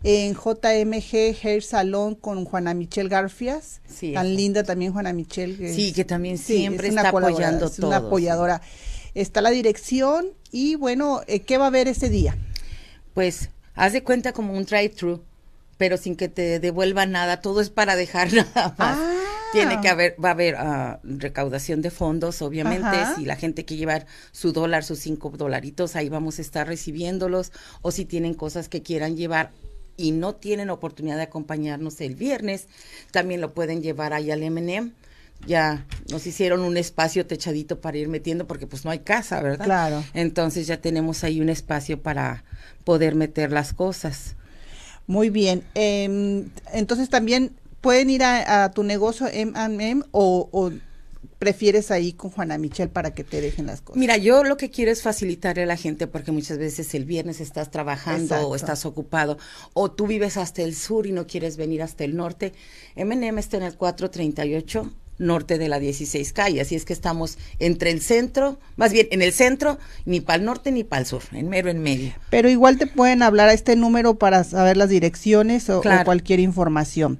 en 0.03 0.35
JMG 0.35 1.35
Hair 1.41 1.63
Salon 1.63 2.13
con 2.13 2.45
Juana 2.45 2.75
Michelle 2.75 3.09
Garfias, 3.09 3.81
tan 4.13 4.35
linda 4.35 4.61
también 4.61 4.93
Juana 4.93 5.11
Michelle. 5.11 5.73
sí, 5.73 5.91
que 5.91 6.05
también 6.05 6.37
siempre 6.37 6.89
está 6.89 7.09
apoyando 7.09 7.65
es 7.65 7.79
una 7.79 7.95
apoyadora. 7.97 8.61
Está 9.15 9.41
la 9.41 9.49
dirección 9.49 10.27
y 10.51 10.75
bueno, 10.75 11.21
eh, 11.25 11.39
¿qué 11.39 11.57
va 11.57 11.63
a 11.63 11.69
haber 11.69 11.87
ese 11.87 12.09
día? 12.09 12.37
Pues 13.15 13.49
haz 13.73 13.93
de 13.93 14.03
cuenta 14.03 14.33
como 14.33 14.53
un 14.53 14.65
drive-thru, 14.65 15.23
pero 15.79 15.95
sin 15.95 16.17
que 16.17 16.27
te 16.27 16.59
devuelva 16.59 17.05
nada, 17.05 17.39
todo 17.39 17.61
es 17.61 17.69
para 17.69 17.95
dejar 17.95 18.31
nada 18.33 18.75
más. 18.77 18.97
Ah. 18.99 19.15
Tiene 19.53 19.81
que 19.81 19.87
haber, 19.87 20.15
va 20.23 20.29
a 20.29 20.33
haber 20.33 20.55
ah, 20.57 20.99
recaudación 21.03 21.81
de 21.81 21.89
fondos, 21.89 22.43
obviamente, 22.43 22.97
si 23.15 23.25
la 23.25 23.35
gente 23.35 23.65
quiere 23.65 23.79
llevar 23.79 24.05
su 24.31 24.51
dólar, 24.51 24.83
sus 24.83 24.99
cinco 24.99 25.31
dolaritos, 25.31 25.95
ahí 25.95 26.07
vamos 26.07 26.37
a 26.37 26.43
estar 26.43 26.67
recibiéndolos, 26.67 27.51
o 27.81 27.89
si 27.89 28.05
tienen 28.05 28.35
cosas 28.35 28.69
que 28.69 28.83
quieran 28.83 29.15
llevar, 29.15 29.51
y 29.97 30.11
no 30.11 30.35
tienen 30.35 30.69
oportunidad 30.69 31.15
de 31.15 31.23
acompañarnos 31.23 31.99
el 32.01 32.15
viernes, 32.15 32.67
también 33.11 33.41
lo 33.41 33.53
pueden 33.53 33.81
llevar 33.81 34.13
ahí 34.13 34.29
al 34.29 34.43
M&M. 34.43 34.91
Ya 35.47 35.85
nos 36.11 36.27
hicieron 36.27 36.61
un 36.61 36.75
espacio 36.77 37.25
techadito 37.25 37.79
para 37.79 37.97
ir 37.97 38.09
metiendo 38.09 38.45
porque 38.45 38.67
pues 38.67 38.85
no 38.85 38.91
hay 38.91 38.99
casa, 38.99 39.41
¿verdad? 39.41 39.65
Claro. 39.65 40.03
Entonces 40.13 40.67
ya 40.67 40.81
tenemos 40.81 41.23
ahí 41.23 41.41
un 41.41 41.49
espacio 41.49 42.01
para 42.01 42.43
poder 42.83 43.15
meter 43.15 43.51
las 43.51 43.73
cosas. 43.73 44.35
Muy 45.09 45.31
bien. 45.31 45.63
Em, 45.73 46.51
entonces 46.71 47.09
también 47.09 47.55
pueden 47.81 48.11
ir 48.11 48.23
a, 48.23 48.69
tu 48.69 48.83
negocio 48.83 49.25
M&M 49.27 50.03
o, 50.11 50.49
o 50.51 50.71
prefieres 51.39 51.89
ahí 51.89 52.13
con 52.13 52.29
Juana 52.29 52.59
Michelle 52.59 52.91
para 52.91 53.15
que 53.15 53.23
te 53.23 53.41
dejen 53.41 53.65
las 53.65 53.81
cosas? 53.81 53.99
Mira, 53.99 54.17
yo 54.17 54.43
lo 54.43 54.55
que 54.55 54.69
quiero 54.69 54.91
es 54.91 55.01
facilitarle 55.01 55.63
a 55.63 55.65
la 55.65 55.77
gente 55.77 56.05
porque 56.05 56.31
muchas 56.31 56.59
veces 56.59 56.93
el 56.93 57.05
viernes 57.05 57.41
estás 57.41 57.71
trabajando 57.71 58.35
o 58.47 58.55
estás 58.55 58.85
ocupado 58.85 59.39
o 59.73 59.89
tú 59.89 60.05
vives 60.05 60.37
hasta 60.37 60.61
el 60.61 60.75
sur 60.75 61.07
y 61.07 61.11
no 61.11 61.25
quieres 61.25 61.57
venir 61.57 61.81
hasta 61.81 62.03
el 62.03 62.15
norte. 62.15 62.53
M&M 62.95 63.39
está 63.39 63.57
en 63.57 63.63
el 63.63 63.75
438 63.75 64.91
norte 65.19 65.57
de 65.57 65.69
la 65.69 65.79
16 65.79 66.33
calle, 66.33 66.61
así 66.61 66.75
es 66.75 66.85
que 66.85 66.93
estamos 66.93 67.37
entre 67.59 67.91
el 67.91 68.01
centro, 68.01 68.57
más 68.75 68.91
bien 68.91 69.07
en 69.11 69.21
el 69.21 69.33
centro, 69.33 69.77
ni 70.05 70.21
para 70.21 70.39
el 70.39 70.45
norte 70.45 70.71
ni 70.71 70.83
para 70.83 71.01
el 71.01 71.05
sur, 71.05 71.21
en 71.31 71.49
mero 71.49 71.69
en 71.69 71.81
medio. 71.81 72.13
Pero 72.29 72.49
igual 72.49 72.77
te 72.77 72.87
pueden 72.87 73.21
hablar 73.21 73.49
a 73.49 73.53
este 73.53 73.75
número 73.75 74.15
para 74.17 74.43
saber 74.43 74.77
las 74.77 74.89
direcciones 74.89 75.69
o, 75.69 75.81
cualquier 76.03 76.39
información. 76.39 77.19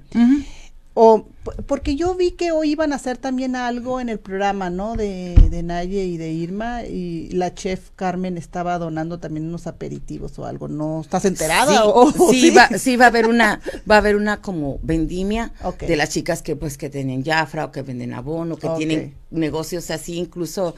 O 0.94 1.26
porque 1.66 1.96
yo 1.96 2.14
vi 2.14 2.32
que 2.32 2.52
hoy 2.52 2.72
iban 2.72 2.92
a 2.92 2.96
hacer 2.96 3.16
también 3.16 3.56
algo 3.56 4.00
en 4.00 4.08
el 4.08 4.18
programa, 4.18 4.70
¿no? 4.70 4.96
De, 4.96 5.34
de 5.50 5.62
Naye 5.62 6.04
y 6.04 6.16
de 6.16 6.30
Irma 6.30 6.84
y 6.84 7.28
la 7.30 7.54
chef 7.54 7.90
Carmen 7.96 8.36
estaba 8.36 8.78
donando 8.78 9.18
también 9.18 9.46
unos 9.46 9.66
aperitivos 9.66 10.38
o 10.38 10.46
algo. 10.46 10.68
¿No 10.68 11.00
estás 11.00 11.24
enterada? 11.24 11.82
Sí, 12.30 12.40
sí, 12.40 12.50
Va, 12.50 12.68
sí 12.78 12.96
va 12.96 13.06
a 13.06 13.08
haber 13.08 13.26
una 13.26 13.60
va 13.90 13.96
a 13.96 13.98
haber 13.98 14.16
una 14.16 14.42
como 14.42 14.78
vendimia 14.82 15.52
de 15.80 15.96
las 15.96 16.10
chicas 16.10 16.42
que 16.42 16.56
pues 16.56 16.76
que 16.76 16.90
tienen 16.90 17.24
Jafra 17.24 17.66
o 17.66 17.72
que 17.72 17.82
venden 17.82 18.12
abono, 18.12 18.56
que 18.56 18.68
tienen 18.76 19.14
negocios 19.30 19.90
así, 19.90 20.18
incluso 20.18 20.74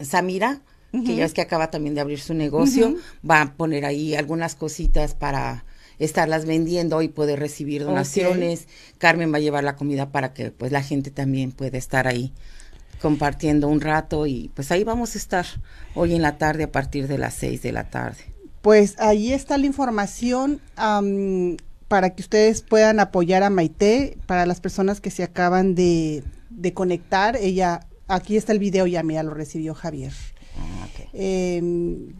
Samira 0.00 0.62
que 0.90 1.16
ya 1.16 1.24
es 1.26 1.34
que 1.34 1.42
acaba 1.42 1.70
también 1.70 1.94
de 1.94 2.00
abrir 2.00 2.18
su 2.18 2.32
negocio, 2.32 2.96
va 3.28 3.42
a 3.42 3.52
poner 3.54 3.84
ahí 3.84 4.14
algunas 4.14 4.54
cositas 4.54 5.14
para 5.14 5.64
estarlas 5.98 6.46
vendiendo 6.46 7.02
y 7.02 7.08
poder 7.08 7.38
recibir 7.38 7.84
donaciones. 7.84 8.68
Carmen 8.98 9.32
va 9.32 9.38
a 9.38 9.40
llevar 9.40 9.64
la 9.64 9.76
comida 9.76 10.10
para 10.10 10.32
que 10.32 10.50
pues 10.50 10.72
la 10.72 10.82
gente 10.82 11.10
también 11.10 11.52
pueda 11.52 11.78
estar 11.78 12.06
ahí 12.06 12.32
compartiendo 13.00 13.68
un 13.68 13.80
rato 13.80 14.26
y 14.26 14.50
pues 14.54 14.70
ahí 14.72 14.84
vamos 14.84 15.14
a 15.14 15.18
estar 15.18 15.46
hoy 15.94 16.14
en 16.14 16.22
la 16.22 16.36
tarde 16.36 16.64
a 16.64 16.72
partir 16.72 17.08
de 17.08 17.18
las 17.18 17.34
seis 17.34 17.62
de 17.62 17.72
la 17.72 17.90
tarde. 17.90 18.18
Pues 18.62 18.98
ahí 18.98 19.32
está 19.32 19.56
la 19.56 19.66
información 19.66 20.60
para 21.86 22.10
que 22.10 22.22
ustedes 22.22 22.62
puedan 22.62 23.00
apoyar 23.00 23.42
a 23.42 23.50
Maite, 23.50 24.18
para 24.26 24.46
las 24.46 24.60
personas 24.60 25.00
que 25.00 25.10
se 25.10 25.22
acaban 25.22 25.74
de, 25.74 26.22
conectar. 26.74 27.36
Ella, 27.36 27.86
aquí 28.08 28.36
está 28.36 28.52
el 28.52 28.58
video, 28.58 28.86
ya 28.86 29.02
mira, 29.02 29.22
lo 29.22 29.32
recibió 29.32 29.74
Javier. 29.74 30.12
Ah, 30.58 30.88
em, 31.12 32.14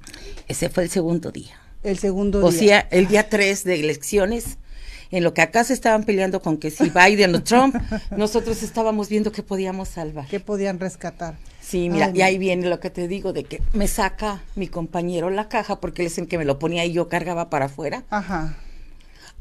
Ese 0.46 0.70
fue 0.70 0.84
el 0.84 0.90
segundo 0.90 1.32
día. 1.32 1.56
El 1.82 1.98
segundo 1.98 2.44
o 2.44 2.52
sea, 2.52 2.86
el 2.90 3.06
día 3.06 3.28
3 3.28 3.64
de 3.64 3.80
elecciones, 3.80 4.58
en 5.10 5.24
lo 5.24 5.32
que 5.32 5.42
acá 5.42 5.64
se 5.64 5.72
estaban 5.72 6.04
peleando 6.04 6.42
con 6.42 6.58
que 6.58 6.70
si 6.70 6.90
Biden 6.90 7.34
o 7.34 7.42
Trump, 7.42 7.76
nosotros 8.16 8.62
estábamos 8.62 9.08
viendo 9.08 9.32
qué 9.32 9.42
podíamos 9.42 9.88
salvar. 9.88 10.26
¿Qué 10.26 10.40
podían 10.40 10.80
rescatar? 10.80 11.36
Sí, 11.60 11.90
mira, 11.90 12.10
y 12.14 12.22
ahí 12.22 12.38
viene 12.38 12.68
lo 12.68 12.80
que 12.80 12.90
te 12.90 13.08
digo 13.08 13.32
de 13.32 13.44
que 13.44 13.62
me 13.74 13.88
saca 13.88 14.42
mi 14.54 14.68
compañero 14.68 15.28
la 15.30 15.48
caja 15.48 15.80
porque 15.80 16.02
él 16.02 16.06
es 16.06 16.18
el 16.18 16.26
que 16.26 16.38
me 16.38 16.44
lo 16.44 16.58
ponía 16.58 16.84
y 16.84 16.92
yo 16.92 17.08
cargaba 17.08 17.50
para 17.50 17.66
afuera. 17.66 18.04
Ajá. 18.10 18.56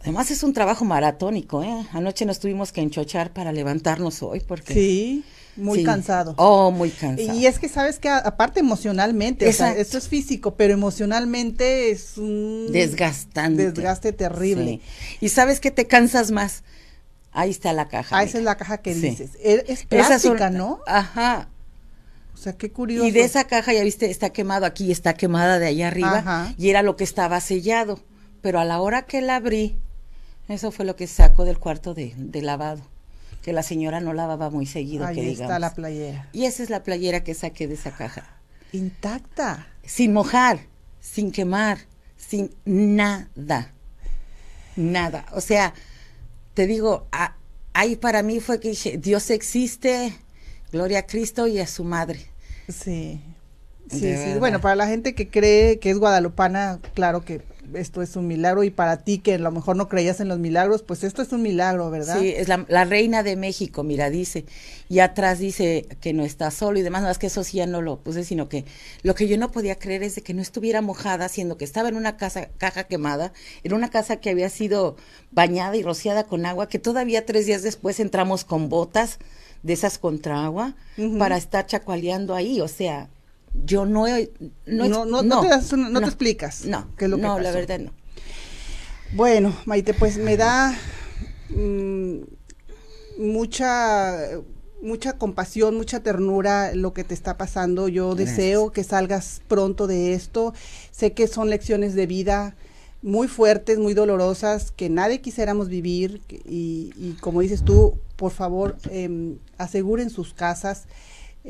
Además 0.01 0.29
es 0.29 0.43
un 0.43 0.53
trabajo 0.53 0.85
maratónico, 0.85 1.63
¿eh? 1.63 1.87
Anoche 1.91 2.25
nos 2.25 2.39
tuvimos 2.39 2.71
que 2.71 2.81
enchochar 2.81 3.31
para 3.31 3.51
levantarnos 3.51 4.21
hoy 4.21 4.41
porque... 4.41 4.73
Sí 4.73 5.23
muy 5.57 5.83
cansado. 5.83 6.33
Oh, 6.37 6.71
muy 6.71 6.89
cansado. 6.91 7.37
Y 7.37 7.45
es 7.45 7.59
que 7.59 7.67
sabes 7.67 7.99
que 7.99 8.09
aparte 8.09 8.59
emocionalmente, 8.59 9.47
o 9.47 9.53
sea, 9.53 9.71
esto 9.71 9.97
es 9.97 10.07
físico, 10.07 10.55
pero 10.55 10.73
emocionalmente 10.73 11.91
es 11.91 12.17
un 12.17 12.71
desgastante. 12.71 13.71
Desgaste 13.71 14.13
terrible. 14.13 14.79
Y 15.19 15.29
sabes 15.29 15.59
que 15.59 15.71
te 15.71 15.87
cansas 15.87 16.31
más. 16.31 16.63
Ahí 17.31 17.51
está 17.51 17.73
la 17.73 17.87
caja. 17.87 18.17
Ah, 18.17 18.23
esa 18.23 18.37
es 18.37 18.43
la 18.43 18.57
caja 18.57 18.79
que 18.79 18.95
dices. 18.95 19.31
E, 19.39 19.65
es, 19.67 19.85
plástica, 19.85 20.49
¿no? 20.49 20.79
Ajá. 20.87 21.49
O 22.33 22.37
sea, 22.37 22.53
qué 22.53 22.71
curioso. 22.71 23.07
Y 23.07 23.11
de 23.11 23.21
esa 23.21 23.45
caja, 23.45 23.73
ya 23.73 23.83
viste, 23.83 24.09
está 24.09 24.31
quemado 24.31 24.65
aquí, 24.65 24.91
está 24.91 25.13
quemada 25.15 25.59
de 25.59 25.67
allá 25.67 25.87
arriba, 25.87 26.53
y 26.57 26.69
era 26.69 26.83
lo 26.83 26.95
que 26.95 27.03
estaba 27.03 27.39
sellado. 27.41 27.99
Pero 28.41 28.59
a 28.59 28.65
la 28.65 28.79
hora 28.79 29.03
que 29.03 29.21
la 29.21 29.35
abrí, 29.37 29.75
eso 30.47 30.71
fue 30.71 30.85
lo 30.85 30.95
que 30.95 31.07
sacó 31.07 31.45
del 31.45 31.57
cuarto 31.57 31.93
de 31.93 32.41
lavado 32.41 32.81
que 33.47 33.53
la 33.53 33.63
señora 33.63 34.01
no 34.01 34.11
lavaba 34.11 34.49
muy 34.49 34.65
seguido, 34.65 35.05
Ahí 35.05 35.15
que 35.15 35.31
está 35.31 35.57
la 35.57 35.73
playera. 35.73 36.27
Y 36.33 36.43
esa 36.43 36.63
es 36.63 36.69
la 36.69 36.83
playera 36.83 37.23
que 37.23 37.33
saqué 37.33 37.65
de 37.65 37.75
esa 37.75 37.91
caja. 37.91 38.27
Intacta. 38.73 39.69
Sin 39.85 40.11
mojar, 40.11 40.59
sin 40.99 41.31
quemar, 41.31 41.77
sin 42.17 42.53
nada. 42.65 43.71
Nada. 44.75 45.25
O 45.31 45.39
sea, 45.39 45.73
te 46.55 46.67
digo, 46.67 47.07
ahí 47.71 47.95
para 47.95 48.21
mí 48.21 48.41
fue 48.41 48.59
que 48.59 48.71
dije, 48.71 48.97
Dios 48.97 49.29
existe, 49.29 50.13
gloria 50.73 50.99
a 50.99 51.07
Cristo 51.07 51.47
y 51.47 51.59
a 51.59 51.67
su 51.67 51.85
madre. 51.85 52.27
Sí. 52.67 53.21
Sí, 53.89 54.15
sí. 54.17 54.39
Bueno, 54.39 54.59
para 54.61 54.75
la 54.75 54.87
gente 54.87 55.15
que 55.15 55.29
cree 55.29 55.79
que 55.79 55.89
es 55.89 55.97
guadalupana, 55.97 56.79
claro 56.93 57.23
que 57.23 57.41
esto 57.73 58.01
es 58.01 58.15
un 58.15 58.27
milagro. 58.27 58.63
Y 58.63 58.69
para 58.69 58.97
ti 58.97 59.19
que 59.19 59.35
a 59.35 59.37
lo 59.37 59.51
mejor 59.51 59.75
no 59.75 59.87
creías 59.87 60.19
en 60.19 60.27
los 60.27 60.39
milagros, 60.39 60.83
pues 60.83 61.03
esto 61.03 61.21
es 61.21 61.31
un 61.31 61.41
milagro, 61.41 61.89
¿verdad? 61.89 62.19
Sí, 62.19 62.33
es 62.35 62.47
la, 62.47 62.85
reina 62.85 63.23
de 63.23 63.35
México, 63.35 63.83
mira, 63.83 64.09
dice, 64.09 64.45
y 64.89 64.99
atrás 64.99 65.39
dice 65.39 65.85
que 65.99 66.13
no 66.13 66.23
está 66.23 66.51
solo 66.51 66.79
y 66.79 66.81
demás, 66.81 67.03
no 67.03 67.09
es 67.09 67.17
que 67.17 67.27
eso 67.27 67.43
sí 67.43 67.57
ya 67.57 67.67
no 67.67 67.81
lo 67.81 67.99
puse, 67.99 68.23
sino 68.23 68.47
que 68.47 68.65
lo 69.03 69.15
que 69.15 69.27
yo 69.27 69.37
no 69.37 69.51
podía 69.51 69.77
creer 69.77 70.03
es 70.03 70.15
de 70.15 70.21
que 70.21 70.33
no 70.33 70.41
estuviera 70.41 70.81
mojada, 70.81 71.27
siendo 71.29 71.57
que 71.57 71.65
estaba 71.65 71.89
en 71.89 71.95
una 71.95 72.17
casa, 72.17 72.49
caja 72.57 72.85
quemada, 72.85 73.33
en 73.63 73.73
una 73.73 73.89
casa 73.89 74.17
que 74.17 74.29
había 74.29 74.49
sido 74.49 74.95
bañada 75.31 75.75
y 75.75 75.83
rociada 75.83 76.23
con 76.23 76.45
agua, 76.45 76.69
que 76.69 76.79
todavía 76.79 77.25
tres 77.25 77.45
días 77.45 77.63
después 77.63 77.99
entramos 77.99 78.45
con 78.45 78.69
botas 78.69 79.19
de 79.63 79.73
esas 79.73 79.97
contra 79.97 80.45
agua 80.45 80.75
para 81.17 81.35
estar 81.35 81.65
chacualeando 81.65 82.35
ahí, 82.35 82.61
o 82.61 82.67
sea, 82.67 83.09
yo 83.63 83.85
no 83.85 84.07
he, 84.07 84.31
no, 84.65 84.87
no, 84.87 85.05
no, 85.05 85.21
te, 85.41 85.77
no, 85.77 85.99
te 85.99 86.05
explicas. 86.05 86.65
No, 86.65 86.87
qué 86.97 87.07
lo 87.07 87.17
no, 87.17 87.39
la 87.39 87.51
verdad 87.51 87.79
no. 87.79 87.91
Bueno, 89.13 89.55
Maite, 89.65 89.93
pues 89.93 90.17
me 90.17 90.35
da 90.37 90.77
mm, 91.49 92.19
mucha 93.19 94.17
mucha 94.81 95.13
compasión, 95.13 95.75
mucha 95.75 96.01
ternura 96.01 96.73
lo 96.75 96.93
que 96.93 97.03
te 97.03 97.13
está 97.13 97.37
pasando. 97.37 97.87
Yo 97.87 98.15
deseo 98.15 98.71
que 98.71 98.83
salgas 98.83 99.41
pronto 99.47 99.87
de 99.87 100.13
esto. 100.13 100.53
Sé 100.91 101.13
que 101.13 101.27
son 101.27 101.49
lecciones 101.49 101.95
de 101.95 102.05
vida 102.05 102.55
muy 103.01 103.27
fuertes, 103.27 103.79
muy 103.79 103.93
dolorosas, 103.93 104.71
que 104.71 104.89
nadie 104.89 105.21
quisiéramos 105.21 105.69
vivir. 105.69 106.21
Y, 106.29 106.93
y 106.95 107.17
como 107.21 107.41
dices 107.41 107.63
tú, 107.63 107.99
por 108.15 108.31
favor, 108.31 108.77
eh, 108.89 109.37
aseguren 109.57 110.09
sus 110.09 110.33
casas. 110.33 110.85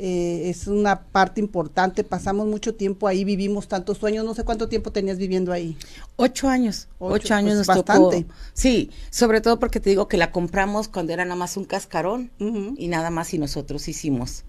Eh, 0.00 0.48
es 0.48 0.68
una 0.68 1.00
parte 1.06 1.40
importante, 1.40 2.04
pasamos 2.04 2.46
mucho 2.46 2.72
tiempo 2.76 3.08
ahí, 3.08 3.24
vivimos 3.24 3.66
tantos 3.66 3.98
sueños, 3.98 4.24
no 4.24 4.32
sé 4.32 4.44
cuánto 4.44 4.68
tiempo 4.68 4.92
tenías 4.92 5.18
viviendo 5.18 5.52
ahí. 5.52 5.76
Ocho 6.14 6.48
años, 6.48 6.86
ocho, 7.00 7.34
años 7.34 7.54
pues, 7.56 7.66
bastante. 7.66 8.24
Sí, 8.54 8.92
sobre 9.10 9.40
todo 9.40 9.58
porque 9.58 9.80
te 9.80 9.90
digo 9.90 10.06
que 10.06 10.16
la 10.16 10.30
compramos 10.30 10.86
cuando 10.86 11.12
era 11.12 11.24
nada 11.24 11.34
más 11.34 11.56
un 11.56 11.64
cascarón 11.64 12.30
y 12.38 12.86
nada 12.86 13.10
más 13.10 13.34
y 13.34 13.38
nosotros 13.38 13.88
hicimos 13.88 14.44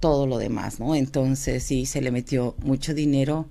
todo 0.00 0.26
lo 0.26 0.36
demás, 0.36 0.80
¿no? 0.80 0.96
Entonces 0.96 1.62
sí, 1.62 1.86
se 1.86 2.00
le 2.00 2.10
metió 2.10 2.56
mucho 2.64 2.92
dinero, 2.92 3.46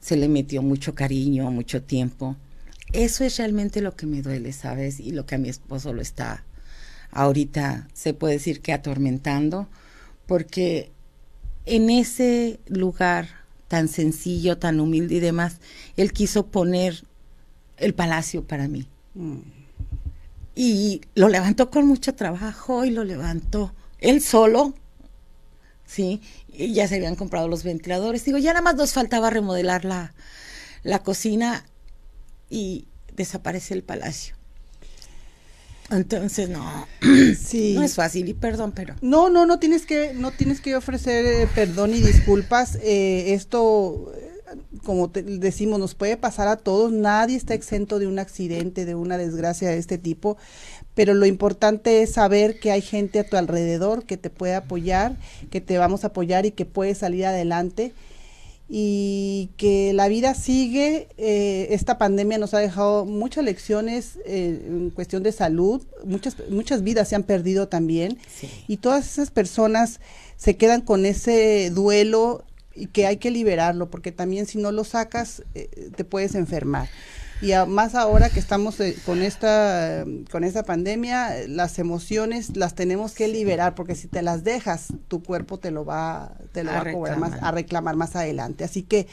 se 0.00 0.18
le 0.18 0.28
metió 0.28 0.60
mucho 0.60 0.94
cariño, 0.94 1.50
mucho 1.50 1.82
tiempo. 1.82 2.36
Eso 2.92 3.24
es 3.24 3.38
realmente 3.38 3.80
lo 3.80 3.96
que 3.96 4.04
me 4.04 4.20
duele, 4.20 4.52
¿sabes? 4.52 5.00
Y 5.00 5.12
lo 5.12 5.24
que 5.24 5.36
a 5.36 5.38
mi 5.38 5.48
esposo 5.48 5.94
lo 5.94 6.02
está 6.02 6.44
ahorita, 7.10 7.88
se 7.94 8.12
puede 8.12 8.34
decir 8.34 8.60
que 8.60 8.74
atormentando 8.74 9.66
porque 10.30 10.92
en 11.66 11.90
ese 11.90 12.60
lugar 12.68 13.26
tan 13.66 13.88
sencillo, 13.88 14.58
tan 14.58 14.78
humilde 14.78 15.16
y 15.16 15.18
demás, 15.18 15.56
él 15.96 16.12
quiso 16.12 16.46
poner 16.46 17.02
el 17.78 17.94
palacio 17.94 18.44
para 18.44 18.68
mí. 18.68 18.86
Mm. 19.14 19.38
Y 20.54 21.00
lo 21.16 21.28
levantó 21.28 21.68
con 21.68 21.84
mucho 21.84 22.14
trabajo 22.14 22.84
y 22.84 22.90
lo 22.90 23.02
levantó 23.02 23.74
él 23.98 24.22
solo, 24.22 24.72
¿sí? 25.84 26.22
Y 26.46 26.74
ya 26.74 26.86
se 26.86 26.94
habían 26.94 27.16
comprado 27.16 27.48
los 27.48 27.64
ventiladores. 27.64 28.24
Digo, 28.24 28.38
ya 28.38 28.52
nada 28.52 28.62
más 28.62 28.76
nos 28.76 28.92
faltaba 28.92 29.30
remodelar 29.30 29.84
la, 29.84 30.14
la 30.84 31.00
cocina 31.00 31.66
y 32.48 32.86
desaparece 33.16 33.74
el 33.74 33.82
palacio. 33.82 34.36
Entonces 35.90 36.48
no, 36.48 36.86
sí. 37.38 37.74
no 37.74 37.82
es 37.82 37.94
fácil 37.94 38.28
y 38.28 38.34
perdón, 38.34 38.72
pero 38.72 38.94
no, 39.00 39.28
no, 39.28 39.44
no 39.44 39.58
tienes 39.58 39.86
que, 39.86 40.14
no 40.14 40.30
tienes 40.30 40.60
que 40.60 40.76
ofrecer 40.76 41.26
eh, 41.26 41.48
perdón 41.54 41.94
y 41.94 42.00
disculpas. 42.00 42.78
Eh, 42.82 43.34
esto, 43.34 44.12
eh, 44.16 44.56
como 44.84 45.08
decimos, 45.08 45.80
nos 45.80 45.94
puede 45.94 46.16
pasar 46.16 46.46
a 46.46 46.56
todos. 46.56 46.92
Nadie 46.92 47.36
está 47.36 47.54
exento 47.54 47.98
de 47.98 48.06
un 48.06 48.18
accidente, 48.20 48.84
de 48.84 48.94
una 48.94 49.18
desgracia 49.18 49.68
de 49.68 49.78
este 49.78 49.98
tipo. 49.98 50.36
Pero 50.94 51.14
lo 51.14 51.26
importante 51.26 52.02
es 52.02 52.12
saber 52.12 52.60
que 52.60 52.70
hay 52.70 52.82
gente 52.82 53.18
a 53.18 53.24
tu 53.24 53.36
alrededor 53.36 54.04
que 54.04 54.16
te 54.16 54.30
puede 54.30 54.54
apoyar, 54.54 55.16
que 55.50 55.60
te 55.60 55.78
vamos 55.78 56.04
a 56.04 56.08
apoyar 56.08 56.46
y 56.46 56.52
que 56.52 56.66
puede 56.66 56.94
salir 56.94 57.26
adelante 57.26 57.94
y 58.72 59.50
que 59.56 59.92
la 59.92 60.06
vida 60.06 60.34
sigue. 60.34 61.08
Eh, 61.18 61.68
esta 61.70 61.98
pandemia 61.98 62.38
nos 62.38 62.54
ha 62.54 62.60
dejado 62.60 63.04
muchas 63.04 63.44
lecciones 63.44 64.20
eh, 64.24 64.62
en 64.64 64.90
cuestión 64.90 65.24
de 65.24 65.32
salud, 65.32 65.82
muchas, 66.04 66.36
muchas 66.48 66.84
vidas 66.84 67.08
se 67.08 67.16
han 67.16 67.24
perdido 67.24 67.66
también 67.66 68.18
y 68.68 68.76
todas 68.76 69.10
esas 69.10 69.32
personas 69.32 70.00
se 70.36 70.56
quedan 70.56 70.82
con 70.82 71.04
ese 71.04 71.70
duelo 71.70 72.44
y 72.74 72.86
que 72.86 73.06
hay 73.06 73.16
que 73.16 73.32
liberarlo 73.32 73.90
porque 73.90 74.12
también 74.12 74.46
si 74.46 74.58
no 74.58 74.70
lo 74.70 74.84
sacas 74.84 75.42
eh, 75.54 75.90
te 75.96 76.04
puedes 76.04 76.36
enfermar. 76.36 76.88
Y 77.42 77.52
más 77.68 77.94
ahora 77.94 78.28
que 78.28 78.38
estamos 78.38 78.78
eh, 78.80 78.94
con 79.06 79.22
esta 79.22 80.04
con 80.30 80.44
esta 80.44 80.62
pandemia, 80.62 81.48
las 81.48 81.78
emociones 81.78 82.56
las 82.56 82.74
tenemos 82.74 83.14
que 83.14 83.28
liberar 83.28 83.74
porque 83.74 83.94
si 83.94 84.08
te 84.08 84.20
las 84.20 84.44
dejas, 84.44 84.88
tu 85.08 85.22
cuerpo 85.22 85.58
te 85.58 85.70
lo 85.70 85.86
va 85.86 86.36
te 86.52 86.64
lo 86.64 86.72
va 86.72 86.80
a 86.80 86.92
cobrar 86.92 87.18
más 87.18 87.32
a 87.40 87.50
reclamar 87.50 87.96
más 87.96 88.16
adelante. 88.16 88.64
Así 88.64 88.82
que 88.82 89.06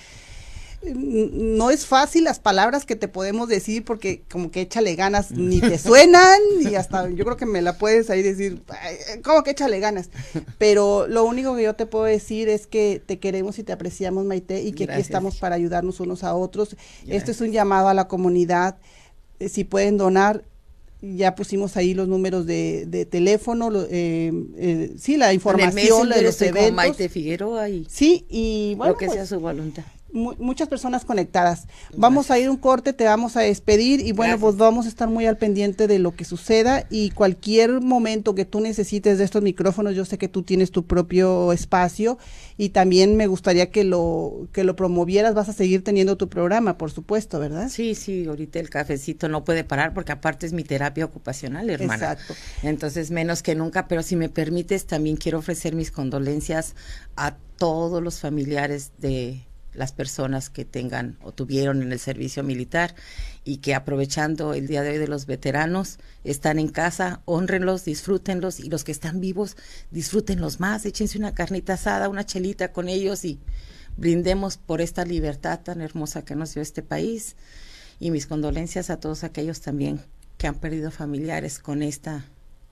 no 0.83 1.71
es 1.71 1.87
fácil 1.87 2.23
las 2.23 2.39
palabras 2.39 2.85
que 2.85 2.95
te 2.95 3.07
podemos 3.07 3.49
decir 3.49 3.83
porque 3.83 4.21
como 4.29 4.51
que 4.51 4.61
échale 4.61 4.95
ganas 4.95 5.31
ni 5.31 5.59
te 5.59 5.77
suenan 5.79 6.39
y 6.61 6.75
hasta 6.75 7.09
yo 7.09 7.25
creo 7.25 7.37
que 7.37 7.47
me 7.47 7.61
la 7.61 7.77
puedes 7.77 8.09
ahí 8.11 8.21
decir, 8.21 8.61
¿cómo 9.23 9.43
que 9.43 9.51
échale 9.51 9.79
ganas? 9.79 10.09
Pero 10.59 11.07
lo 11.07 11.23
único 11.23 11.55
que 11.55 11.63
yo 11.63 11.73
te 11.73 11.87
puedo 11.87 12.05
decir 12.05 12.47
es 12.47 12.67
que 12.67 13.01
te 13.03 13.17
queremos 13.17 13.57
y 13.57 13.63
te 13.63 13.73
apreciamos 13.73 14.25
Maite 14.25 14.61
y 14.61 14.73
que 14.73 14.83
aquí 14.83 15.01
estamos 15.01 15.37
para 15.37 15.55
ayudarnos 15.55 15.99
unos 15.99 16.23
a 16.23 16.35
otros. 16.35 16.77
Esto 17.07 17.31
es 17.31 17.41
un 17.41 17.51
llamado 17.51 17.87
a 17.87 17.95
la 17.95 18.07
comunidad, 18.07 18.77
eh, 19.39 19.49
si 19.49 19.63
pueden 19.63 19.97
donar, 19.97 20.43
ya 21.01 21.35
pusimos 21.35 21.77
ahí 21.77 21.93
los 21.93 22.07
números 22.07 22.45
de, 22.45 23.07
teléfono, 23.09 23.71
eh, 23.89 24.31
eh, 24.57 24.93
sí, 24.97 25.17
la 25.17 25.33
información 25.33 26.09
de 26.09 26.21
los 26.21 26.41
eventos. 26.41 26.73
Maite 26.73 27.09
Figueroa 27.09 27.69
y 27.69 27.85
sí, 27.89 28.25
y 28.29 28.75
bueno, 28.75 28.93
lo 28.93 28.97
que 28.97 29.05
sea 29.07 29.17
pues, 29.17 29.29
su 29.29 29.39
voluntad 29.39 29.83
muchas 30.11 30.67
personas 30.67 31.05
conectadas. 31.05 31.67
Vamos 31.95 32.31
a 32.31 32.39
ir 32.39 32.49
un 32.49 32.57
corte, 32.57 32.93
te 32.93 33.05
vamos 33.05 33.37
a 33.37 33.41
despedir 33.41 33.99
y 33.99 34.11
bueno, 34.11 34.39
pues 34.39 34.57
vamos 34.57 34.85
a 34.85 34.89
estar 34.89 35.09
muy 35.09 35.25
al 35.25 35.37
pendiente 35.37 35.87
de 35.87 35.99
lo 35.99 36.15
que 36.15 36.25
suceda 36.25 36.85
y 36.89 37.11
cualquier 37.11 37.81
momento 37.81 38.33
que 38.35 38.45
tú 38.45 38.59
necesites 38.59 39.17
de 39.17 39.23
estos 39.23 39.43
micrófonos, 39.43 39.95
yo 39.95 40.05
sé 40.05 40.17
que 40.17 40.27
tú 40.27 40.43
tienes 40.43 40.71
tu 40.71 40.85
propio 40.85 41.51
espacio 41.51 42.17
y 42.57 42.69
también 42.69 43.15
me 43.17 43.27
gustaría 43.27 43.69
que 43.69 43.83
lo 43.83 44.47
que 44.51 44.63
lo 44.63 44.75
promovieras, 44.75 45.33
vas 45.33 45.49
a 45.49 45.53
seguir 45.53 45.83
teniendo 45.83 46.17
tu 46.17 46.29
programa, 46.29 46.77
por 46.77 46.91
supuesto, 46.91 47.39
¿verdad? 47.39 47.69
Sí, 47.69 47.95
sí, 47.95 48.25
ahorita 48.25 48.59
el 48.59 48.69
cafecito 48.69 49.29
no 49.29 49.43
puede 49.43 49.63
parar 49.63 49.93
porque 49.93 50.11
aparte 50.11 50.45
es 50.45 50.53
mi 50.53 50.63
terapia 50.63 51.05
ocupacional, 51.05 51.69
hermana. 51.69 52.13
Exacto. 52.13 52.33
Entonces, 52.63 53.11
menos 53.11 53.43
que 53.43 53.55
nunca, 53.55 53.87
pero 53.87 54.03
si 54.03 54.15
me 54.15 54.29
permites, 54.29 54.85
también 54.85 55.17
quiero 55.17 55.39
ofrecer 55.39 55.75
mis 55.75 55.91
condolencias 55.91 56.75
a 57.15 57.35
todos 57.57 58.01
los 58.01 58.19
familiares 58.19 58.91
de 58.99 59.46
las 59.77 59.91
personas 59.93 60.49
que 60.49 60.65
tengan 60.65 61.17
o 61.21 61.31
tuvieron 61.31 61.81
en 61.81 61.91
el 61.91 61.99
servicio 61.99 62.43
militar 62.43 62.95
y 63.43 63.57
que 63.57 63.75
aprovechando 63.75 64.53
el 64.53 64.67
día 64.67 64.81
de 64.81 64.91
hoy 64.91 64.97
de 64.97 65.07
los 65.07 65.27
veteranos 65.27 65.99
están 66.23 66.59
en 66.59 66.67
casa, 66.67 67.21
honrenlos, 67.25 67.85
disfrútenlos 67.85 68.59
y 68.59 68.69
los 68.69 68.83
que 68.83 68.91
están 68.91 69.21
vivos, 69.21 69.55
disfrútenlos 69.91 70.59
más, 70.59 70.85
échense 70.85 71.17
una 71.17 71.33
carnita 71.33 71.73
asada, 71.73 72.09
una 72.09 72.25
chelita 72.25 72.73
con 72.73 72.89
ellos 72.89 73.23
y 73.23 73.39
brindemos 73.95 74.57
por 74.57 74.81
esta 74.81 75.05
libertad 75.05 75.61
tan 75.61 75.81
hermosa 75.81 76.25
que 76.25 76.35
nos 76.35 76.53
dio 76.53 76.63
este 76.63 76.81
país. 76.81 77.35
Y 77.99 78.11
mis 78.11 78.27
condolencias 78.27 78.89
a 78.89 78.99
todos 78.99 79.23
aquellos 79.23 79.61
también 79.61 80.01
que 80.37 80.47
han 80.47 80.55
perdido 80.55 80.91
familiares 80.91 81.59
con 81.59 81.81
esta 81.81 82.25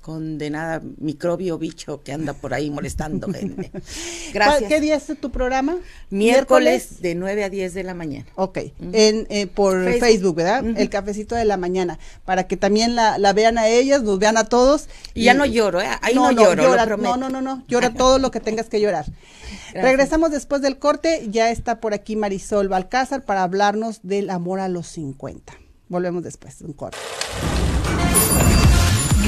condenada 0.05 0.83
microbio 0.99 1.57
bicho 1.57 2.03
que 2.03 2.13
anda 2.13 2.33
por 2.33 2.53
ahí 2.53 2.69
molestando 2.69 3.27
gente. 3.33 3.71
Gracias. 4.35 4.69
¿Qué 4.69 4.79
día 4.79 4.97
es 4.97 5.07
tu 5.19 5.31
programa? 5.31 5.77
Miércoles, 6.11 7.01
de 7.01 7.15
9 7.15 7.43
a 7.43 7.49
10 7.49 7.73
de 7.73 7.83
la 7.83 7.95
mañana. 7.95 8.27
Ok, 8.35 8.59
en, 8.91 9.25
eh, 9.31 9.47
por 9.47 9.83
Facebook, 9.97 10.35
¿verdad? 10.35 10.63
El 10.77 10.91
cafecito 10.91 11.33
de 11.33 11.45
la 11.45 11.57
mañana, 11.57 11.97
para 12.23 12.45
que 12.45 12.55
también 12.55 12.95
la, 12.95 13.33
vean 13.33 13.57
a 13.57 13.67
ellas, 13.67 14.03
nos 14.03 14.19
vean 14.19 14.37
a 14.37 14.43
todos. 14.43 14.89
Y, 15.15 15.23
ya 15.23 15.33
no 15.33 15.47
lloro, 15.47 15.81
¿eh? 15.81 15.89
Ahí 16.03 16.13
no, 16.13 16.31
lloro, 16.31 16.55
no, 16.97 17.17
no, 17.17 17.27
no, 17.27 17.41
no, 17.41 17.63
llora 17.67 17.91
todo 17.91 18.19
lo 18.19 18.29
que 18.29 18.39
tengas 18.39 18.69
que 18.69 18.79
llorar. 18.79 19.07
Regresamos 19.73 20.29
después 20.29 20.61
del 20.61 20.77
corte, 20.77 21.25
ya 21.31 21.49
está 21.49 21.79
por 21.79 21.95
aquí 21.95 22.15
Marisol 22.15 22.67
Balcázar 22.67 23.23
para 23.25 23.41
hablarnos 23.41 24.01
del 24.03 24.29
amor 24.29 24.59
a 24.59 24.67
los 24.67 24.85
50. 24.85 25.51
Volvemos 25.89 26.21
después 26.21 26.59
de 26.59 26.65
un 26.65 26.73
corte. 26.73 26.99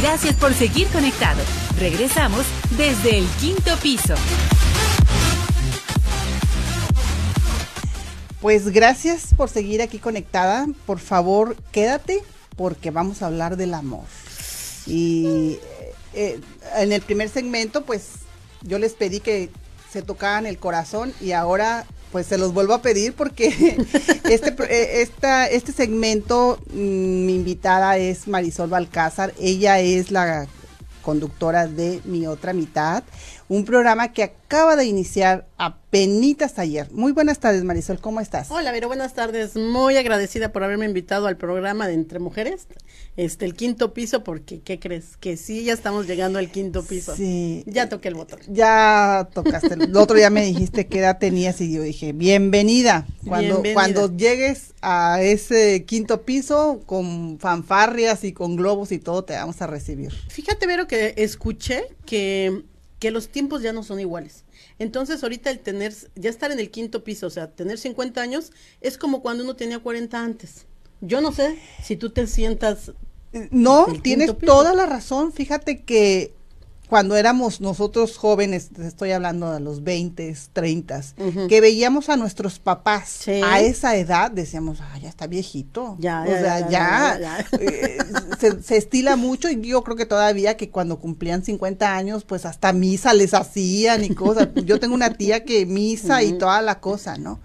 Gracias 0.02 0.36
por 0.36 0.54
seguir 0.54 0.88
conectado. 0.90 1.42
Regresamos 1.80 2.46
desde 2.78 3.18
el 3.18 3.26
quinto 3.40 3.76
piso. 3.82 4.14
Pues 8.40 8.70
gracias 8.70 9.34
por 9.36 9.50
seguir 9.50 9.82
aquí 9.82 9.98
conectada. 9.98 10.68
Por 10.86 11.00
favor, 11.00 11.56
quédate 11.72 12.22
porque 12.56 12.92
vamos 12.92 13.24
a 13.24 13.26
hablar 13.26 13.58
del 13.58 13.74
amor. 13.74 14.06
Y 14.86 15.58
eh, 16.14 16.40
en 16.76 16.92
el 16.92 17.02
primer 17.02 17.30
segmento, 17.30 17.84
pues 17.84 18.10
yo 18.62 18.78
les 18.78 18.94
pedí 18.94 19.20
que 19.20 19.50
se 19.92 20.04
tocaran 20.04 20.46
el 20.46 20.60
corazón 20.60 21.12
y 21.20 21.32
ahora 21.32 21.88
pues 22.12 22.28
se 22.28 22.38
los 22.38 22.54
vuelvo 22.54 22.74
a 22.74 22.82
pedir 22.82 23.14
porque 23.14 23.48
este, 24.30 24.56
eh, 24.70 25.02
esta, 25.02 25.48
este 25.48 25.72
segmento, 25.72 26.60
mm, 26.72 27.26
mi 27.26 27.36
invitada 27.36 27.98
es 27.98 28.28
Marisol 28.28 28.70
Balcázar, 28.70 29.34
ella 29.40 29.80
es 29.80 30.12
la 30.12 30.48
conductora 31.02 31.68
de 31.68 32.02
Mi 32.04 32.28
Otra 32.28 32.54
Mitad, 32.54 33.04
un 33.50 33.64
programa 33.64 34.12
que 34.12 34.24
acaba 34.24 34.76
de 34.76 34.86
iniciar 34.86 35.48
apenas 35.58 35.88
ayer. 36.58 36.88
Muy 36.92 37.12
buenas 37.12 37.40
tardes, 37.40 37.64
Marisol, 37.64 38.00
¿cómo 38.00 38.20
estás? 38.22 38.52
Hola, 38.52 38.72
Vero, 38.72 38.88
buenas 38.88 39.14
tardes. 39.14 39.56
Muy 39.56 39.98
agradecida 39.98 40.52
por 40.52 40.64
haberme 40.64 40.86
invitado 40.86 41.26
al 41.28 41.38
programa 41.38 41.88
de 41.88 41.94
Entre 41.94 42.20
Mujeres, 42.20 42.68
este, 43.16 43.46
el 43.46 43.56
quinto 43.56 43.94
piso, 43.94 44.24
porque, 44.24 44.60
¿qué 44.60 44.80
crees? 44.80 45.18
Que 45.18 45.38
sí, 45.38 45.64
ya 45.64 45.74
estamos 45.74 46.06
llegando 46.06 46.38
al 46.38 46.52
quinto 46.52 46.84
piso. 46.84 47.16
Sí. 47.16 47.64
Ya 47.66 47.90
toqué 47.90 48.10
el 48.10 48.16
botón. 48.16 48.40
Ya 48.48 49.28
tocaste. 49.34 49.74
El 49.74 49.96
otro 49.98 50.18
día 50.18 50.30
me 50.30 50.46
dijiste 50.46 50.88
qué 50.88 51.00
edad 51.00 51.18
tenías 51.18 51.60
y 51.62 51.74
yo 51.74 51.82
dije, 51.82 52.14
bienvenida. 52.14 53.08
Cuando, 53.26 53.64
cuando 53.74 54.16
llegues 54.16 54.74
a 54.82 55.22
ese 55.22 55.84
quinto 55.86 56.22
piso, 56.24 56.82
con 56.86 57.40
fanfarrias 57.40 58.24
y 58.24 58.34
con 58.34 58.56
globos 58.56 58.92
y 58.92 59.00
todo, 59.00 59.24
te 59.24 59.34
vamos 59.34 59.62
a 59.62 59.68
recibir. 59.68 60.14
Fíjate, 60.30 60.68
Vero, 60.68 60.88
que 60.88 61.16
escuché 61.18 61.88
que 62.06 62.64
que 63.00 63.12
los 63.12 63.30
tiempos 63.30 63.62
ya 63.62 63.74
no 63.74 63.84
son 63.84 64.00
iguales. 64.00 64.44
Entonces, 64.80 65.24
ahorita 65.24 65.50
el 65.52 65.60
tener, 65.60 65.94
ya 66.16 66.30
estar 66.30 66.52
en 66.52 66.60
el 66.60 66.72
quinto 66.72 67.04
piso, 67.04 67.28
o 67.28 67.30
sea, 67.30 67.52
tener 67.52 67.78
50 67.78 68.22
años, 68.22 68.52
es 68.82 68.98
como 68.98 69.22
cuando 69.22 69.44
uno 69.44 69.56
tenía 69.56 69.80
40 69.80 70.24
antes. 70.24 70.66
Yo 71.02 71.22
no 71.22 71.32
sé 71.32 71.60
si 71.84 71.96
tú 71.96 72.10
te 72.10 72.26
sientas... 72.28 72.92
No, 73.52 73.88
tienes 74.02 74.36
toda 74.40 74.74
la 74.74 74.86
razón. 74.86 75.32
Fíjate 75.32 75.84
que 75.84 76.34
cuando 76.88 77.18
éramos 77.18 77.60
nosotros 77.60 78.18
jóvenes, 78.18 78.70
estoy 78.82 79.12
hablando 79.12 79.52
de 79.52 79.60
los 79.60 79.84
20, 79.84 80.36
30, 80.54 81.02
que 81.50 81.62
veíamos 81.62 82.08
a 82.08 82.16
nuestros 82.16 82.60
papás 82.60 83.28
a 83.28 83.60
esa 83.60 83.98
edad, 83.98 84.32
decíamos, 84.32 84.80
ah, 84.82 84.98
ya 84.98 85.10
está 85.10 85.28
viejito. 85.28 85.98
Ya, 86.00 86.24
o 86.24 86.28
sea, 86.28 86.70
ya, 86.70 87.46
eh, 87.60 87.98
se, 88.40 88.78
estila 88.78 89.18
mucho 89.18 89.50
y 89.50 89.60
yo 89.62 89.84
creo 89.84 89.98
que 89.98 90.06
todavía 90.06 90.56
que 90.56 90.70
cuando 90.70 91.00
cumplían 91.00 91.44
50 91.44 91.94
años, 91.94 92.24
pues 92.24 92.46
hasta 92.46 92.72
misa 92.72 93.14
les 93.14 93.34
hacían 93.34 94.06
y 94.06 94.16
cosas. 94.16 94.50
Yo 94.66 94.80
tengo 94.80 94.96
una 94.96 95.14
tía 95.14 95.44
que 95.44 95.66
misa 95.66 96.24
y 96.24 96.38
toda 96.38 96.62
la 96.62 96.80
cosa, 96.80 97.18
¿no? 97.18 97.42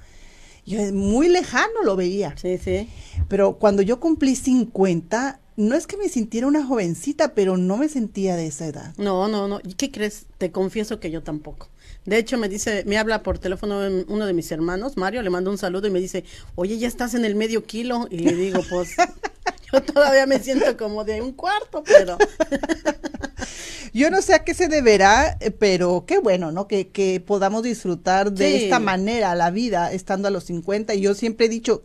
Yo 0.64 0.78
muy 0.92 1.28
lejano 1.28 1.82
lo 1.84 1.96
veía. 1.96 2.36
Sí, 2.40 2.58
sí. 2.58 2.88
Pero 3.26 3.58
cuando 3.58 3.82
yo 3.82 3.98
cumplí 3.98 4.36
50, 4.36 5.40
no 5.56 5.74
es 5.74 5.86
que 5.86 5.96
me 5.96 6.08
sintiera 6.08 6.46
una 6.46 6.64
jovencita, 6.64 7.34
pero 7.34 7.56
no 7.56 7.76
me 7.76 7.88
sentía 7.88 8.36
de 8.36 8.46
esa 8.46 8.66
edad. 8.66 8.94
No, 8.96 9.28
no, 9.28 9.48
no. 9.48 9.60
¿Y 9.62 9.74
qué 9.74 9.90
crees? 9.90 10.26
Te 10.38 10.50
confieso 10.50 10.98
que 10.98 11.10
yo 11.10 11.22
tampoco. 11.22 11.68
De 12.04 12.16
hecho, 12.18 12.38
me 12.38 12.48
dice, 12.48 12.84
me 12.86 12.98
habla 12.98 13.22
por 13.22 13.38
teléfono 13.38 13.80
uno 14.08 14.26
de 14.26 14.32
mis 14.32 14.50
hermanos, 14.50 14.96
Mario, 14.96 15.22
le 15.22 15.30
mando 15.30 15.50
un 15.50 15.58
saludo 15.58 15.86
y 15.86 15.90
me 15.90 16.00
dice, 16.00 16.24
oye, 16.54 16.78
ya 16.78 16.88
estás 16.88 17.14
en 17.14 17.24
el 17.24 17.34
medio 17.34 17.64
kilo. 17.64 18.08
Y 18.10 18.18
le 18.18 18.34
digo, 18.34 18.60
pues, 18.70 18.96
yo 19.72 19.82
todavía 19.82 20.26
me 20.26 20.40
siento 20.40 20.76
como 20.76 21.04
de 21.04 21.20
un 21.20 21.32
cuarto, 21.32 21.82
pero... 21.84 22.18
Yo 23.94 24.10
no 24.10 24.22
sé 24.22 24.32
a 24.32 24.42
qué 24.42 24.54
se 24.54 24.68
deberá, 24.68 25.36
eh, 25.40 25.50
pero 25.50 26.04
qué 26.06 26.18
bueno, 26.18 26.50
¿no? 26.50 26.66
Que, 26.66 26.88
que 26.88 27.20
podamos 27.20 27.62
disfrutar 27.62 28.32
de 28.32 28.64
esta 28.64 28.78
manera 28.78 29.34
la 29.34 29.50
vida 29.50 29.92
estando 29.92 30.28
a 30.28 30.30
los 30.30 30.44
50. 30.44 30.94
Y 30.94 31.02
yo 31.02 31.14
siempre 31.14 31.46
he 31.46 31.48
dicho, 31.50 31.82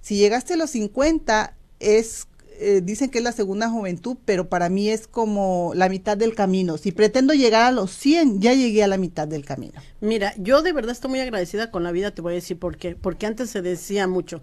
si 0.00 0.16
llegaste 0.16 0.54
a 0.54 0.56
los 0.56 0.70
50 0.70 1.56
es 1.80 2.28
eh, 2.60 2.80
dicen 2.82 3.10
que 3.10 3.18
es 3.18 3.24
la 3.24 3.32
segunda 3.32 3.70
juventud, 3.70 4.16
pero 4.24 4.48
para 4.48 4.68
mí 4.68 4.90
es 4.90 5.06
como 5.06 5.72
la 5.74 5.88
mitad 5.88 6.16
del 6.16 6.34
camino. 6.34 6.76
Si 6.76 6.92
pretendo 6.92 7.32
llegar 7.32 7.62
a 7.62 7.70
los 7.70 7.90
100, 7.92 8.40
ya 8.40 8.52
llegué 8.52 8.82
a 8.82 8.88
la 8.88 8.98
mitad 8.98 9.28
del 9.28 9.44
camino. 9.44 9.80
Mira, 10.00 10.34
yo 10.38 10.62
de 10.62 10.72
verdad 10.72 10.92
estoy 10.92 11.10
muy 11.10 11.20
agradecida 11.20 11.70
con 11.70 11.84
la 11.84 11.92
vida, 11.92 12.10
te 12.10 12.22
voy 12.22 12.32
a 12.32 12.34
decir 12.34 12.58
por 12.58 12.76
qué. 12.76 12.96
Porque 12.96 13.26
antes 13.26 13.50
se 13.50 13.62
decía 13.62 14.08
mucho, 14.08 14.42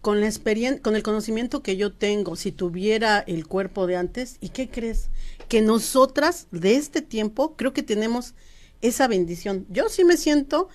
con 0.00 0.20
la 0.20 0.26
experiencia, 0.26 0.82
con 0.82 0.94
el 0.94 1.02
conocimiento 1.02 1.62
que 1.62 1.76
yo 1.76 1.92
tengo, 1.92 2.36
si 2.36 2.52
tuviera 2.52 3.20
el 3.20 3.46
cuerpo 3.46 3.86
de 3.86 3.96
antes, 3.96 4.36
¿y 4.40 4.50
qué 4.50 4.68
crees? 4.68 5.08
Que 5.48 5.62
nosotras 5.62 6.48
de 6.50 6.76
este 6.76 7.02
tiempo 7.02 7.56
creo 7.56 7.72
que 7.72 7.82
tenemos 7.82 8.34
esa 8.82 9.08
bendición. 9.08 9.66
Yo 9.70 9.88
sí 9.88 10.04
me 10.04 10.16
siento, 10.16 10.68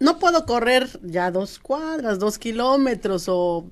no 0.00 0.18
puedo 0.18 0.44
correr 0.44 0.88
ya 1.02 1.30
dos 1.30 1.58
cuadras, 1.58 2.18
dos 2.18 2.38
kilómetros 2.38 3.26
o 3.28 3.66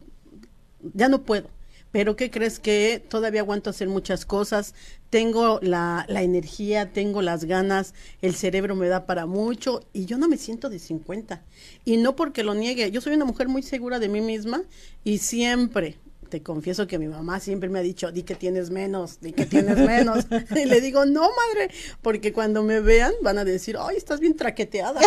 ya 0.94 1.08
no 1.08 1.22
puedo 1.22 1.48
pero 1.92 2.16
¿qué 2.16 2.30
crees 2.30 2.58
que 2.58 3.04
todavía 3.06 3.42
aguanto 3.42 3.70
hacer 3.70 3.88
muchas 3.88 4.24
cosas? 4.24 4.74
Tengo 5.10 5.60
la, 5.62 6.06
la, 6.08 6.22
energía, 6.22 6.90
tengo 6.90 7.20
las 7.20 7.44
ganas, 7.44 7.94
el 8.22 8.34
cerebro 8.34 8.74
me 8.74 8.88
da 8.88 9.04
para 9.04 9.26
mucho 9.26 9.84
y 9.92 10.06
yo 10.06 10.16
no 10.16 10.26
me 10.26 10.38
siento 10.38 10.70
de 10.70 10.78
50. 10.78 11.42
Y 11.84 11.98
no 11.98 12.16
porque 12.16 12.42
lo 12.42 12.54
niegue, 12.54 12.90
yo 12.90 13.02
soy 13.02 13.14
una 13.14 13.26
mujer 13.26 13.48
muy 13.48 13.62
segura 13.62 13.98
de 13.98 14.08
mí 14.08 14.22
misma 14.22 14.62
y 15.04 15.18
siempre, 15.18 15.98
te 16.32 16.42
confieso 16.42 16.86
que 16.86 16.98
mi 16.98 17.08
mamá 17.08 17.40
siempre 17.40 17.68
me 17.68 17.78
ha 17.78 17.82
dicho, 17.82 18.10
di 18.10 18.22
que 18.22 18.34
tienes 18.34 18.70
menos, 18.70 19.20
di 19.20 19.34
que 19.34 19.44
tienes 19.44 19.76
menos. 19.76 20.24
y 20.56 20.64
le 20.64 20.80
digo, 20.80 21.04
no, 21.04 21.20
madre, 21.20 21.70
porque 22.00 22.32
cuando 22.32 22.62
me 22.62 22.80
vean 22.80 23.12
van 23.20 23.36
a 23.36 23.44
decir, 23.44 23.76
ay, 23.78 23.98
estás 23.98 24.18
bien 24.18 24.34
traqueteada. 24.34 24.98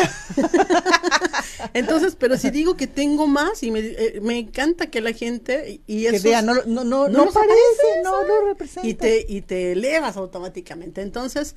Entonces, 1.73 2.15
pero 2.15 2.38
si 2.38 2.51
digo 2.51 2.78
que 2.78 2.86
tengo 2.86 3.26
más 3.26 3.63
y 3.63 3.71
me, 3.71 3.80
eh, 3.80 4.19
me 4.21 4.38
encanta 4.38 4.91
que 4.91 5.01
la 5.01 5.13
gente 5.13 5.82
y 5.88 6.05
eso 6.05 6.30
no, 6.43 6.53
no, 6.67 6.84
no, 6.84 7.09
no, 7.09 7.32
parece, 7.32 8.03
no, 8.03 8.23
no 8.23 8.45
representa. 8.45 8.88
Y 8.88 8.93
te, 8.93 9.26
y 9.28 9.41
te 9.41 9.71
elevas 9.71 10.17
automáticamente. 10.17 11.01
Entonces, 11.01 11.55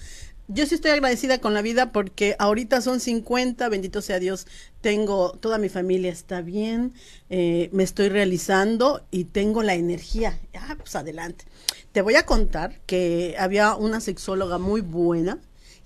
yo 0.48 0.66
sí 0.66 0.74
estoy 0.74 0.90
agradecida 0.90 1.38
con 1.38 1.54
la 1.54 1.62
vida 1.62 1.92
porque 1.92 2.34
ahorita 2.38 2.80
son 2.80 3.00
50, 3.00 3.68
bendito 3.68 4.02
sea 4.02 4.18
Dios, 4.18 4.46
tengo, 4.80 5.32
toda 5.32 5.58
mi 5.58 5.68
familia 5.68 6.10
está 6.10 6.40
bien, 6.40 6.94
eh, 7.30 7.68
me 7.72 7.82
estoy 7.84 8.08
realizando 8.08 9.06
y 9.10 9.24
tengo 9.24 9.62
la 9.62 9.74
energía. 9.74 10.38
Ah, 10.54 10.74
pues 10.78 10.96
adelante. 10.96 11.44
Te 11.92 12.02
voy 12.02 12.16
a 12.16 12.26
contar 12.26 12.80
que 12.86 13.36
había 13.38 13.74
una 13.74 14.00
sexóloga 14.00 14.58
muy 14.58 14.80
buena 14.80 15.38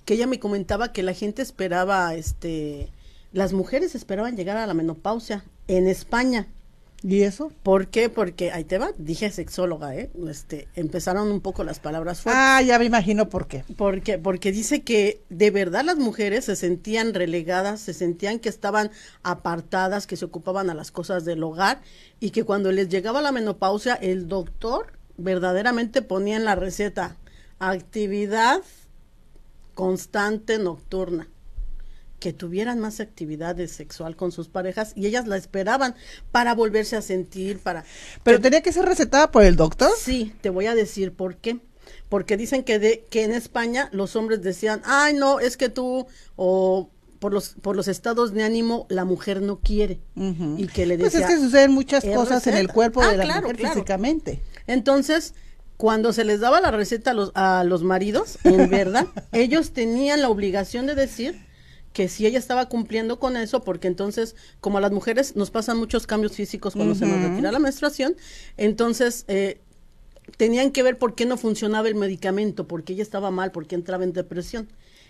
que 0.04 0.14
ella 0.14 0.26
me 0.26 0.40
comentaba 0.40 0.92
que 0.92 1.02
la 1.02 1.14
gente 1.14 1.42
esperaba, 1.42 2.14
este, 2.14 2.90
las 3.32 3.52
mujeres 3.52 3.94
esperaban 3.94 4.36
llegar 4.36 4.56
a 4.56 4.66
la 4.66 4.74
menopausia 4.74 5.44
en 5.68 5.88
España. 5.88 6.48
¿Y 7.04 7.22
eso? 7.22 7.50
¿Por 7.64 7.88
qué? 7.88 8.08
Porque, 8.08 8.52
ahí 8.52 8.64
te 8.64 8.78
va, 8.78 8.92
dije 8.96 9.28
sexóloga, 9.30 9.94
¿eh? 9.96 10.10
Este, 10.28 10.68
empezaron 10.76 11.32
un 11.32 11.40
poco 11.40 11.64
las 11.64 11.80
palabras 11.80 12.20
fuertes. 12.20 12.40
Ah, 12.40 12.62
ya 12.62 12.78
me 12.78 12.84
imagino 12.84 13.28
por 13.28 13.48
qué. 13.48 13.64
Porque, 13.76 14.18
porque 14.18 14.52
dice 14.52 14.82
que 14.82 15.20
de 15.28 15.50
verdad 15.50 15.84
las 15.84 15.96
mujeres 15.96 16.44
se 16.44 16.54
sentían 16.54 17.12
relegadas, 17.12 17.80
se 17.80 17.92
sentían 17.92 18.38
que 18.38 18.48
estaban 18.48 18.92
apartadas, 19.24 20.06
que 20.06 20.16
se 20.16 20.24
ocupaban 20.24 20.70
a 20.70 20.74
las 20.74 20.92
cosas 20.92 21.24
del 21.24 21.42
hogar 21.42 21.80
y 22.20 22.30
que 22.30 22.44
cuando 22.44 22.70
les 22.70 22.88
llegaba 22.88 23.20
la 23.20 23.32
menopausia, 23.32 23.94
el 23.94 24.28
doctor 24.28 24.92
verdaderamente 25.16 26.02
ponía 26.02 26.36
en 26.36 26.44
la 26.44 26.54
receta 26.54 27.16
actividad 27.58 28.60
constante 29.74 30.58
nocturna 30.58 31.28
que 32.22 32.32
tuvieran 32.32 32.78
más 32.78 33.00
actividades 33.00 33.72
sexual 33.72 34.14
con 34.14 34.30
sus 34.30 34.48
parejas 34.48 34.92
y 34.94 35.08
ellas 35.08 35.26
la 35.26 35.36
esperaban 35.36 35.96
para 36.30 36.54
volverse 36.54 36.94
a 36.94 37.02
sentir, 37.02 37.58
para... 37.58 37.84
¿Pero 38.22 38.40
tenía 38.40 38.60
que 38.60 38.72
ser 38.72 38.84
recetada 38.84 39.32
por 39.32 39.42
el 39.42 39.56
doctor? 39.56 39.90
Sí, 39.98 40.32
te 40.40 40.48
voy 40.48 40.66
a 40.66 40.76
decir 40.76 41.12
por 41.12 41.38
qué. 41.38 41.58
Porque 42.08 42.36
dicen 42.36 42.62
que, 42.62 42.78
de, 42.78 43.04
que 43.10 43.24
en 43.24 43.32
España 43.32 43.88
los 43.90 44.14
hombres 44.14 44.40
decían, 44.40 44.82
ay 44.84 45.14
no, 45.14 45.40
es 45.40 45.56
que 45.56 45.68
tú, 45.68 46.06
o 46.36 46.90
por 47.18 47.32
los, 47.32 47.56
por 47.60 47.74
los 47.74 47.88
estados 47.88 48.32
de 48.32 48.44
ánimo, 48.44 48.86
la 48.88 49.04
mujer 49.04 49.42
no 49.42 49.58
quiere. 49.58 49.98
Y 50.14 50.68
que 50.68 50.86
le 50.86 50.98
decía... 50.98 51.22
Pues 51.22 51.30
es 51.32 51.36
que 51.36 51.44
suceden 51.44 51.72
muchas 51.72 52.04
cosas 52.04 52.46
en 52.46 52.56
el 52.56 52.68
cuerpo 52.68 53.02
ah, 53.02 53.10
de 53.10 53.16
la 53.16 53.40
mujer 53.40 53.56
físicamente. 53.56 54.40
Entonces, 54.68 55.34
cuando 55.76 56.12
se 56.12 56.22
les 56.22 56.38
daba 56.38 56.60
la 56.60 56.70
receta 56.70 57.10
a 57.10 57.14
los, 57.14 57.32
a 57.34 57.64
los 57.64 57.82
maridos, 57.82 58.38
en 58.44 58.70
verdad, 58.70 59.08
ellos 59.32 59.72
tenían 59.72 60.22
la 60.22 60.28
obligación 60.28 60.86
de 60.86 60.94
decir 60.94 61.50
que 61.92 62.08
si 62.08 62.26
ella 62.26 62.38
estaba 62.38 62.68
cumpliendo 62.68 63.18
con 63.18 63.36
eso, 63.36 63.62
porque 63.62 63.88
entonces, 63.88 64.34
como 64.60 64.78
a 64.78 64.80
las 64.80 64.92
mujeres 64.92 65.36
nos 65.36 65.50
pasan 65.50 65.78
muchos 65.78 66.06
cambios 66.06 66.32
físicos 66.32 66.74
cuando 66.74 66.94
se 66.94 67.06
nos 67.06 67.20
retira 67.20 67.52
la 67.52 67.58
menstruación, 67.58 68.16
entonces 68.56 69.24
eh, 69.28 69.60
tenían 70.36 70.70
que 70.70 70.82
ver 70.82 70.98
por 70.98 71.14
qué 71.14 71.26
no 71.26 71.36
funcionaba 71.36 71.88
el 71.88 71.94
medicamento, 71.94 72.66
porque 72.66 72.94
ella 72.94 73.02
estaba 73.02 73.30
mal, 73.30 73.52
porque 73.52 73.74
entraba 73.74 74.04
en 74.04 74.12
depresión. 74.12 74.68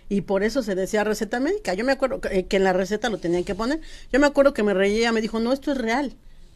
Y 0.09 0.21
por 0.21 0.43
eso 0.43 0.61
se 0.63 0.75
decía 0.75 1.03
receta 1.05 1.39
médica. 1.39 1.73
Yo 1.73 1.85
me 1.85 1.93
acuerdo 1.93 2.19
que, 2.19 2.45
en 2.49 2.63
la 2.63 2.73
receta 2.73 3.09
lo 3.09 3.19
tenían 3.19 3.45
que 3.45 3.55
poner. 3.55 3.79
Yo 4.11 4.19
me 4.19 4.27
acuerdo 4.27 4.53
que 4.53 4.61
me 4.61 4.73
reía, 4.73 5.11
me 5.13 5.21
dijo, 5.21 5.39
no, 5.39 5.53
esto 5.53 5.71
es 5.71 5.77
real. 5.77 6.13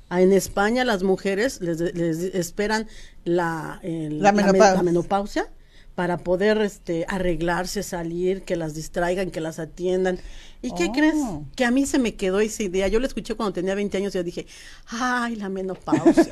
Ah, 0.09 0.21
en 0.21 0.33
España 0.33 0.83
las 0.85 1.03
mujeres 1.03 1.59
les, 1.61 1.79
esperan 1.81 2.87
la, 3.23 3.79
la, 3.83 4.31
la 4.31 4.83
menopausia 4.83 5.49
para 5.97 6.19
poder 6.19 6.61
este 6.61 7.07
arreglarse, 7.09 7.81
salir, 7.81 8.43
que 8.43 8.55
las 8.55 8.75
distraigan, 8.75 9.31
que 9.31 9.41
las 9.41 9.57
atiendan. 9.57 10.19
¿Y 10.61 10.75
qué 10.75 10.91
crees? 10.91 11.15
Oh. 11.17 11.43
Que 11.55 11.65
a 11.65 11.71
mí 11.71 11.87
se 11.87 11.97
me 11.97 12.13
quedó 12.13 12.39
esa 12.39 12.61
idea. 12.61 12.87
Yo 12.87 12.99
la 12.99 13.07
escuché 13.07 13.33
cuando 13.33 13.53
tenía 13.53 13.73
20 13.73 13.97
años 13.97 14.13
y 14.13 14.19
yo 14.19 14.23
dije, 14.23 14.45
"Ay, 14.89 15.37
la 15.37 15.49
menopausia." 15.49 16.13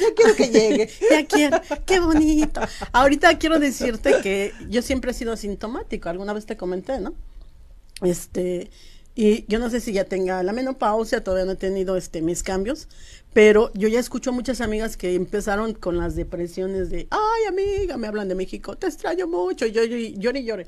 ya 0.00 0.14
quiero 0.16 0.34
que 0.34 0.48
llegue. 0.48 0.88
ya 1.10 1.26
quiero, 1.26 1.60
qué 1.84 2.00
bonito. 2.00 2.62
Ahorita 2.90 3.36
quiero 3.36 3.58
decirte 3.58 4.22
que 4.22 4.54
yo 4.70 4.80
siempre 4.80 5.10
he 5.10 5.14
sido 5.14 5.34
asintomático, 5.34 6.08
alguna 6.08 6.32
vez 6.32 6.46
te 6.46 6.56
comenté, 6.56 7.00
¿no? 7.00 7.12
Este, 8.00 8.70
y 9.14 9.44
yo 9.48 9.58
no 9.58 9.70
sé 9.70 9.80
si 9.80 9.92
ya 9.92 10.04
tenga 10.04 10.42
la 10.42 10.52
menopausia, 10.52 11.22
todavía 11.22 11.44
no 11.44 11.52
he 11.52 11.56
tenido 11.56 11.96
este 11.96 12.22
mis 12.22 12.42
cambios, 12.42 12.88
pero 13.32 13.72
yo 13.74 13.88
ya 13.88 14.00
escucho 14.00 14.32
muchas 14.32 14.60
amigas 14.60 14.96
que 14.96 15.14
empezaron 15.14 15.74
con 15.74 15.98
las 15.98 16.16
depresiones 16.16 16.90
de, 16.90 17.06
ay 17.10 17.44
amiga, 17.48 17.96
me 17.96 18.06
hablan 18.06 18.28
de 18.28 18.34
México, 18.34 18.76
te 18.76 18.86
extraño 18.86 19.26
mucho, 19.26 19.66
y 19.66 19.72
yo, 19.72 19.84
llore 19.84 20.40
y 20.40 20.44
llore. 20.44 20.66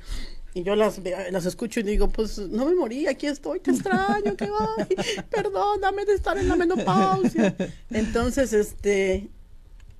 Y 0.54 0.64
yo 0.64 0.76
las, 0.76 1.00
las 1.30 1.46
escucho 1.46 1.80
y 1.80 1.82
digo, 1.82 2.10
pues 2.10 2.36
no 2.36 2.66
me 2.66 2.74
morí, 2.74 3.06
aquí 3.06 3.26
estoy, 3.26 3.60
te 3.60 3.70
extraño, 3.70 4.36
que 4.36 4.44
ay, 4.44 4.96
perdóname 5.30 6.04
de 6.04 6.14
estar 6.14 6.36
en 6.36 6.48
la 6.48 6.56
menopausia. 6.56 7.56
Entonces, 7.90 8.52
este, 8.52 9.30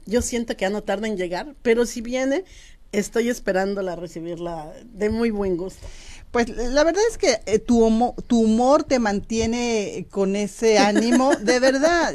yo 0.04 0.20
siento 0.20 0.54
que 0.54 0.62
ya 0.62 0.70
no 0.70 0.82
tarda 0.82 1.08
en 1.08 1.16
llegar, 1.16 1.54
pero 1.62 1.86
si 1.86 2.02
viene, 2.02 2.44
estoy 2.92 3.30
esperándola 3.30 3.96
recibirla 3.96 4.72
de 4.84 5.08
muy 5.08 5.30
buen 5.30 5.56
gusto. 5.56 5.86
Pues 6.32 6.48
la 6.48 6.82
verdad 6.82 7.02
es 7.10 7.18
que 7.18 7.40
eh, 7.44 7.58
tu, 7.58 7.84
humor, 7.84 8.14
tu 8.26 8.40
humor 8.40 8.84
te 8.84 8.98
mantiene 8.98 10.06
con 10.10 10.34
ese 10.34 10.78
ánimo, 10.78 11.36
de 11.36 11.60
verdad. 11.60 12.14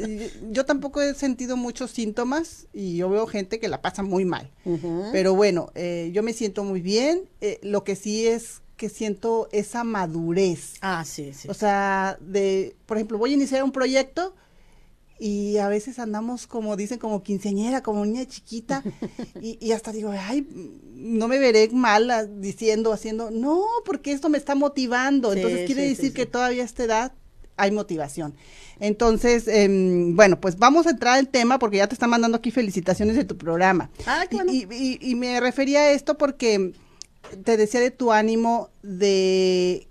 Yo 0.49 0.65
tampoco 0.65 1.01
he 1.01 1.13
sentido 1.13 1.55
muchos 1.55 1.91
síntomas 1.91 2.65
y 2.73 2.97
yo 2.97 3.09
veo 3.11 3.27
gente 3.27 3.59
que 3.59 3.67
la 3.67 3.81
pasa 3.81 4.01
muy 4.01 4.25
mal. 4.25 4.51
Pero 5.11 5.35
bueno, 5.35 5.71
eh, 5.75 6.09
yo 6.13 6.23
me 6.23 6.33
siento 6.33 6.63
muy 6.63 6.81
bien. 6.81 7.29
Eh, 7.41 7.59
lo 7.61 7.83
que 7.83 7.95
sí 7.95 8.25
es 8.27 8.61
que 8.75 8.89
siento 8.89 9.49
esa 9.51 9.83
madurez. 9.83 10.73
Ah, 10.81 11.05
sí, 11.05 11.31
sí. 11.33 11.47
O 11.47 11.53
sea, 11.53 12.17
de, 12.19 12.75
por 12.87 12.97
ejemplo, 12.97 13.19
voy 13.19 13.31
a 13.31 13.35
iniciar 13.35 13.63
un 13.63 13.71
proyecto 13.71 14.35
y 15.19 15.57
a 15.57 15.67
veces 15.67 15.99
andamos 15.99 16.47
como 16.47 16.75
dicen 16.75 16.99
como 16.99 17.23
quinceañera, 17.23 17.81
como 17.81 18.05
niña 18.05 18.25
chiquita 18.25 18.83
y, 19.41 19.57
y, 19.59 19.71
hasta 19.71 19.91
digo, 19.91 20.11
ay, 20.11 20.47
no 20.93 21.27
me 21.27 21.39
veré 21.39 21.69
mal 21.71 22.29
diciendo, 22.39 22.93
haciendo, 22.93 23.31
no, 23.31 23.65
porque 23.85 24.11
esto 24.11 24.29
me 24.29 24.37
está 24.37 24.55
motivando, 24.55 25.33
entonces 25.33 25.65
quiere 25.65 25.87
decir 25.87 26.13
que 26.13 26.25
todavía 26.25 26.63
a 26.63 26.65
esta 26.65 26.83
edad 26.83 27.13
hay 27.57 27.71
motivación. 27.71 28.35
Entonces, 28.79 29.47
em, 29.47 30.15
bueno, 30.15 30.39
pues 30.39 30.57
vamos 30.57 30.85
a 30.85 30.91
entrar 30.91 31.17
al 31.17 31.27
tema 31.27 31.57
porque 31.57 31.77
ya 31.77 31.87
te 31.87 31.95
están 31.95 32.11
mandando 32.11 32.37
aquí 32.37 32.51
felicitaciones 32.51 33.15
de 33.15 33.25
tu 33.25 33.35
programa. 33.35 33.89
Ah, 34.05 34.25
y, 34.29 34.67
y, 34.71 34.99
y 35.01 35.15
me 35.15 35.39
refería 35.39 35.79
a 35.79 35.91
esto 35.91 36.17
porque 36.17 36.73
te 37.43 37.57
decía 37.57 37.79
de 37.79 37.91
tu 37.91 38.11
ánimo 38.11 38.69
de 38.83 39.87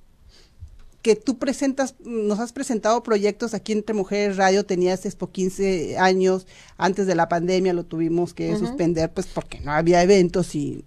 que 1.07 1.15
tú 1.15 1.39
presentas, 1.39 1.95
nos 2.01 2.41
has 2.41 2.53
presentado 2.53 3.05
proyectos 3.05 3.55
aquí 3.55 3.71
entre 3.71 3.95
Mujeres 3.95 4.37
Radio, 4.37 4.67
tenías 4.67 5.07
Expo 5.07 5.31
15 5.31 5.99
años, 5.99 6.49
antes 6.79 7.07
de 7.07 7.15
la 7.15 7.29
pandemia 7.29 7.73
lo 7.75 7.85
tuvimos 7.85 8.35
que 8.35 8.57
suspender, 8.57 9.13
pues 9.13 9.29
porque 9.29 9.61
no 9.61 9.71
había 9.71 10.03
eventos 10.03 10.57
y 10.57 10.83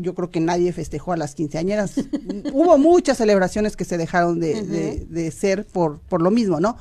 yo 0.00 0.14
creo 0.14 0.30
que 0.30 0.38
nadie 0.38 0.72
festejó 0.72 1.14
a 1.14 1.16
las 1.16 1.34
quinceañeras. 1.34 1.94
Hubo 2.52 2.78
muchas 2.78 3.18
celebraciones 3.18 3.74
que 3.74 3.84
se 3.84 3.98
dejaron 3.98 4.38
de, 4.38 5.04
de, 5.10 5.30
ser 5.32 5.66
por, 5.66 5.98
por 5.98 6.22
lo 6.22 6.30
mismo, 6.30 6.60
¿no? 6.60 6.76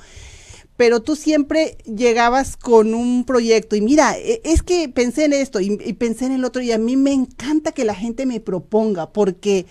pero 0.77 1.01
tú 1.01 1.15
siempre 1.15 1.77
llegabas 1.86 2.55
con 2.55 2.93
un 2.93 3.25
proyecto 3.25 3.75
y 3.75 3.81
mira, 3.81 4.15
e, 4.15 4.41
es 4.43 4.61
que 4.61 4.89
pensé 4.89 5.25
en 5.25 5.33
esto 5.33 5.59
y, 5.59 5.79
y, 5.83 5.93
pensé 5.93 6.27
en 6.27 6.33
el 6.33 6.45
otro 6.45 6.61
y 6.61 6.71
a 6.71 6.77
mí 6.77 6.97
me 6.97 7.13
encanta 7.13 7.71
que 7.71 7.83
la 7.83 7.95
gente 7.95 8.27
me 8.27 8.41
proponga 8.41 9.11
porque 9.11 9.65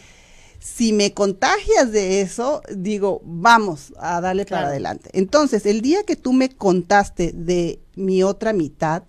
si 0.65 0.95
me 0.95 1.13
contagias 1.13 1.93
de 1.93 2.23
eso, 2.23 2.63
digo, 2.75 3.21
vamos 3.23 3.93
a 3.99 4.23
darle 4.23 4.47
para 4.47 4.69
adelante. 4.69 5.11
Entonces, 5.13 5.67
el 5.67 5.83
día 5.83 6.05
que 6.05 6.17
tú 6.17 6.33
me 6.33 6.49
contaste 6.49 7.33
de 7.33 7.81
mi 7.97 8.23
otra 8.23 8.55
mitad, 8.55 9.03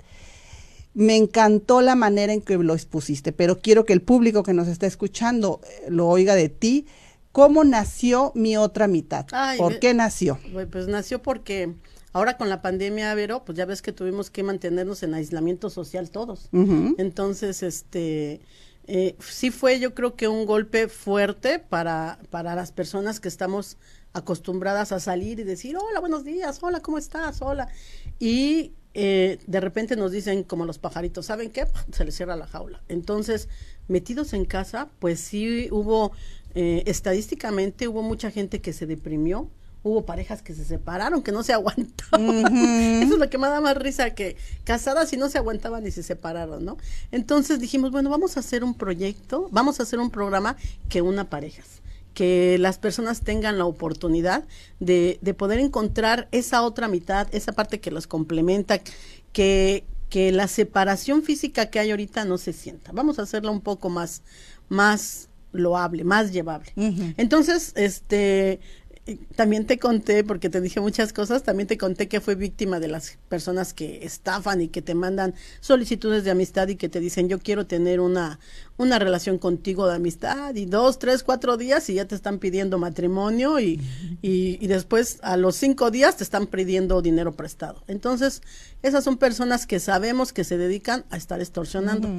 me 0.93 1.15
encantó 1.15 1.79
la 1.79 1.95
manera 1.95 2.33
en 2.33 2.41
que 2.41 2.57
lo 2.57 2.73
expusiste, 2.73 3.31
pero 3.31 3.61
quiero 3.61 3.85
que 3.85 3.93
el 3.93 4.01
público 4.01 4.43
que 4.43 4.53
nos 4.53 4.67
está 4.67 4.85
escuchando 4.85 5.61
eh, 5.63 5.85
lo 5.87 6.09
oiga 6.09 6.35
de 6.35 6.49
ti. 6.49 6.87
¿Cómo 7.31 7.63
nació 7.63 8.33
mi 8.35 8.57
otra 8.57 8.87
mitad? 8.87 9.25
¿Por 9.57 9.79
qué 9.79 9.93
nació? 9.93 10.37
Pues 10.69 10.87
nació 10.87 11.21
porque 11.21 11.73
ahora 12.11 12.35
con 12.35 12.49
la 12.49 12.61
pandemia, 12.61 13.15
Vero, 13.15 13.45
pues 13.45 13.57
ya 13.57 13.65
ves 13.65 13.81
que 13.81 13.93
tuvimos 13.93 14.29
que 14.29 14.43
mantenernos 14.43 15.03
en 15.03 15.13
aislamiento 15.13 15.69
social 15.69 16.09
todos. 16.09 16.49
Entonces, 16.51 17.63
este, 17.63 18.41
eh, 18.87 19.15
sí 19.19 19.51
fue 19.51 19.79
yo 19.79 19.93
creo 19.95 20.15
que 20.15 20.27
un 20.27 20.45
golpe 20.45 20.87
fuerte 20.87 21.59
para, 21.59 22.19
para 22.29 22.55
las 22.55 22.71
personas 22.71 23.19
que 23.19 23.27
estamos 23.27 23.77
acostumbradas 24.13 24.91
a 24.91 24.99
salir 24.99 25.39
y 25.39 25.43
decir, 25.43 25.75
hola, 25.75 25.99
buenos 25.99 26.23
días, 26.23 26.59
hola, 26.61 26.79
¿cómo 26.79 26.97
estás? 26.97 27.41
Hola. 27.41 27.67
Y 28.19 28.73
eh, 28.93 29.39
de 29.45 29.59
repente 29.59 29.97
nos 29.97 30.13
dicen 30.13 30.43
como 30.43 30.65
los 30.65 30.79
pajaritos, 30.79 31.25
¿saben 31.25 31.51
qué? 31.51 31.67
Se 31.91 32.05
les 32.05 32.15
cierra 32.15 32.37
la 32.37 32.47
jaula. 32.47 32.81
Entonces, 32.87 33.49
metidos 33.87 34.33
en 34.33 34.45
casa, 34.45 34.89
pues 34.99 35.19
sí 35.19 35.67
hubo, 35.71 36.13
eh, 36.53 36.83
estadísticamente 36.85 37.89
hubo 37.89 38.03
mucha 38.03 38.31
gente 38.31 38.61
que 38.61 38.71
se 38.71 38.85
deprimió, 38.85 39.49
hubo 39.85 40.03
parejas 40.03 40.41
que 40.41 40.55
se 40.55 40.65
separaron, 40.65 41.21
que 41.21 41.31
no 41.31 41.43
se 41.43 41.53
aguantaban. 41.53 42.57
Eso 43.03 43.13
es 43.13 43.19
lo 43.19 43.29
que 43.29 43.37
me 43.37 43.47
da 43.47 43.61
más 43.61 43.77
risa, 43.77 44.15
que 44.15 44.35
casadas 44.63 45.13
y 45.13 45.17
no 45.17 45.29
se 45.29 45.37
aguantaban 45.37 45.85
y 45.85 45.91
se 45.91 46.01
separaron, 46.01 46.65
¿no? 46.65 46.77
Entonces 47.11 47.59
dijimos, 47.59 47.91
bueno, 47.91 48.09
vamos 48.09 48.35
a 48.35 48.39
hacer 48.39 48.63
un 48.63 48.73
proyecto, 48.73 49.47
vamos 49.51 49.79
a 49.79 49.83
hacer 49.83 49.99
un 49.99 50.09
programa 50.09 50.57
que 50.89 51.01
una 51.01 51.29
parejas 51.29 51.81
que 52.15 52.55
las 52.59 52.77
personas 52.77 53.19
tengan 53.19 53.57
la 53.57 53.65
oportunidad 53.65 54.45
de, 54.79 55.19
de 55.21 55.33
poder 55.33 55.59
encontrar 55.59 56.29
esa 56.31 56.61
otra 56.61 56.87
mitad, 56.87 57.27
esa 57.35 57.51
parte 57.51 57.81
que 57.81 57.91
los 57.91 58.07
complementa, 58.07 58.79
que, 59.33 59.83
que 60.09 60.31
la 60.31 60.47
separación 60.47 61.23
física 61.23 61.65
que 61.65 61.77
hay 61.77 61.91
ahorita 61.91 62.23
no 62.23 62.37
se 62.37 62.53
sienta. 62.53 62.93
Vamos 62.93 63.19
a 63.19 63.23
hacerla 63.23 63.51
un 63.51 63.59
poco 63.59 63.89
más, 63.89 64.21
más 64.69 65.27
loable, 65.55 66.03
más 66.03 66.31
llevable. 66.31 66.71
Entonces, 67.17 67.73
este, 67.75 68.59
también 69.35 69.67
te 69.67 69.77
conté, 69.77 70.23
porque 70.23 70.49
te 70.49 70.61
dije 70.61 70.79
muchas 70.79 71.13
cosas, 71.13 71.43
también 71.43 71.67
te 71.67 71.77
conté 71.77 72.07
que 72.07 72.21
fue 72.21 72.33
víctima 72.33 72.79
de 72.79 72.87
las 72.87 73.19
personas 73.29 73.71
que 73.71 74.03
estafan 74.03 74.61
y 74.61 74.67
que 74.67 74.81
te 74.81 74.95
mandan 74.95 75.35
solicitudes 75.59 76.23
de 76.23 76.31
amistad 76.31 76.67
y 76.69 76.75
que 76.75 76.89
te 76.89 76.99
dicen 76.99 77.29
yo 77.29 77.37
quiero 77.37 77.67
tener 77.67 77.99
una, 77.99 78.39
una 78.77 78.97
relación 78.97 79.37
contigo 79.37 79.87
de 79.87 79.95
amistad 79.97 80.55
y 80.55 80.65
dos, 80.65 80.97
tres, 80.97 81.21
cuatro 81.21 81.55
días 81.55 81.87
y 81.89 81.95
ya 81.95 82.05
te 82.05 82.15
están 82.15 82.39
pidiendo 82.39 82.79
matrimonio 82.79 83.59
y, 83.59 83.79
y, 84.23 84.65
después 84.65 85.19
a 85.21 85.37
los 85.37 85.55
cinco 85.55 85.91
días 85.91 86.17
te 86.17 86.23
están 86.23 86.47
pidiendo 86.47 87.03
dinero 87.03 87.35
prestado. 87.35 87.83
Entonces, 87.87 88.41
esas 88.81 89.03
son 89.03 89.17
personas 89.17 89.67
que 89.67 89.79
sabemos 89.79 90.33
que 90.33 90.43
se 90.43 90.57
dedican 90.57 91.05
a 91.11 91.17
estar 91.17 91.39
extorsionando. 91.41 92.09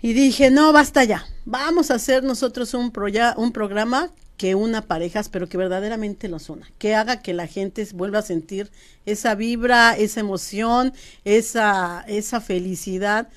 Y 0.00 0.14
dije, 0.14 0.50
no, 0.50 0.72
basta 0.72 1.04
ya. 1.04 1.26
Vamos 1.44 1.90
a 1.90 1.94
hacer 1.94 2.24
nosotros 2.24 2.74
un, 2.74 2.92
un 3.36 3.52
programa 3.52 4.10
que 4.42 4.56
una 4.56 4.82
parejas, 4.88 5.28
pero 5.28 5.48
que 5.48 5.56
verdaderamente 5.56 6.26
los 6.26 6.50
una, 6.50 6.68
que 6.78 6.96
haga 6.96 7.22
que 7.22 7.32
la 7.32 7.46
gente 7.46 7.86
vuelva 7.94 8.18
a 8.18 8.22
sentir 8.22 8.72
esa 9.06 9.36
vibra, 9.36 9.96
esa 9.96 10.18
emoción, 10.18 10.92
esa, 11.24 12.04
esa 12.08 12.40
felicidad. 12.40 13.28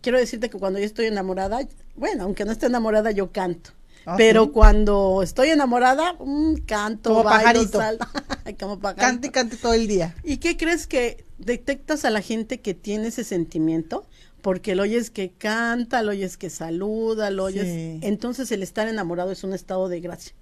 Quiero 0.00 0.18
decirte 0.18 0.50
que 0.50 0.58
cuando 0.58 0.80
yo 0.80 0.84
estoy 0.84 1.06
enamorada, 1.06 1.60
bueno, 1.94 2.24
aunque 2.24 2.44
no 2.44 2.50
esté 2.50 2.66
enamorada, 2.66 3.12
yo 3.12 3.30
canto. 3.30 3.70
Ah, 4.04 4.16
pero 4.16 4.50
cuando 4.50 5.22
estoy 5.22 5.50
enamorada, 5.50 6.16
mm, 6.18 6.56
canto, 6.66 7.10
como 7.10 7.22
pajarito. 7.22 7.78
como 8.58 8.80
pajarito. 8.80 9.00
Cante 9.00 9.28
y 9.28 9.30
cante 9.30 9.56
todo 9.56 9.74
el 9.74 9.86
día. 9.86 10.16
¿Y 10.24 10.38
qué 10.38 10.56
crees 10.56 10.88
que 10.88 11.24
detectas 11.38 12.04
a 12.04 12.10
la 12.10 12.20
gente 12.20 12.60
que 12.60 12.74
tiene 12.74 13.06
ese 13.08 13.22
sentimiento? 13.22 14.04
Porque 14.46 14.76
lo 14.76 14.84
oyes 14.84 15.10
que 15.10 15.32
canta, 15.32 16.04
lo 16.04 16.12
oyes 16.12 16.36
que 16.36 16.50
saluda, 16.50 17.32
lo 17.32 17.42
oyes. 17.42 17.98
Entonces 18.00 18.52
el 18.52 18.62
estar 18.62 18.86
enamorado 18.86 19.32
es 19.32 19.42
un 19.42 19.52
estado 19.52 19.88
de 19.88 19.98
gracia. 19.98 20.36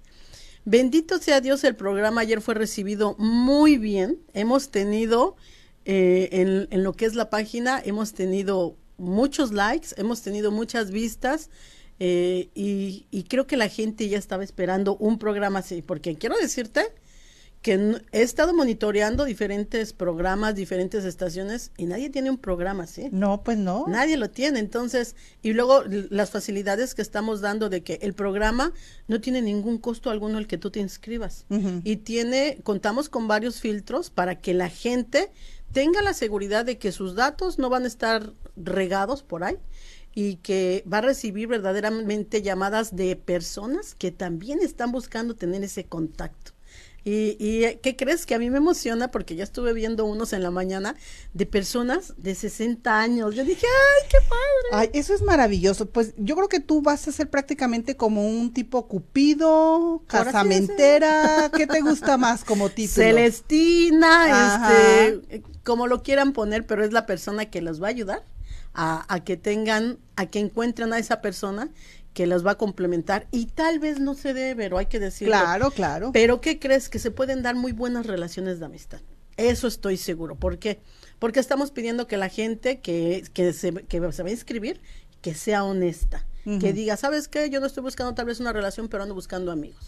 Bendito 0.63 1.17
sea 1.17 1.41
Dios, 1.41 1.63
el 1.63 1.75
programa 1.75 2.21
ayer 2.21 2.39
fue 2.39 2.53
recibido 2.53 3.15
muy 3.17 3.79
bien. 3.79 4.19
Hemos 4.35 4.69
tenido 4.69 5.37
eh, 5.85 6.29
en, 6.33 6.67
en, 6.69 6.83
lo 6.83 6.93
que 6.93 7.05
es 7.05 7.15
la 7.15 7.31
página, 7.31 7.81
hemos 7.83 8.13
tenido 8.13 8.77
muchos 8.97 9.51
likes, 9.51 9.87
hemos 9.97 10.21
tenido 10.21 10.51
muchas 10.51 10.91
vistas. 10.91 11.49
Eh, 11.97 12.49
y, 12.53 13.07
y 13.09 13.23
creo 13.23 13.47
que 13.47 13.57
la 13.57 13.69
gente 13.69 14.07
ya 14.07 14.19
estaba 14.19 14.43
esperando 14.43 14.97
un 14.97 15.17
programa 15.17 15.59
así, 15.59 15.81
porque 15.81 16.13
quiero 16.13 16.37
decirte 16.37 16.93
que 17.65 17.99
he 18.11 18.21
estado 18.21 18.53
monitoreando 18.53 19.25
diferentes 19.25 19.91
programas, 19.91 20.53
diferentes 20.53 21.03
estaciones 21.03 21.71
y 21.77 21.87
nadie 21.87 22.11
tiene 22.11 22.29
un 22.29 22.37
programa 22.37 22.83
así. 22.83 23.09
No, 23.11 23.41
pues 23.41 23.57
no. 23.57 23.85
Nadie 23.87 24.17
lo 24.17 24.29
tiene. 24.29 24.59
Entonces, 24.59 25.15
y 25.41 25.53
luego 25.53 25.81
las 25.87 26.29
facilidades 26.29 26.93
que 26.93 27.01
estamos 27.01 27.41
dando 27.41 27.69
de 27.69 27.81
que 27.81 27.97
el 28.03 28.13
programa 28.13 28.71
no 29.07 29.19
tiene 29.19 29.41
ningún 29.41 29.79
costo 29.79 30.11
alguno 30.11 30.37
el 30.37 30.45
que 30.45 30.59
tú 30.59 30.69
te 30.69 30.79
inscribas. 30.79 31.47
Y 31.83 31.95
tiene, 31.95 32.59
contamos 32.61 33.09
con 33.09 33.27
varios 33.27 33.59
filtros 33.61 34.11
para 34.11 34.39
que 34.39 34.53
la 34.53 34.69
gente 34.69 35.31
tenga 35.71 36.03
la 36.03 36.13
seguridad 36.13 36.65
de 36.65 36.77
que 36.77 36.91
sus 36.91 37.15
datos 37.15 37.57
no 37.57 37.71
van 37.71 37.85
a 37.85 37.87
estar 37.87 38.31
regados 38.55 39.23
por 39.23 39.43
ahí 39.43 39.57
y 40.13 40.35
que 40.35 40.83
va 40.91 40.99
a 40.99 41.01
recibir 41.01 41.47
verdaderamente 41.47 42.43
llamadas 42.43 42.95
de 42.95 43.15
personas 43.15 43.95
que 43.95 44.11
también 44.11 44.59
están 44.61 44.91
buscando 44.91 45.35
tener 45.35 45.63
ese 45.63 45.85
contacto. 45.85 46.54
Y, 47.07 47.37
y, 47.39 47.75
¿qué 47.83 47.95
crees? 47.95 48.25
Que 48.25 48.33
a 48.33 48.39
mí 48.39 48.49
me 48.49 48.57
emociona 48.57 49.11
porque 49.11 49.35
ya 49.35 49.43
estuve 49.43 49.73
viendo 49.73 50.05
unos 50.05 50.33
en 50.33 50.41
la 50.41 50.49
mañana 50.49 50.95
de 51.33 51.45
personas 51.45 52.15
de 52.17 52.33
60 52.33 52.99
años. 52.99 53.35
Yo 53.35 53.45
dije, 53.45 53.67
¡ay, 53.67 54.09
qué 54.09 54.17
padre! 54.27 54.69
Ay, 54.71 54.89
eso 54.99 55.13
es 55.13 55.21
maravilloso. 55.21 55.85
Pues 55.85 56.15
yo 56.17 56.35
creo 56.35 56.49
que 56.49 56.59
tú 56.59 56.81
vas 56.81 57.07
a 57.07 57.11
ser 57.11 57.29
prácticamente 57.29 57.95
como 57.95 58.27
un 58.27 58.51
tipo 58.51 58.87
cupido, 58.87 60.01
casamentera. 60.07 61.51
¿Qué 61.55 61.67
te 61.67 61.81
gusta 61.81 62.17
más 62.17 62.43
como 62.43 62.69
título? 62.69 63.05
Celestina, 63.05 64.71
este, 65.21 65.43
como 65.63 65.85
lo 65.85 66.01
quieran 66.01 66.33
poner, 66.33 66.65
pero 66.65 66.83
es 66.83 66.91
la 66.91 67.05
persona 67.05 67.51
que 67.51 67.61
los 67.61 67.83
va 67.83 67.85
a 67.85 67.91
ayudar 67.91 68.23
a, 68.73 69.05
a 69.13 69.23
que 69.23 69.37
tengan, 69.37 69.99
a 70.15 70.25
que 70.25 70.39
encuentren 70.39 70.91
a 70.91 70.97
esa 70.97 71.21
persona 71.21 71.69
que 72.15 72.25
las 72.25 72.45
va 72.45 72.51
a 72.51 72.57
complementar 72.57 73.27
y 73.29 73.47
tal 73.47 73.79
vez 73.79 73.99
no 73.99 74.15
se 74.15 74.33
debe, 74.33 74.63
pero 74.63 74.77
hay 74.77 74.85
que 74.85 74.99
decirlo. 74.99 75.33
Claro, 75.33 75.69
claro. 75.69 76.11
Pero 76.13 76.39
¿qué 76.39 76.59
crees? 76.59 76.87
Que 76.87 76.97
se 76.97 77.11
pueden 77.11 77.43
dar 77.43 77.55
muy 77.55 77.73
buenas 77.73 78.05
relaciones 78.05 78.59
de 78.59 78.65
amistad. 78.65 79.01
Eso 79.35 79.67
estoy 79.67 79.97
seguro. 79.97 80.35
¿Por 80.35 80.57
qué? 80.57 80.79
Porque 81.19 81.41
estamos 81.41 81.71
pidiendo 81.71 82.07
que 82.07 82.15
la 82.15 82.29
gente 82.29 82.79
que, 82.79 83.25
que, 83.33 83.51
se, 83.51 83.73
que 83.73 84.11
se 84.13 84.23
va 84.23 84.29
a 84.29 84.31
inscribir, 84.31 84.79
que 85.21 85.35
sea 85.35 85.63
honesta. 85.65 86.25
Que 86.59 86.73
diga, 86.73 86.95
¿sabes 86.95 87.27
qué? 87.27 87.49
Yo 87.49 87.59
no 87.59 87.65
estoy 87.65 87.81
buscando 87.81 88.13
tal 88.13 88.27
vez 88.27 88.39
una 88.39 88.53
relación, 88.53 88.87
pero 88.87 89.01
ando 89.01 89.15
buscando 89.15 89.51
amigos. 89.51 89.79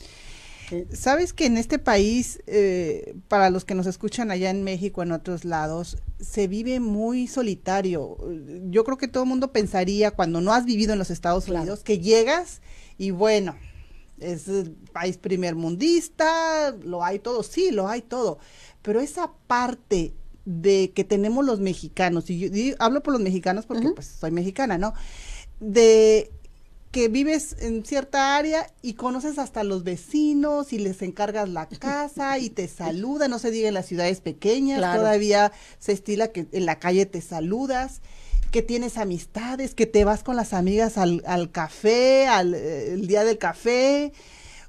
Sabes 0.91 1.33
que 1.33 1.45
en 1.45 1.57
este 1.57 1.79
país, 1.79 2.41
eh, 2.47 3.15
para 3.27 3.49
los 3.49 3.63
que 3.63 3.75
nos 3.75 3.87
escuchan 3.87 4.31
allá 4.31 4.49
en 4.49 4.63
México, 4.63 5.01
en 5.01 5.11
otros 5.11 5.45
lados, 5.45 5.97
se 6.19 6.47
vive 6.47 6.79
muy 6.79 7.27
solitario. 7.27 8.17
Yo 8.69 8.83
creo 8.83 8.97
que 8.97 9.07
todo 9.07 9.23
el 9.23 9.29
mundo 9.29 9.51
pensaría, 9.53 10.11
cuando 10.11 10.41
no 10.41 10.53
has 10.53 10.65
vivido 10.65 10.93
en 10.93 10.99
los 10.99 11.09
Estados 11.09 11.47
Unidos, 11.47 11.83
que 11.83 11.99
llegas 11.99 12.61
y 12.97 13.11
bueno, 13.11 13.55
es 14.19 14.47
el 14.47 14.71
país 14.91 15.17
primer 15.17 15.55
mundista, 15.55 16.75
lo 16.83 17.03
hay 17.03 17.19
todo, 17.19 17.43
sí, 17.43 17.71
lo 17.71 17.87
hay 17.87 18.01
todo. 18.01 18.39
Pero 18.81 18.99
esa 18.99 19.31
parte 19.47 20.13
de 20.45 20.91
que 20.93 21.03
tenemos 21.03 21.45
los 21.45 21.59
mexicanos, 21.59 22.29
y 22.29 22.39
yo, 22.39 22.75
hablo 22.79 23.03
por 23.03 23.13
los 23.13 23.21
mexicanos 23.21 23.65
porque 23.65 23.89
pues 23.89 24.07
soy 24.07 24.31
mexicana, 24.31 24.77
¿no? 24.77 24.93
De 25.59 26.31
que 26.91 27.09
vives 27.09 27.55
en 27.59 27.85
cierta 27.85 28.37
área 28.37 28.71
y 28.81 28.93
conoces 28.93 29.37
hasta 29.39 29.63
los 29.63 29.83
vecinos 29.83 30.73
y 30.73 30.79
les 30.79 31.01
encargas 31.01 31.49
la 31.49 31.67
casa 31.67 32.39
y 32.39 32.49
te 32.49 32.67
saludan, 32.67 33.31
no 33.31 33.39
se 33.39 33.51
diga 33.51 33.67
en 33.67 33.73
las 33.73 33.85
ciudades 33.85 34.21
pequeñas, 34.21 34.79
todavía 34.79 35.51
se 35.79 35.91
estila 35.91 36.29
que 36.29 36.47
en 36.51 36.65
la 36.65 36.79
calle 36.79 37.05
te 37.05 37.21
saludas, 37.21 38.01
que 38.51 38.61
tienes 38.61 38.97
amistades, 38.97 39.75
que 39.75 39.85
te 39.85 40.05
vas 40.05 40.23
con 40.23 40.35
las 40.35 40.53
amigas 40.53 40.97
al, 40.97 41.21
al 41.25 41.51
café, 41.51 42.27
al 42.27 42.53
eh, 42.53 42.93
el 42.93 43.07
día 43.07 43.23
del 43.23 43.37
café, 43.37 44.13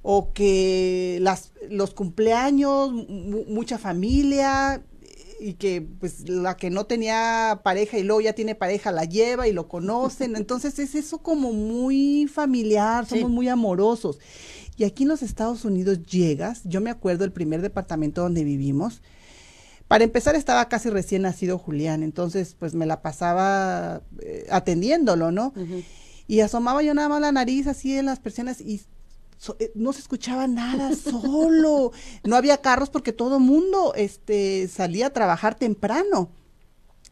o 0.03 0.33
que 0.33 1.19
las, 1.21 1.53
los 1.69 1.95
cumpleaños, 1.95 2.93
mucha 2.93 3.79
familia, 3.79 4.83
y 5.41 5.55
que 5.55 5.81
pues 5.83 6.29
la 6.29 6.57
que 6.57 6.71
no 6.71 6.87
tenía 6.87 7.61
pareja 7.63 7.99
y 7.99 8.03
luego 8.03 8.21
ya 8.21 8.33
tiene 8.33 8.55
pareja 8.55 8.93
la 8.93 9.05
lleva 9.05 9.49
y 9.49 9.53
lo 9.53 9.69
conocen. 9.69 10.37
Entonces 10.37 10.79
es 10.79 10.95
eso 10.95 11.19
como 11.19 11.53
muy 11.53 12.29
familiar, 12.33 13.07
somos 13.07 13.31
muy 13.31 13.49
amorosos. 13.49 14.19
Y 14.77 14.85
aquí 14.85 15.03
en 15.03 15.09
los 15.09 15.23
Estados 15.23 15.65
Unidos 15.65 16.03
llegas, 16.05 16.63
yo 16.65 16.81
me 16.81 16.91
acuerdo 16.91 17.25
el 17.25 17.33
primer 17.33 17.63
departamento 17.63 18.23
donde 18.23 18.45
vivimos, 18.45 19.03
para 19.89 20.05
empezar 20.05 20.37
estaba 20.37 20.69
casi 20.69 20.91
recién 20.91 21.23
nacido 21.23 21.59
Julián, 21.59 22.03
entonces 22.03 22.55
pues 22.59 22.75
me 22.75 22.85
la 22.85 23.01
pasaba 23.01 24.03
eh, 24.21 24.47
atendiéndolo, 24.51 25.33
¿no? 25.33 25.55
Y 26.27 26.41
asomaba 26.41 26.83
yo 26.83 26.93
nada 26.93 27.09
más 27.09 27.23
la 27.23 27.33
nariz 27.33 27.67
así 27.67 27.97
en 27.97 28.07
las 28.07 28.21
persianas 28.21 28.61
y 28.61 28.83
eh, 29.59 29.73
no 29.75 29.93
se 29.93 30.01
escuchaba 30.01 30.47
nada 30.47 30.95
solo. 30.95 31.93
No 32.25 32.37
había 32.37 32.61
carros 32.61 32.91
porque 32.91 33.13
todo 33.13 33.39
mundo 33.39 33.93
este, 33.95 34.69
salía 34.69 35.07
a 35.07 35.13
trabajar 35.13 35.55
temprano. 35.55 36.31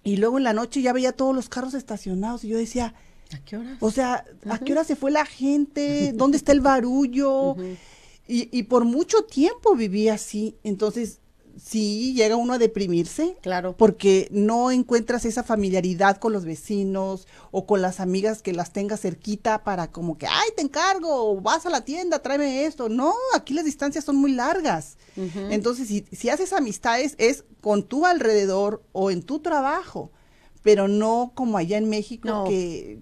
Y 0.03 0.17
luego 0.17 0.39
en 0.39 0.45
la 0.45 0.53
noche 0.53 0.83
ya 0.83 0.93
veía 0.93 1.13
todos 1.13 1.35
los 1.35 1.49
carros 1.49 1.75
estacionados 1.75 2.45
y 2.45 2.49
yo 2.49 2.59
decía, 2.59 2.95
¿a 3.35 3.39
qué 3.45 3.57
hora? 3.57 3.77
O 3.81 3.91
sea, 3.91 4.25
¿a 4.49 4.59
qué 4.59 4.73
hora 4.73 4.85
se 4.85 4.97
fue 4.97 5.11
la 5.11 5.27
gente? 5.27 6.13
¿Dónde 6.15 6.37
está 6.37 6.53
el 6.53 6.61
barullo? 6.61 7.57
y, 8.29 8.49
y 8.57 8.63
por 8.65 8.85
mucho 8.85 9.25
tiempo 9.25 9.75
viví 9.75 10.09
así. 10.09 10.57
Entonces, 10.63 11.21
sí 11.63 12.15
llega 12.15 12.37
uno 12.37 12.55
a 12.55 12.59
deprimirse. 12.59 13.37
Claro. 13.43 13.77
Porque 13.77 14.29
no 14.31 14.71
encuentras 14.71 15.25
esa 15.25 15.43
familiaridad 15.43 16.19
con 16.19 16.33
los 16.33 16.45
vecinos 16.45 17.27
o 17.51 17.67
con 17.67 17.83
las 17.83 18.01
amigas 18.01 18.43
que 18.43 18.53
las 18.53 18.73
tengas 18.73 19.01
cerquita 19.01 19.65
para 19.65 19.91
como 19.91 20.19
que, 20.19 20.27
ay, 20.27 20.51
te 20.57 20.63
encargo, 20.63 21.41
vas 21.41 21.67
a 21.67 21.71
la 21.71 21.85
tienda, 21.85 22.21
tráeme 22.21 22.65
esto. 22.65 22.89
No, 22.89 23.15
aquí 23.35 23.55
las 23.55 23.65
distancias 23.65 24.05
son 24.05 24.17
muy 24.17 24.33
largas. 24.33 24.97
Entonces, 25.17 25.89
si, 25.89 26.05
si 26.13 26.29
haces 26.29 26.53
amistades 26.53 27.15
es 27.19 27.45
con 27.61 27.83
tu 27.83 28.05
alrededor 28.05 28.83
o 28.93 29.11
en 29.11 29.23
tu 29.23 29.39
trabajo, 29.39 30.11
pero 30.67 30.89
no 30.89 31.31
como 31.35 31.59
allá 31.59 31.79
en 31.79 31.89
México 31.89 32.45
que 32.49 32.99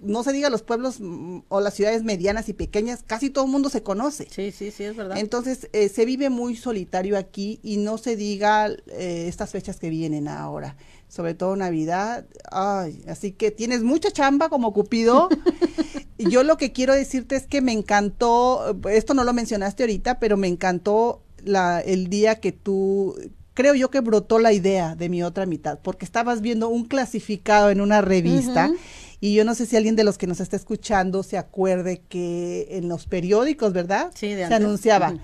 no 0.00 0.22
se 0.22 0.32
diga 0.32 0.50
los 0.50 0.62
pueblos 0.62 1.00
mm, 1.00 1.40
o 1.48 1.60
las 1.60 1.74
ciudades 1.74 2.02
medianas 2.02 2.48
y 2.48 2.52
pequeñas, 2.52 3.02
casi 3.06 3.30
todo 3.30 3.44
el 3.44 3.50
mundo 3.50 3.68
se 3.68 3.82
conoce. 3.82 4.28
Sí, 4.30 4.52
sí, 4.52 4.70
sí, 4.70 4.84
es 4.84 4.96
verdad. 4.96 5.18
Entonces, 5.18 5.68
eh, 5.72 5.88
se 5.88 6.04
vive 6.04 6.30
muy 6.30 6.56
solitario 6.56 7.16
aquí 7.18 7.60
y 7.62 7.76
no 7.76 7.98
se 7.98 8.16
diga 8.16 8.68
eh, 8.68 9.26
estas 9.28 9.50
fechas 9.50 9.78
que 9.78 9.90
vienen 9.90 10.28
ahora, 10.28 10.76
sobre 11.08 11.34
todo 11.34 11.56
Navidad. 11.56 12.26
Ay, 12.50 13.02
así 13.08 13.32
que 13.32 13.50
tienes 13.50 13.82
mucha 13.82 14.10
chamba 14.10 14.48
como 14.48 14.72
Cupido. 14.72 15.28
yo 16.18 16.42
lo 16.42 16.56
que 16.56 16.72
quiero 16.72 16.94
decirte 16.94 17.36
es 17.36 17.46
que 17.46 17.60
me 17.60 17.72
encantó, 17.72 18.76
esto 18.90 19.14
no 19.14 19.24
lo 19.24 19.32
mencionaste 19.32 19.82
ahorita, 19.82 20.18
pero 20.18 20.36
me 20.36 20.48
encantó 20.48 21.22
la, 21.44 21.80
el 21.80 22.08
día 22.08 22.40
que 22.40 22.52
tú 22.52 23.14
creo 23.56 23.74
yo 23.74 23.90
que 23.90 24.00
brotó 24.00 24.38
la 24.38 24.52
idea 24.52 24.94
de 24.94 25.08
mi 25.08 25.22
otra 25.22 25.46
mitad, 25.46 25.80
porque 25.82 26.04
estabas 26.04 26.42
viendo 26.42 26.68
un 26.68 26.84
clasificado 26.84 27.70
en 27.70 27.80
una 27.80 28.02
revista. 28.02 28.70
Y 29.20 29.34
yo 29.34 29.44
no 29.44 29.54
sé 29.54 29.66
si 29.66 29.76
alguien 29.76 29.96
de 29.96 30.04
los 30.04 30.18
que 30.18 30.26
nos 30.26 30.40
está 30.40 30.56
escuchando 30.56 31.22
se 31.22 31.38
acuerde 31.38 32.02
que 32.08 32.66
en 32.70 32.88
los 32.88 33.06
periódicos, 33.06 33.72
¿verdad? 33.72 34.10
Sí, 34.14 34.34
de 34.34 34.46
se 34.46 34.54
anunciaba. 34.54 35.14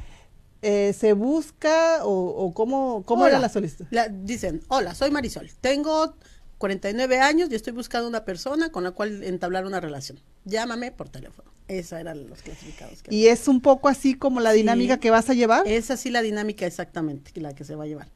eh, 0.63 0.95
se 0.99 1.13
busca 1.13 2.05
o, 2.05 2.11
o 2.29 2.55
cómo, 2.55 3.03
cómo 3.05 3.27
era 3.27 3.39
la 3.39 3.49
solicitud. 3.49 3.87
La- 3.91 4.09
dicen, 4.09 4.63
hola, 4.69 4.95
soy 4.95 5.11
Marisol, 5.11 5.51
tengo 5.61 6.15
49 6.59 7.19
años 7.21 7.49
y 7.51 7.55
estoy 7.57 7.73
buscando 7.73 8.07
una 8.09 8.25
persona 8.25 8.71
con 8.71 8.85
la 8.85 8.93
cual 8.93 9.25
entablar 9.25 9.67
una 9.67 9.81
relación. 9.81 10.21
Llámame 10.45 10.93
por 10.93 11.09
teléfono. 11.09 11.51
Esa 11.69 12.01
eran 12.01 12.29
los 12.29 12.43
clasificados. 12.43 13.03
Que 13.03 13.15
Y 13.15 13.27
es 13.27 13.49
un 13.49 13.61
poco 13.61 13.89
así 13.89 14.15
como 14.15 14.41
la 14.41 14.53
Sí. 14.53 14.59
dinámica 14.59 14.99
que 14.99 15.11
vas 15.11 15.29
a 15.31 15.35
llevar. 15.35 15.67
Es 15.67 15.91
así 15.91 16.11
la 16.11 16.23
dinámica 16.23 16.67
exactamente, 16.67 17.33
la 17.41 17.55
que 17.55 17.65
se 17.65 17.75
va 17.75 17.85
a 17.85 17.87
llevar. 17.87 18.09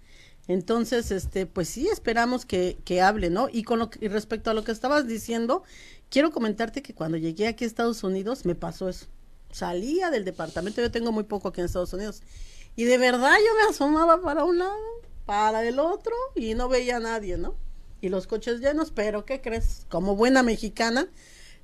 Entonces, 0.48 1.10
este, 1.10 1.46
pues 1.46 1.68
sí, 1.68 1.88
esperamos 1.88 2.46
que, 2.46 2.78
que 2.84 3.02
hable, 3.02 3.30
¿no? 3.30 3.48
Y 3.50 3.64
con 3.64 3.78
lo 3.78 3.90
que, 3.90 4.08
respecto 4.08 4.50
a 4.50 4.54
lo 4.54 4.62
que 4.62 4.72
estabas 4.72 5.06
diciendo, 5.06 5.64
quiero 6.08 6.30
comentarte 6.30 6.82
que 6.82 6.94
cuando 6.94 7.16
llegué 7.16 7.48
aquí 7.48 7.64
a 7.64 7.66
Estados 7.66 8.04
Unidos 8.04 8.44
me 8.44 8.54
pasó 8.54 8.88
eso. 8.88 9.06
Salía 9.50 10.10
del 10.10 10.24
departamento, 10.24 10.80
yo 10.80 10.90
tengo 10.90 11.12
muy 11.12 11.24
poco 11.24 11.48
aquí 11.48 11.60
en 11.60 11.66
Estados 11.66 11.92
Unidos, 11.92 12.22
y 12.76 12.84
de 12.84 12.98
verdad 12.98 13.34
yo 13.38 13.54
me 13.54 13.70
asomaba 13.70 14.20
para 14.20 14.44
un 14.44 14.58
lado, 14.58 14.76
para 15.24 15.66
el 15.66 15.78
otro, 15.78 16.14
y 16.34 16.54
no 16.54 16.68
veía 16.68 16.96
a 16.96 17.00
nadie, 17.00 17.38
¿no? 17.38 17.54
Y 18.00 18.08
los 18.08 18.26
coches 18.26 18.60
llenos, 18.60 18.90
pero 18.90 19.24
¿qué 19.24 19.40
crees? 19.40 19.86
Como 19.88 20.14
buena 20.14 20.42
mexicana, 20.42 21.08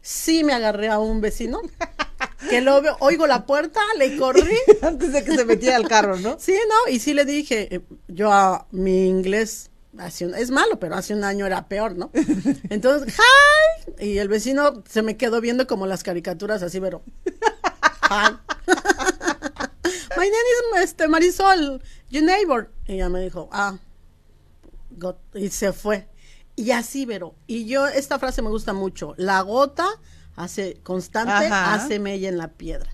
sí 0.00 0.42
me 0.42 0.54
agarré 0.54 0.88
a 0.88 0.98
un 0.98 1.20
vecino, 1.20 1.60
que 2.48 2.60
lo 2.60 2.80
veo, 2.82 2.96
oigo 3.00 3.26
la 3.26 3.46
puerta, 3.46 3.80
le 3.98 4.16
corrí, 4.16 4.56
Antes 4.82 5.12
de 5.12 5.24
que 5.24 5.36
se 5.36 5.44
metiera 5.44 5.76
al 5.76 5.88
carro, 5.88 6.16
¿no? 6.16 6.36
Sí, 6.38 6.54
no, 6.68 6.92
y 6.92 6.98
sí 6.98 7.14
le 7.14 7.24
dije, 7.24 7.74
eh, 7.74 7.80
yo 8.08 8.32
a 8.32 8.66
mi 8.70 9.06
inglés 9.06 9.70
hace 9.98 10.26
un- 10.26 10.34
es 10.34 10.50
malo, 10.50 10.78
pero 10.80 10.94
hace 10.96 11.14
un 11.14 11.24
año 11.24 11.46
era 11.46 11.68
peor, 11.68 11.96
¿no? 11.96 12.10
Entonces, 12.70 13.14
hi, 13.98 14.04
y 14.06 14.18
el 14.18 14.28
vecino 14.28 14.82
se 14.88 15.02
me 15.02 15.16
quedó 15.16 15.40
viendo 15.40 15.66
como 15.66 15.86
las 15.86 16.02
caricaturas 16.02 16.62
así, 16.62 16.80
pero 16.80 17.02
hi. 18.10 18.36
My 20.16 20.28
name 20.28 20.76
is 20.76 20.82
este, 20.84 21.08
Marisol, 21.08 21.82
your 22.10 22.22
neighbor. 22.22 22.70
Y 22.86 22.94
ella 22.94 23.08
me 23.08 23.20
dijo, 23.22 23.48
ah, 23.50 23.76
y 25.34 25.48
se 25.48 25.72
fue. 25.72 26.06
Y 26.54 26.70
así, 26.72 27.06
Vero. 27.06 27.34
Y 27.46 27.64
yo, 27.66 27.86
esta 27.86 28.18
frase 28.18 28.42
me 28.42 28.50
gusta 28.50 28.72
mucho. 28.74 29.14
La 29.16 29.40
gota 29.40 29.88
hace 30.36 30.78
constante, 30.82 31.32
Ajá. 31.46 31.74
hace 31.74 31.98
mella 31.98 32.28
en 32.28 32.38
la 32.38 32.48
piedra. 32.48 32.90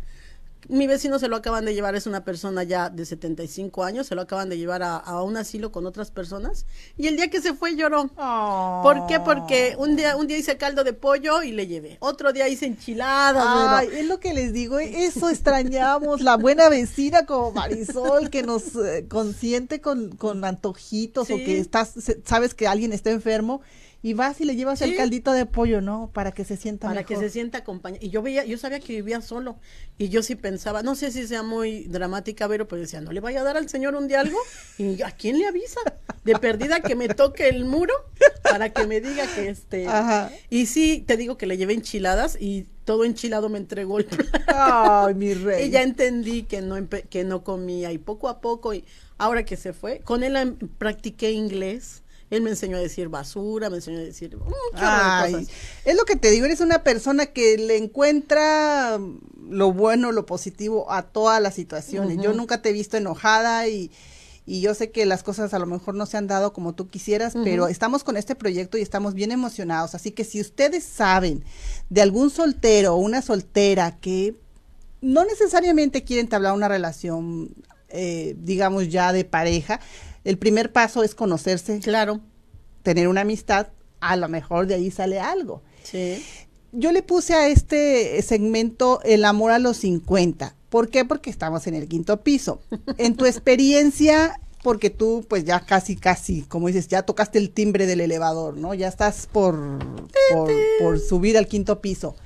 Mi 0.69 0.87
vecino 0.87 1.19
se 1.19 1.29
lo 1.29 1.37
acaban 1.37 1.65
de 1.65 1.73
llevar, 1.73 1.95
es 1.95 2.07
una 2.07 2.25
persona 2.25 2.63
ya 2.63 2.91
de 2.91 3.07
75 3.07 3.85
años, 3.85 4.07
se 4.07 4.15
lo 4.15 4.21
acaban 4.21 4.51
de 4.51 4.59
llevar 4.59 4.83
a, 4.83 4.97
a 4.97 5.23
un 5.23 5.39
asilo 5.39 5.73
con 5.73 5.87
otras 5.87 6.11
personas. 6.11 6.67
Y 6.99 7.07
el 7.07 7.17
día 7.17 7.31
que 7.31 7.41
se 7.41 7.55
fue 7.55 7.75
lloró. 7.75 8.09
¿Por 8.83 9.07
qué? 9.07 9.19
Porque 9.19 9.77
un 9.79 9.97
día, 9.97 10.15
un 10.17 10.27
día 10.27 10.37
hice 10.37 10.59
caldo 10.59 10.85
de 10.85 10.93
pollo 10.93 11.43
y 11.43 11.53
le 11.53 11.69
llevé. 11.69 11.97
Otro 12.01 12.35
día 12.35 12.49
hice 12.49 12.67
enchiladas. 12.67 13.43
Ay, 13.49 13.89
es 13.95 14.07
lo 14.07 14.21
que 14.21 14.35
les 14.35 14.53
digo, 14.53 14.79
eso 14.79 15.31
extrañamos, 15.31 16.21
la 16.21 16.37
buena 16.37 16.69
vecina 16.69 17.25
como 17.25 17.53
Marisol 17.53 18.29
que 18.29 18.43
nos 18.43 18.77
eh, 18.77 19.07
consiente 19.09 19.81
con, 19.81 20.17
con 20.17 20.45
antojitos 20.45 21.31
o 21.31 21.37
que 21.37 21.59
estás, 21.59 21.95
sabes 22.27 22.53
que 22.53 22.69
alguien 22.69 22.93
está 22.93 23.11
enfermo 23.11 23.63
y 24.01 24.15
vas 24.15 24.41
y 24.41 24.45
le 24.45 24.55
llevas 24.55 24.81
el 24.83 24.95
caldito 24.95 25.33
de 25.33 25.45
pollo, 25.45 25.81
¿no? 25.81 26.11
Para 26.13 26.31
que 26.31 26.45
se 26.45 26.57
sienta 26.57 26.87
para 26.87 27.01
mejor. 27.01 27.17
que 27.17 27.23
se 27.23 27.31
sienta 27.31 27.59
acompañada. 27.59 28.05
Y 28.05 28.11
yo 28.11 28.23
veía, 28.23 28.45
yo 28.45 28.57
sabía 28.57 28.79
que 28.79 28.93
vivía 28.93 29.21
solo. 29.21 29.59
Y 29.99 30.09
yo 30.09 30.23
sí 30.23 30.37
pensaba, 30.37 30.85
no 30.85 30.95
sé 30.95 31.11
si 31.11 31.27
sea 31.27 31.43
muy 31.43 31.85
dramática, 31.85 32.49
pero 32.49 32.65
decía, 32.65 33.01
no 33.01 33.11
le 33.11 33.19
vaya 33.21 33.41
a 33.41 33.45
dar 33.45 33.57
al 33.57 33.69
señor 33.69 33.97
un 33.97 34.07
día 34.07 34.21
algo. 34.21 34.39
Y 34.79 35.03
a 35.03 35.11
quién 35.11 35.39
le 35.39 35.47
avisa? 35.49 35.81
De 36.25 36.35
perdida 36.35 36.81
que 36.81 36.95
me 36.95 37.09
toque 37.09 37.49
el 37.49 37.65
muro 37.65 37.93
para 38.43 38.73
que 38.73 38.87
me 38.87 39.01
diga 39.01 39.27
que 39.35 39.49
este. 39.49 39.89
Ajá. 39.89 40.31
Y 40.49 40.67
sí, 40.67 41.03
te 41.05 41.17
digo 41.17 41.37
que 41.37 41.47
le 41.47 41.57
llevé 41.57 41.75
enchiladas 41.75 42.37
y 42.41 42.67
todo 42.85 43.05
enchilado 43.05 43.49
me 43.49 43.59
entregó 43.59 43.99
el 43.99 44.05
plato. 44.05 44.39
Ay, 44.47 45.15
mi 45.15 45.35
rey. 45.35 45.67
Y 45.67 45.71
ya 45.71 45.83
entendí 45.83 46.45
que 46.45 46.61
no, 46.63 46.77
que 46.89 47.25
no 47.25 47.43
comía. 47.43 47.91
Y 47.91 47.99
poco 47.99 48.29
a 48.29 48.41
poco, 48.41 48.75
y 48.75 48.85
ahora 49.19 49.45
que 49.45 49.57
se 49.57 49.73
fue, 49.73 50.01
con 50.01 50.23
él 50.23 50.37
em- 50.37 50.57
practiqué 50.79 51.33
inglés. 51.33 52.03
Él 52.31 52.43
me 52.43 52.51
enseñó 52.51 52.77
a 52.77 52.81
decir 52.81 53.09
basura, 53.09 53.71
me 53.71 53.77
enseñó 53.77 53.99
a 53.99 54.03
decir 54.03 54.37
cosas. 54.37 55.49
es 55.85 55.97
lo 55.97 56.05
que 56.05 56.17
te 56.17 56.31
digo, 56.31 56.45
eres 56.45 56.61
una 56.61 56.83
persona 56.83 57.27
que 57.27 57.57
le 57.57 57.77
encuentra 57.77 58.99
lo 59.49 59.73
bueno, 59.73 60.13
lo 60.13 60.27
positivo 60.27 60.93
a 60.93 61.03
todas 61.03 61.41
las 61.41 61.55
situaciones. 61.55 62.19
Yo 62.23 62.35
nunca 62.35 62.61
te 62.61 62.69
he 62.69 62.73
visto 62.73 62.97
enojada 62.97 63.67
y, 63.69 63.91
y 64.45 64.61
yo 64.61 64.75
sé 64.75 64.91
que 64.91 65.07
las 65.07 65.23
cosas 65.23 65.55
a 65.55 65.59
lo 65.59 65.67
mejor 65.67 65.95
no 65.95 66.07
se 66.07 66.17
han 66.17 66.27
dado 66.27 66.53
como 66.53 66.75
tú 66.75 66.89
quisieras, 66.89 67.35
pero 67.45 67.69
estamos 67.69 68.05
con 68.05 68.17
este 68.17 68.35
proyecto 68.35 68.79
y 68.79 68.83
estamos 68.83 69.15
bien 69.15 69.33
emocionados. 69.33 69.95
Así 69.95 70.11
que 70.11 70.25
si 70.25 70.41
ustedes 70.41 70.85
saben 70.85 71.45
de 71.89 72.03
algún 72.03 72.31
soltero 72.31 72.95
o 72.95 72.99
una 72.99 73.23
soltera 73.23 73.99
que 73.99 74.35
no 75.01 75.25
necesariamente 75.25 76.05
quieren 76.05 76.27
entablar 76.27 76.55
una 76.55 76.69
relación, 76.69 77.55
eh, 77.89 78.37
digamos 78.39 78.89
ya 78.89 79.13
de 79.13 79.25
pareja, 79.25 79.81
el 80.29 80.37
primer 80.39 80.73
paso 80.73 81.03
es 81.03 81.15
conocerse, 81.15 81.81
Claro. 81.81 82.21
tener 82.83 83.09
una 83.09 83.23
amistad, 83.23 83.69
a 84.01 84.17
lo 84.17 84.29
mejor 84.29 84.67
de 84.67 84.75
ahí 84.75 84.91
sale 84.91 85.19
algo. 85.19 85.63
Sí. 85.83 86.23
Yo 86.73 86.93
le 86.93 87.03
puse 87.03 87.33
a 87.35 87.49
este 87.49 88.21
segmento 88.23 89.01
el 89.05 89.25
amor 89.25 89.53
a 89.53 89.59
los 89.59 89.79
50. 89.79 90.55
¿Por 90.69 90.91
qué? 90.91 91.07
Porque 91.07 91.31
estamos 91.31 91.67
en 91.67 91.75
el 91.75 91.89
quinto 91.89 92.21
piso. 92.23 92.61
En 92.99 93.17
tu 93.17 93.25
experiencia, 93.33 94.39
porque 94.63 94.91
tú 94.91 95.25
pues 95.29 95.45
ya 95.45 95.61
casi, 95.61 95.97
casi, 95.97 96.43
como 96.43 96.67
dices, 96.67 96.89
ya 96.89 97.03
tocaste 97.05 97.39
el 97.39 97.49
timbre 97.51 97.87
del 97.87 98.03
elevador, 98.03 98.59
¿no? 98.59 98.75
Ya 98.75 98.89
estás 98.89 99.27
por, 99.33 99.79
por, 100.33 100.51
por 100.79 100.99
subir 101.01 101.39
al 101.39 101.47
quinto 101.49 101.81
piso. 101.81 102.17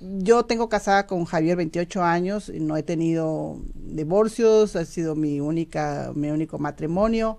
Yo 0.00 0.44
tengo 0.44 0.68
casada 0.68 1.06
con 1.06 1.24
Javier 1.24 1.56
28 1.56 2.02
años, 2.02 2.48
y 2.48 2.60
no 2.60 2.76
he 2.76 2.82
tenido 2.82 3.58
divorcios, 3.96 4.76
ha 4.76 4.84
sido 4.84 5.14
mi 5.14 5.40
única, 5.40 6.12
mi 6.14 6.30
único 6.30 6.58
matrimonio, 6.58 7.38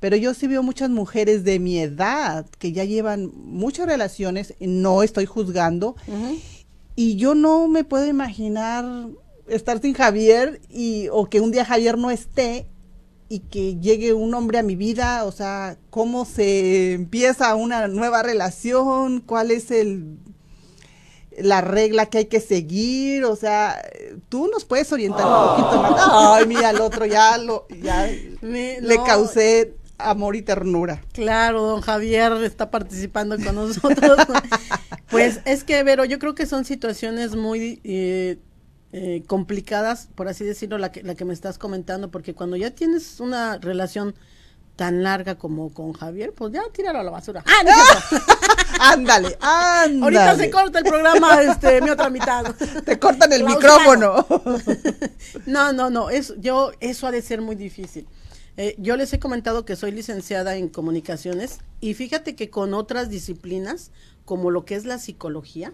pero 0.00 0.16
yo 0.16 0.34
sí 0.34 0.48
veo 0.48 0.62
muchas 0.62 0.90
mujeres 0.90 1.44
de 1.44 1.58
mi 1.58 1.78
edad 1.78 2.46
que 2.58 2.72
ya 2.72 2.84
llevan 2.84 3.30
muchas 3.34 3.86
relaciones, 3.86 4.54
no 4.60 5.02
estoy 5.02 5.26
juzgando, 5.26 5.94
y 6.96 7.16
yo 7.16 7.34
no 7.34 7.68
me 7.68 7.84
puedo 7.84 8.06
imaginar 8.06 8.84
estar 9.48 9.80
sin 9.80 9.94
Javier 9.94 10.60
y 10.68 11.08
o 11.10 11.28
que 11.30 11.40
un 11.40 11.52
día 11.52 11.64
Javier 11.64 11.98
no 11.98 12.10
esté 12.10 12.66
y 13.28 13.40
que 13.40 13.78
llegue 13.80 14.12
un 14.12 14.34
hombre 14.34 14.58
a 14.58 14.62
mi 14.62 14.76
vida, 14.76 15.24
o 15.24 15.32
sea, 15.32 15.78
cómo 15.88 16.24
se 16.24 16.92
empieza 16.92 17.54
una 17.54 17.88
nueva 17.88 18.22
relación, 18.22 19.20
cuál 19.20 19.50
es 19.50 19.70
el 19.70 20.18
la 21.42 21.60
regla 21.60 22.06
que 22.06 22.18
hay 22.18 22.24
que 22.26 22.40
seguir, 22.40 23.24
o 23.24 23.36
sea, 23.36 23.80
tú 24.28 24.48
nos 24.52 24.64
puedes 24.64 24.92
orientar 24.92 25.26
un 25.26 25.56
poquito 25.56 25.82
más. 25.82 26.02
Ay, 26.12 26.46
mira, 26.46 26.70
al 26.70 26.80
otro 26.80 27.04
ya 27.06 27.36
lo 27.38 27.66
ya 27.82 28.08
Me- 28.40 28.80
le 28.80 28.96
no, 28.96 29.04
causé 29.04 29.74
amor 29.98 30.36
y 30.36 30.42
ternura. 30.42 31.02
Claro, 31.12 31.62
don 31.62 31.80
Javier 31.80 32.32
está 32.44 32.70
participando 32.70 33.36
con 33.36 33.54
nosotros. 33.54 34.18
pues 35.10 35.40
es 35.44 35.64
que, 35.64 35.82
Vero, 35.82 36.04
yo 36.04 36.18
creo 36.18 36.34
que 36.34 36.46
son 36.46 36.64
situaciones 36.64 37.36
muy 37.36 37.80
eh, 37.84 38.38
eh, 38.92 39.22
complicadas, 39.26 40.08
por 40.14 40.28
así 40.28 40.44
decirlo, 40.44 40.78
la 40.78 40.90
que, 40.92 41.02
la 41.02 41.14
que 41.14 41.24
me 41.24 41.32
estás 41.34 41.58
comentando, 41.58 42.10
porque 42.10 42.34
cuando 42.34 42.56
ya 42.56 42.70
tienes 42.72 43.20
una 43.20 43.58
relación 43.58 44.14
tan 44.76 45.02
larga 45.02 45.36
como 45.36 45.72
con 45.72 45.92
Javier, 45.92 46.32
pues 46.32 46.52
ya 46.52 46.62
tíralo 46.72 47.00
a 47.00 47.02
la 47.02 47.10
basura. 47.10 47.44
Ah, 47.46 47.62
no. 47.64 48.18
Ándale, 48.80 49.36
ándale. 49.40 50.02
Ahorita 50.02 50.36
se 50.36 50.50
corta 50.50 50.78
el 50.80 50.84
programa, 50.84 51.40
este, 51.42 51.80
mi 51.82 51.90
otra 51.90 52.10
mitad. 52.10 52.52
Te 52.84 52.98
cortan 52.98 53.32
el 53.32 53.44
micrófono. 53.44 54.26
No, 55.46 55.72
no, 55.72 55.88
no, 55.88 56.10
es, 56.10 56.34
yo, 56.38 56.72
eso 56.80 57.06
ha 57.06 57.10
de 57.12 57.22
ser 57.22 57.40
muy 57.40 57.54
difícil. 57.54 58.08
Eh, 58.56 58.74
yo 58.78 58.96
les 58.96 59.12
he 59.12 59.18
comentado 59.18 59.64
que 59.64 59.76
soy 59.76 59.92
licenciada 59.92 60.56
en 60.56 60.68
comunicaciones 60.68 61.60
y 61.80 61.94
fíjate 61.94 62.34
que 62.34 62.50
con 62.50 62.74
otras 62.74 63.08
disciplinas, 63.08 63.92
como 64.24 64.50
lo 64.50 64.64
que 64.64 64.74
es 64.74 64.84
la 64.84 64.98
psicología, 64.98 65.72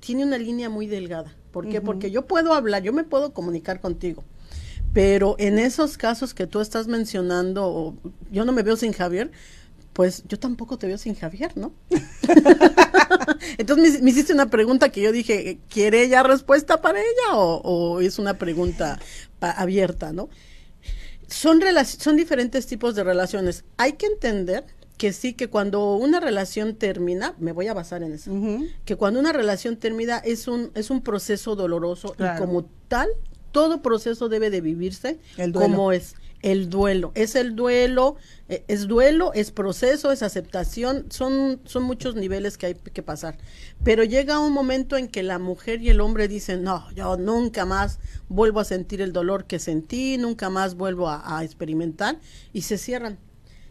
tiene 0.00 0.24
una 0.24 0.38
línea 0.38 0.68
muy 0.68 0.86
delgada. 0.86 1.34
¿Por 1.50 1.68
qué? 1.68 1.80
Porque 1.80 2.10
yo 2.10 2.26
puedo 2.26 2.54
hablar, 2.54 2.82
yo 2.82 2.92
me 2.92 3.04
puedo 3.04 3.32
comunicar 3.32 3.80
contigo, 3.80 4.22
pero 4.92 5.36
en 5.38 5.58
esos 5.58 5.96
casos 5.96 6.34
que 6.34 6.46
tú 6.46 6.60
estás 6.60 6.88
mencionando, 6.88 7.66
o 7.66 7.96
yo 8.30 8.44
no 8.44 8.52
me 8.52 8.62
veo 8.62 8.76
sin 8.76 8.92
Javier, 8.92 9.30
pues 9.92 10.24
yo 10.28 10.38
tampoco 10.38 10.78
te 10.78 10.86
veo 10.86 10.98
sin 10.98 11.14
Javier, 11.14 11.56
¿no? 11.56 11.72
Entonces 13.58 14.02
me, 14.02 14.10
hiciste 14.10 14.32
una 14.32 14.48
pregunta 14.48 14.90
que 14.90 15.00
yo 15.00 15.12
dije, 15.12 15.58
¿quiere 15.68 16.02
ella 16.02 16.22
respuesta 16.22 16.80
para 16.80 17.00
ella 17.00 17.34
o, 17.34 18.00
es 18.00 18.18
una 18.18 18.34
pregunta 18.34 18.98
abierta, 19.40 20.12
no? 20.12 20.28
Son, 21.28 21.60
son 21.84 22.16
diferentes 22.16 22.66
tipos 22.66 22.94
de 22.94 23.04
relaciones. 23.04 23.64
Hay 23.76 23.92
que 23.92 24.06
entender 24.06 24.64
que 24.96 25.12
sí, 25.12 25.32
que 25.32 25.48
cuando 25.48 25.94
una 25.96 26.20
relación 26.20 26.74
termina, 26.76 27.34
me 27.38 27.52
voy 27.52 27.68
a 27.68 27.74
basar 27.74 28.02
en 28.02 28.12
eso, 28.12 28.32
que 28.84 28.96
cuando 28.96 29.18
una 29.18 29.32
relación 29.32 29.76
termina 29.76 30.18
es 30.18 30.46
un, 30.46 30.72
es 30.74 30.90
un 30.90 31.00
proceso 31.00 31.56
doloroso 31.56 32.14
y 32.18 32.38
como 32.38 32.66
tal, 32.88 33.08
todo 33.52 33.82
proceso 33.82 34.28
debe 34.28 34.50
de 34.50 34.60
vivirse 34.60 35.18
como 35.52 35.92
es 35.92 36.14
el 36.42 36.70
duelo. 36.70 37.12
Es 37.14 37.34
el 37.34 37.54
duelo, 37.54 38.16
eh, 38.48 38.64
es 38.68 38.86
duelo, 38.86 39.32
es 39.34 39.50
proceso, 39.50 40.10
es 40.10 40.22
aceptación, 40.22 41.06
son, 41.10 41.60
son 41.64 41.82
muchos 41.82 42.14
niveles 42.14 42.56
que 42.56 42.66
hay 42.66 42.74
que 42.74 43.02
pasar. 43.02 43.36
Pero 43.84 44.04
llega 44.04 44.40
un 44.40 44.52
momento 44.52 44.96
en 44.96 45.08
que 45.08 45.22
la 45.22 45.38
mujer 45.38 45.82
y 45.82 45.90
el 45.90 46.00
hombre 46.00 46.28
dicen, 46.28 46.62
no, 46.62 46.90
yo 46.92 47.16
nunca 47.16 47.66
más 47.66 47.98
vuelvo 48.28 48.60
a 48.60 48.64
sentir 48.64 49.00
el 49.02 49.12
dolor 49.12 49.44
que 49.44 49.58
sentí, 49.58 50.16
nunca 50.18 50.50
más 50.50 50.74
vuelvo 50.74 51.08
a 51.08 51.44
experimentar, 51.44 52.18
y 52.52 52.62
se 52.62 52.78
cierran 52.78 53.18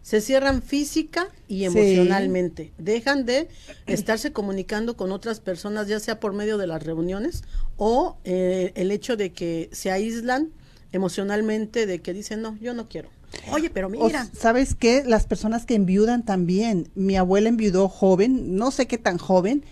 se 0.01 0.21
cierran 0.21 0.61
física 0.61 1.29
y 1.47 1.65
emocionalmente. 1.65 2.73
Dejan 2.77 3.25
de 3.25 3.47
estarse 3.85 4.31
comunicando 4.31 4.95
con 4.95 5.11
otras 5.11 5.39
personas, 5.39 5.87
ya 5.87 5.99
sea 5.99 6.19
por 6.19 6.33
medio 6.33 6.57
de 6.57 6.67
las 6.67 6.83
reuniones 6.83 7.43
o 7.77 8.17
eh, 8.23 8.71
el 8.75 8.91
hecho 8.91 9.17
de 9.17 9.31
que 9.31 9.69
se 9.71 9.91
aíslan 9.91 10.51
emocionalmente, 10.91 11.85
de 11.85 12.01
que 12.01 12.13
dicen, 12.13 12.41
no, 12.41 12.57
yo 12.57 12.73
no 12.73 12.89
quiero. 12.89 13.09
Oye, 13.51 13.69
pero 13.69 13.89
mira. 13.89 14.27
¿Sabes 14.33 14.73
qué? 14.75 15.03
Las 15.05 15.27
personas 15.27 15.65
que 15.65 15.75
enviudan 15.75 16.25
también. 16.25 16.89
Mi 16.95 17.15
abuela 17.15 17.49
enviudó 17.49 17.87
joven, 17.87 18.55
no 18.55 18.71
sé 18.71 18.87
qué 18.87 18.97
tan 18.97 19.17
joven, 19.17 19.63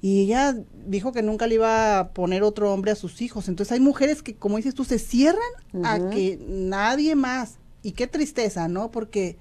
y 0.00 0.24
ella 0.24 0.56
dijo 0.86 1.12
que 1.12 1.22
nunca 1.22 1.46
le 1.46 1.56
iba 1.56 1.98
a 1.98 2.12
poner 2.12 2.42
otro 2.42 2.72
hombre 2.72 2.92
a 2.92 2.94
sus 2.94 3.20
hijos. 3.20 3.48
Entonces 3.48 3.72
hay 3.72 3.80
mujeres 3.80 4.22
que, 4.22 4.36
como 4.36 4.56
dices 4.56 4.74
tú, 4.74 4.84
se 4.84 4.98
cierran 4.98 5.40
a 5.82 6.10
que 6.10 6.38
nadie 6.46 7.14
más. 7.14 7.58
Y 7.82 7.92
qué 7.92 8.06
tristeza, 8.06 8.68
¿no? 8.68 8.90
Porque 8.90 9.38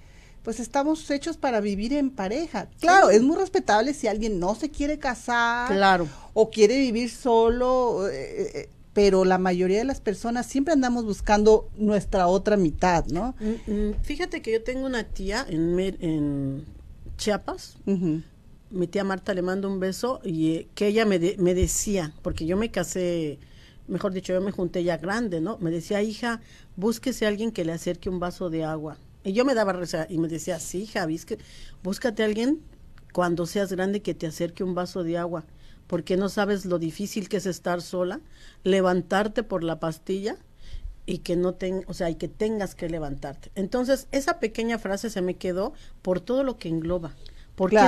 pues 0.48 0.62
estamos 0.62 1.12
hechos 1.12 1.36
para 1.36 1.60
vivir 1.60 1.92
en 1.92 2.10
pareja. 2.10 2.70
Claro, 2.80 3.10
es 3.10 3.22
muy 3.22 3.36
respetable 3.36 3.94
si 3.94 4.08
alguien 4.08 4.40
no 4.40 4.56
se 4.56 4.70
quiere 4.72 4.98
casar 4.98 5.68
claro. 5.76 6.08
o 6.34 6.50
quiere 6.50 6.80
vivir 6.80 7.10
solo, 7.10 8.08
eh, 8.08 8.52
eh, 8.56 8.70
pero 8.94 9.26
la 9.26 9.40
mayoría 9.40 9.80
de 9.80 9.84
las 9.84 10.00
personas 10.00 10.46
siempre 10.46 10.74
andamos 10.74 11.04
buscando 11.04 11.68
nuestra 11.76 12.28
otra 12.28 12.56
mitad, 12.56 13.06
¿no? 13.08 13.36
Mm, 13.42 13.72
mm, 13.72 13.96
fíjate 14.04 14.42
que 14.42 14.54
yo 14.54 14.64
tengo 14.64 14.86
una 14.86 15.04
tía 15.04 15.46
en, 15.50 15.78
en 15.78 16.66
Chiapas, 17.18 17.76
mi 18.70 18.88
tía 18.88 19.04
Marta 19.04 19.34
le 19.34 19.42
mando 19.42 19.70
un 19.70 19.82
beso 19.82 20.22
y 20.24 20.52
eh, 20.52 20.68
que 20.76 20.88
ella 20.88 21.06
me, 21.06 21.20
me 21.20 21.56
decía, 21.56 22.14
porque 22.22 22.46
yo 22.46 22.56
me 22.56 22.72
casé, 22.72 23.38
mejor 23.90 24.14
dicho, 24.14 24.32
yo 24.32 24.40
me 24.40 24.54
junté 24.54 24.86
ya 24.86 24.96
grande, 24.96 25.42
¿no? 25.42 25.58
Me 25.58 25.72
decía, 25.72 26.02
hija, 26.02 26.40
búsquese 26.78 27.26
a 27.26 27.28
alguien 27.28 27.52
que 27.52 27.66
le 27.66 27.74
acerque 27.74 28.08
un 28.08 28.22
vaso 28.22 28.50
de 28.50 28.64
agua 28.64 28.98
y 29.28 29.34
yo 29.34 29.44
me 29.44 29.54
daba 29.54 29.74
risa 29.74 30.08
y 30.10 30.20
me 30.20 30.30
decía, 30.30 30.58
sí, 30.58 30.88
Javi, 30.88 31.20
que 31.20 31.38
búscate 31.84 32.24
a 32.24 32.26
alguien 32.26 32.62
cuando 33.12 33.46
seas 33.46 33.74
grande 33.74 34.02
que 34.02 34.14
te 34.14 34.26
acerque 34.26 34.64
un 34.64 34.74
vaso 34.74 35.04
de 35.04 35.18
agua, 35.18 35.44
porque 35.86 36.16
no 36.16 36.30
sabes 36.30 36.64
lo 36.64 36.80
difícil 36.80 37.28
que 37.28 37.36
es 37.38 37.46
estar 37.46 37.82
sola, 37.82 38.22
levantarte 38.64 39.44
por 39.44 39.66
la 39.66 39.82
pastilla 39.82 40.38
y 41.06 41.18
que 41.20 41.36
no 41.36 41.56
ten, 41.56 41.84
o 41.88 41.94
sea, 41.94 42.10
y 42.10 42.16
que 42.16 42.30
tengas 42.30 42.74
que 42.74 42.88
levantarte. 42.88 43.52
Entonces, 43.56 44.08
esa 44.12 44.40
pequeña 44.40 44.80
frase 44.80 45.10
se 45.10 45.22
me 45.22 45.36
quedó 45.36 45.74
por 46.02 46.22
todo 46.22 46.46
lo 46.46 46.58
que 46.58 46.70
engloba. 46.70 47.14
Porque 47.56 47.82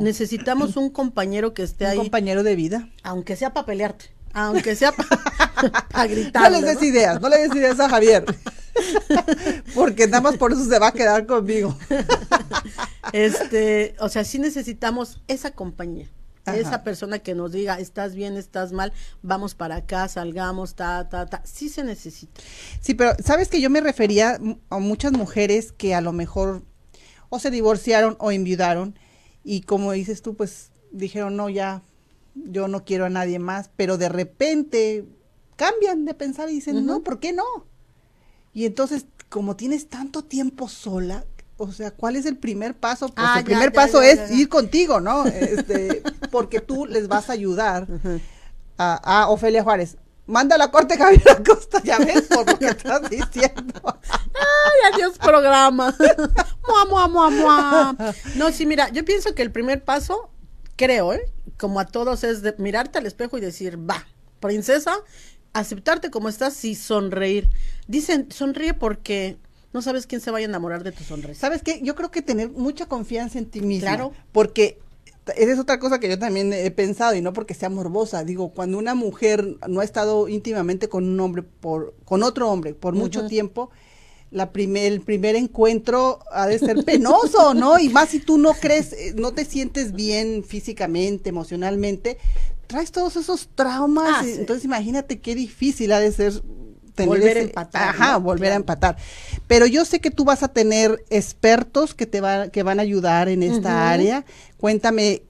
necesitamos 0.00 0.76
un 0.76 0.88
compañero 0.88 1.52
que 1.52 1.62
esté 1.62 1.84
ahí. 1.84 1.98
Un 1.98 2.04
compañero 2.04 2.42
de 2.42 2.56
vida. 2.56 2.88
Aunque 3.02 3.36
sea 3.36 3.52
para 3.52 3.66
pelearte 3.66 4.15
aunque 4.36 4.76
sea 4.76 4.92
para 4.92 6.06
gritar. 6.06 6.52
No 6.52 6.60
le 6.60 6.66
des 6.66 6.82
ideas, 6.82 7.20
no 7.20 7.28
le 7.28 7.38
des 7.38 7.54
ideas 7.54 7.80
a 7.80 7.88
Javier. 7.88 8.24
Porque 9.74 10.06
nada 10.06 10.20
más 10.20 10.36
por 10.36 10.52
eso 10.52 10.62
se 10.64 10.78
va 10.78 10.88
a 10.88 10.92
quedar 10.92 11.26
conmigo. 11.26 11.76
Este, 13.12 13.96
o 13.98 14.10
sea, 14.10 14.24
sí 14.24 14.38
necesitamos 14.38 15.22
esa 15.26 15.52
compañía. 15.52 16.10
Esa 16.46 16.84
persona 16.84 17.18
que 17.18 17.34
nos 17.34 17.50
diga, 17.50 17.80
estás 17.80 18.14
bien, 18.14 18.36
estás 18.36 18.70
mal, 18.70 18.92
vamos 19.20 19.56
para 19.56 19.76
acá, 19.76 20.06
salgamos, 20.06 20.76
ta, 20.76 21.08
ta, 21.08 21.26
ta. 21.26 21.42
Sí 21.44 21.68
se 21.68 21.82
necesita. 21.82 22.40
Sí, 22.80 22.94
pero 22.94 23.16
sabes 23.24 23.48
que 23.48 23.60
yo 23.60 23.68
me 23.68 23.80
refería 23.80 24.38
a 24.70 24.78
muchas 24.78 25.10
mujeres 25.10 25.72
que 25.72 25.94
a 25.94 26.00
lo 26.00 26.12
mejor 26.12 26.62
o 27.30 27.40
se 27.40 27.50
divorciaron 27.50 28.16
o 28.20 28.30
enviudaron 28.30 28.96
y 29.42 29.62
como 29.62 29.90
dices 29.90 30.22
tú, 30.22 30.36
pues 30.36 30.70
dijeron, 30.92 31.36
no, 31.36 31.48
ya 31.48 31.82
yo 32.44 32.68
no 32.68 32.84
quiero 32.84 33.06
a 33.06 33.10
nadie 33.10 33.38
más, 33.38 33.70
pero 33.76 33.98
de 33.98 34.08
repente 34.08 35.04
cambian 35.56 36.04
de 36.04 36.14
pensar 36.14 36.48
y 36.50 36.54
dicen, 36.54 36.84
no, 36.84 37.02
¿por 37.02 37.18
qué 37.18 37.32
no? 37.32 37.44
Y 38.52 38.66
entonces, 38.66 39.06
como 39.28 39.56
tienes 39.56 39.88
tanto 39.88 40.22
tiempo 40.22 40.68
sola, 40.68 41.24
o 41.58 41.72
sea, 41.72 41.90
¿cuál 41.90 42.16
es 42.16 42.26
el 42.26 42.36
primer 42.36 42.74
paso? 42.74 43.08
Pues 43.08 43.26
ah, 43.28 43.38
el 43.38 43.44
primer 43.44 43.72
paso 43.72 44.02
es 44.02 44.30
ir 44.30 44.48
contigo, 44.48 45.00
¿no? 45.00 45.24
Este, 45.26 46.02
porque 46.30 46.60
tú 46.60 46.86
les 46.86 47.08
vas 47.08 47.30
a 47.30 47.32
ayudar 47.32 47.86
a, 48.76 49.22
a, 49.22 49.28
Ofelia 49.28 49.62
Juárez. 49.62 49.96
Manda 50.26 50.58
la 50.58 50.70
corte 50.70 50.98
Javier 50.98 51.28
Acosta, 51.30 51.80
ya 51.82 51.98
ves 51.98 52.22
por 52.22 52.50
lo 52.50 52.58
que 52.58 52.66
estás 52.66 53.08
diciendo. 53.08 53.80
Ay, 53.84 54.92
adiós 54.92 55.16
programa. 55.18 55.94
mua, 56.68 56.84
mua, 56.84 57.08
mua, 57.08 57.30
mua. 57.30 57.96
No, 58.34 58.50
sí, 58.50 58.66
mira, 58.66 58.88
yo 58.88 59.04
pienso 59.04 59.34
que 59.34 59.42
el 59.42 59.52
primer 59.52 59.84
paso, 59.84 60.30
creo, 60.74 61.12
¿eh? 61.12 61.32
Como 61.58 61.80
a 61.80 61.86
todos, 61.86 62.24
es 62.24 62.42
de 62.42 62.54
mirarte 62.58 62.98
al 62.98 63.06
espejo 63.06 63.38
y 63.38 63.40
decir, 63.40 63.78
va, 63.78 64.06
princesa, 64.40 64.96
aceptarte 65.52 66.10
como 66.10 66.28
estás 66.28 66.64
y 66.64 66.74
sonreír. 66.74 67.48
Dicen, 67.88 68.28
sonríe 68.30 68.74
porque 68.74 69.38
no 69.72 69.82
sabes 69.82 70.06
quién 70.06 70.20
se 70.20 70.30
va 70.30 70.38
a 70.38 70.42
enamorar 70.42 70.84
de 70.84 70.92
tu 70.92 71.04
sonrisa. 71.04 71.40
¿Sabes 71.40 71.62
qué? 71.62 71.80
Yo 71.82 71.94
creo 71.94 72.10
que 72.10 72.22
tener 72.22 72.50
mucha 72.50 72.86
confianza 72.86 73.38
en 73.38 73.46
ti 73.46 73.60
misma. 73.60 73.88
Claro. 73.88 74.12
Porque 74.32 74.78
esa 75.34 75.52
es 75.52 75.58
otra 75.58 75.78
cosa 75.78 75.98
que 75.98 76.08
yo 76.08 76.18
también 76.18 76.52
he 76.52 76.70
pensado 76.70 77.14
y 77.14 77.20
no 77.20 77.32
porque 77.32 77.54
sea 77.54 77.68
morbosa. 77.68 78.24
Digo, 78.24 78.50
cuando 78.50 78.78
una 78.78 78.94
mujer 78.94 79.56
no 79.68 79.80
ha 79.80 79.84
estado 79.84 80.28
íntimamente 80.28 80.88
con 80.88 81.04
un 81.04 81.18
hombre, 81.20 81.42
por, 81.42 81.94
con 82.04 82.22
otro 82.22 82.50
hombre, 82.50 82.74
por 82.74 82.94
mucho 82.94 83.26
tiempo, 83.26 83.70
la 84.36 84.52
primer, 84.52 84.92
el 84.92 85.00
primer 85.00 85.34
encuentro 85.34 86.18
ha 86.30 86.46
de 86.46 86.58
ser 86.58 86.84
penoso, 86.84 87.54
¿no? 87.54 87.78
Y 87.78 87.88
más 87.88 88.10
si 88.10 88.18
tú 88.18 88.36
no 88.36 88.52
crees, 88.52 88.92
eh, 88.92 89.14
no 89.16 89.32
te 89.32 89.46
sientes 89.46 89.92
bien 89.92 90.44
físicamente, 90.44 91.30
emocionalmente, 91.30 92.18
traes 92.66 92.92
todos 92.92 93.16
esos 93.16 93.48
traumas. 93.54 94.24
Ah, 94.24 94.24
entonces 94.26 94.66
imagínate 94.66 95.20
qué 95.20 95.34
difícil 95.34 95.90
ha 95.90 96.00
de 96.00 96.12
ser 96.12 96.34
tener 96.94 97.08
volver 97.08 97.38
a 97.38 97.40
empatar. 97.40 97.88
Ajá, 97.88 98.16
volver 98.18 98.52
a 98.52 98.56
empatar. 98.56 98.98
Pero 99.46 99.64
yo 99.64 99.86
sé 99.86 100.00
que 100.00 100.10
tú 100.10 100.26
vas 100.26 100.42
a 100.42 100.48
tener 100.48 101.02
expertos 101.08 101.94
que 101.94 102.04
te 102.04 102.20
va, 102.20 102.48
que 102.48 102.62
van 102.62 102.78
a 102.78 102.82
ayudar 102.82 103.30
en 103.30 103.42
esta 103.42 103.90
área. 103.90 104.26
Cuéntame 104.58 105.22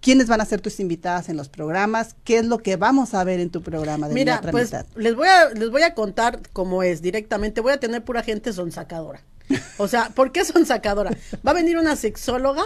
quiénes 0.00 0.28
van 0.28 0.40
a 0.40 0.44
ser 0.44 0.60
tus 0.60 0.80
invitadas 0.80 1.28
en 1.28 1.36
los 1.36 1.48
programas, 1.48 2.16
qué 2.24 2.38
es 2.38 2.46
lo 2.46 2.58
que 2.58 2.76
vamos 2.76 3.14
a 3.14 3.24
ver 3.24 3.40
en 3.40 3.50
tu 3.50 3.62
programa 3.62 4.08
de 4.08 4.14
Mira, 4.14 4.40
pues 4.50 4.72
les 4.96 5.14
voy 5.14 5.28
a 5.28 5.50
les 5.50 5.70
voy 5.70 5.82
a 5.82 5.94
contar 5.94 6.40
cómo 6.52 6.82
es 6.82 7.02
directamente. 7.02 7.60
Voy 7.60 7.72
a 7.72 7.80
tener 7.80 8.04
pura 8.04 8.22
gente 8.22 8.52
sonsacadora. 8.52 9.22
O 9.78 9.88
sea, 9.88 10.10
¿por 10.14 10.32
qué 10.32 10.44
sonsacadora? 10.44 11.10
Va 11.46 11.50
a 11.52 11.54
venir 11.54 11.78
una 11.78 11.96
sexóloga 11.96 12.64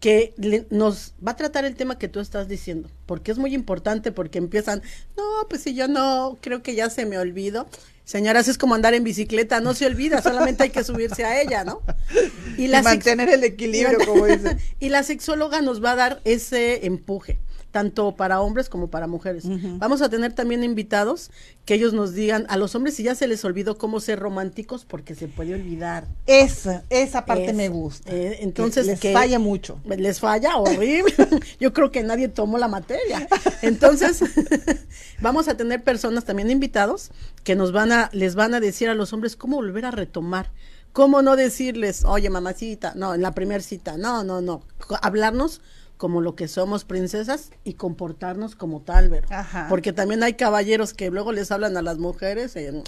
que 0.00 0.34
nos 0.70 1.14
va 1.26 1.32
a 1.32 1.36
tratar 1.36 1.64
el 1.64 1.74
tema 1.74 1.98
que 1.98 2.08
tú 2.08 2.20
estás 2.20 2.48
diciendo, 2.48 2.90
porque 3.06 3.32
es 3.32 3.38
muy 3.38 3.54
importante, 3.54 4.12
porque 4.12 4.38
empiezan, 4.38 4.82
no, 5.16 5.24
pues 5.48 5.62
si 5.62 5.74
yo 5.74 5.88
no, 5.88 6.36
creo 6.42 6.62
que 6.62 6.74
ya 6.74 6.90
se 6.90 7.06
me 7.06 7.18
olvido. 7.18 7.66
Señoras, 8.06 8.46
es 8.46 8.56
como 8.56 8.76
andar 8.76 8.94
en 8.94 9.02
bicicleta, 9.02 9.60
no 9.60 9.74
se 9.74 9.84
olvida, 9.84 10.22
solamente 10.22 10.62
hay 10.62 10.70
que 10.70 10.84
subirse 10.84 11.24
a 11.24 11.42
ella, 11.42 11.64
¿no? 11.64 11.82
Y, 12.56 12.68
la 12.68 12.80
mantener 12.80 13.28
el 13.28 13.42
equilibrio, 13.42 13.98
como 14.06 14.26
dice. 14.26 14.56
y 14.78 14.88
la 14.90 15.02
sexóloga 15.02 15.60
nos 15.60 15.84
va 15.84 15.92
a 15.92 15.96
dar 15.96 16.20
ese 16.24 16.86
empuje 16.86 17.38
tanto 17.76 18.16
para 18.16 18.40
hombres 18.40 18.70
como 18.70 18.88
para 18.88 19.06
mujeres. 19.06 19.44
Vamos 19.76 20.00
a 20.00 20.08
tener 20.08 20.32
también 20.32 20.64
invitados 20.64 21.30
que 21.66 21.74
ellos 21.74 21.92
nos 21.92 22.14
digan 22.14 22.46
a 22.48 22.56
los 22.56 22.74
hombres 22.74 22.94
si 22.94 23.02
ya 23.02 23.14
se 23.14 23.28
les 23.28 23.44
olvidó 23.44 23.76
cómo 23.76 24.00
ser 24.00 24.18
románticos 24.18 24.86
porque 24.86 25.14
se 25.14 25.28
puede 25.28 25.52
olvidar. 25.52 26.06
Esa, 26.26 26.84
esa 26.88 27.26
parte 27.26 27.52
me 27.52 27.68
gusta. 27.68 28.10
Eh, 28.10 28.38
entonces 28.40 28.86
les 28.86 28.98
falla 28.98 29.38
mucho. 29.38 29.78
Les 29.84 30.20
falla 30.20 30.56
horrible. 30.56 31.12
Yo 31.60 31.74
creo 31.74 31.90
que 31.90 32.02
nadie 32.02 32.28
tomó 32.28 32.56
la 32.56 32.68
materia. 32.68 33.28
Entonces, 33.60 34.24
vamos 35.20 35.46
a 35.46 35.58
tener 35.58 35.84
personas 35.84 36.24
también 36.24 36.50
invitados 36.50 37.10
que 37.44 37.56
nos 37.56 37.72
van 37.72 37.92
a 37.92 38.08
les 38.14 38.36
van 38.36 38.54
a 38.54 38.60
decir 38.60 38.88
a 38.88 38.94
los 38.94 39.12
hombres 39.12 39.36
cómo 39.36 39.56
volver 39.56 39.84
a 39.84 39.90
retomar 39.90 40.50
¿Cómo 40.94 41.20
no 41.20 41.36
decirles, 41.36 42.06
oye, 42.06 42.30
mamacita, 42.30 42.94
no, 42.96 43.12
en 43.12 43.20
la 43.20 43.32
primera 43.32 43.62
cita, 43.62 43.98
no, 43.98 44.24
no, 44.24 44.40
no, 44.40 44.62
hablarnos 45.02 45.60
como 45.96 46.20
lo 46.20 46.34
que 46.34 46.48
somos 46.48 46.84
princesas 46.84 47.50
y 47.64 47.74
comportarnos 47.74 48.54
como 48.54 48.82
tal, 48.82 49.08
¿verdad? 49.08 49.66
Porque 49.68 49.92
también 49.92 50.22
hay 50.22 50.34
caballeros 50.34 50.92
que 50.92 51.10
luego 51.10 51.32
les 51.32 51.50
hablan 51.50 51.76
a 51.76 51.82
las 51.82 51.98
mujeres 51.98 52.54
eh, 52.56 52.82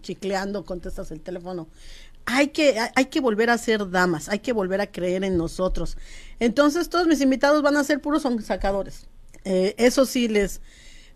chicleando, 0.00 0.64
contestas 0.64 1.10
el 1.10 1.20
teléfono. 1.20 1.68
hay 2.26 2.48
que, 2.48 2.78
hay 2.94 3.04
que 3.06 3.20
volver 3.20 3.50
a 3.50 3.58
ser 3.58 3.90
damas, 3.90 4.28
hay 4.28 4.40
que 4.40 4.52
volver 4.52 4.80
a 4.80 4.90
creer 4.90 5.24
en 5.24 5.36
nosotros. 5.36 5.96
Entonces 6.40 6.88
todos 6.88 7.06
mis 7.06 7.20
invitados 7.20 7.62
van 7.62 7.76
a 7.76 7.84
ser 7.84 8.00
puros 8.00 8.22
son 8.22 8.42
sacadores. 8.42 9.06
Eh, 9.44 9.74
eso 9.78 10.06
sí 10.06 10.26
les, 10.26 10.60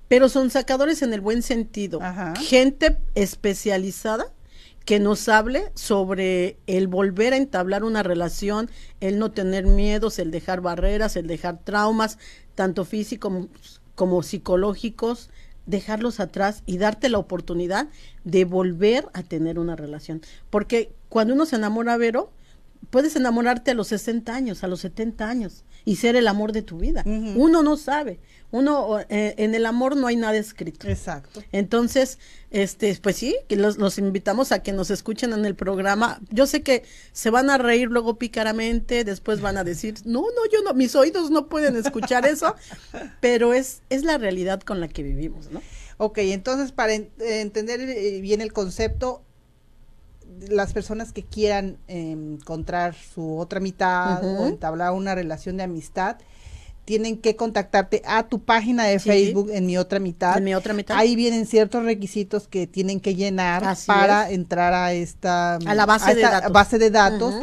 pero 0.07 0.29
son 0.29 0.51
sacadores 0.51 1.03
en 1.03 1.13
el 1.13 1.21
buen 1.21 1.43
sentido. 1.43 2.01
Gente 2.37 2.99
especializada 3.15 4.33
que 4.89 5.01
nos 5.01 5.29
hable 5.29 5.71
sobre 5.75 6.57
el 6.67 6.89
volver 6.89 7.35
a 7.35 7.37
entablar 7.37 7.85
una 7.85 8.03
relación, 8.03 8.71
el 9.01 9.19
no 9.19 9.33
tener 9.33 9.67
miedos, 9.67 10.19
el 10.19 10.31
dejar 10.31 10.63
barreras, 10.63 11.15
el 11.17 11.27
dejar 11.27 11.59
traumas, 11.63 12.17
tanto 12.55 12.87
físicos 12.87 13.83
como 13.95 14.23
psicológicos, 14.23 15.29
dejarlos 15.67 16.21
atrás 16.21 16.63
y 16.65 16.79
darte 16.79 17.11
la 17.11 17.19
oportunidad 17.19 17.89
de 18.25 18.47
volver 18.47 19.05
a 19.13 19.23
tener 19.23 19.59
una 19.59 19.77
relación. 19.77 20.23
Porque 20.49 20.91
cuando 21.11 21.35
uno 21.35 21.45
se 21.45 21.57
enamora, 21.57 21.99
Vero, 21.99 22.33
puedes 22.89 23.15
enamorarte 23.15 23.73
a 23.73 23.75
los 23.75 23.89
60 23.89 24.35
años, 24.35 24.65
a 24.65 24.69
los 24.69 24.81
70 24.81 25.29
años 25.29 25.65
y 25.85 25.97
ser 25.97 26.17
el 26.17 26.27
amor 26.27 26.53
de 26.53 26.63
tu 26.63 26.79
vida. 26.79 27.03
Uno 27.05 27.63
no 27.63 27.77
sabe. 27.77 28.21
Uno 28.51 28.99
eh, 29.09 29.35
en 29.37 29.55
el 29.55 29.67
amor 29.67 29.97
no 29.97 30.07
hay 30.07 30.17
nada 30.17 30.37
escrito. 30.37 30.89
Exacto. 30.89 31.43
Entonces, 31.53 32.19
este, 32.51 32.99
pues 33.03 33.17
sí, 33.17 33.37
que 33.47 33.57
los, 33.57 33.77
los, 33.77 33.99
invitamos 33.99 34.53
a 34.53 34.63
que 34.63 34.73
nos 34.73 34.91
escuchen 34.91 35.35
en 35.35 35.45
el 35.45 35.55
programa. 35.55 36.21
Yo 36.31 36.47
sé 36.47 36.63
que 36.63 36.83
se 37.13 37.29
van 37.29 37.51
a 37.51 37.59
reír 37.59 37.89
luego 37.91 38.19
picaramente, 38.19 39.05
después 39.05 39.43
van 39.43 39.59
a 39.59 39.65
decir, 39.65 39.97
no, 40.07 40.23
no, 40.23 40.51
yo 40.51 40.63
no, 40.63 40.73
mis 40.73 40.95
oídos 40.95 41.31
no 41.31 41.49
pueden 41.49 41.77
escuchar 41.77 42.25
eso, 42.25 42.55
pero 43.21 43.53
es, 43.53 43.83
es 43.91 44.03
la 44.03 44.17
realidad 44.17 44.63
con 44.63 44.81
la 44.81 44.89
que 44.89 45.03
vivimos, 45.03 45.51
¿no? 45.51 45.61
Ok, 45.99 46.19
entonces 46.19 46.73
para 46.73 46.95
entender 46.95 47.81
eh, 47.81 48.21
bien 48.21 48.41
el 48.41 48.53
concepto, 48.53 49.23
las 50.49 50.73
personas 50.73 51.13
que 51.13 51.25
quieran 51.25 51.79
encontrar 51.89 52.95
su 52.95 53.37
otra 53.39 53.61
mitad 53.61 54.25
o 54.25 54.47
entablar 54.47 54.93
una 54.93 55.15
relación 55.15 55.57
de 55.57 55.65
amistad, 55.65 56.19
tienen 56.89 57.19
que 57.19 57.37
contactarte 57.37 58.01
a 58.07 58.29
tu 58.29 58.43
página 58.43 58.85
de 58.85 58.99
Facebook 58.99 59.51
en 59.53 59.67
mi 59.67 59.77
otra 59.77 59.99
mitad. 59.99 60.39
En 60.39 60.45
mi 60.45 60.55
otra 60.55 60.73
mitad. 60.73 60.97
Ahí 60.97 61.17
vienen 61.17 61.45
ciertos 61.45 61.85
requisitos 61.85 62.49
que 62.49 62.67
tienen 62.67 62.99
que 62.99 63.15
llenar 63.15 63.77
para 63.85 64.31
entrar 64.31 64.73
a 64.73 64.95
esta 64.95 65.57
a 65.57 65.75
la 65.75 65.85
base, 65.85 66.15
de, 66.15 66.23
datos. 66.23 66.51
base 66.51 66.79
de 66.79 66.91
datos. 66.91 67.35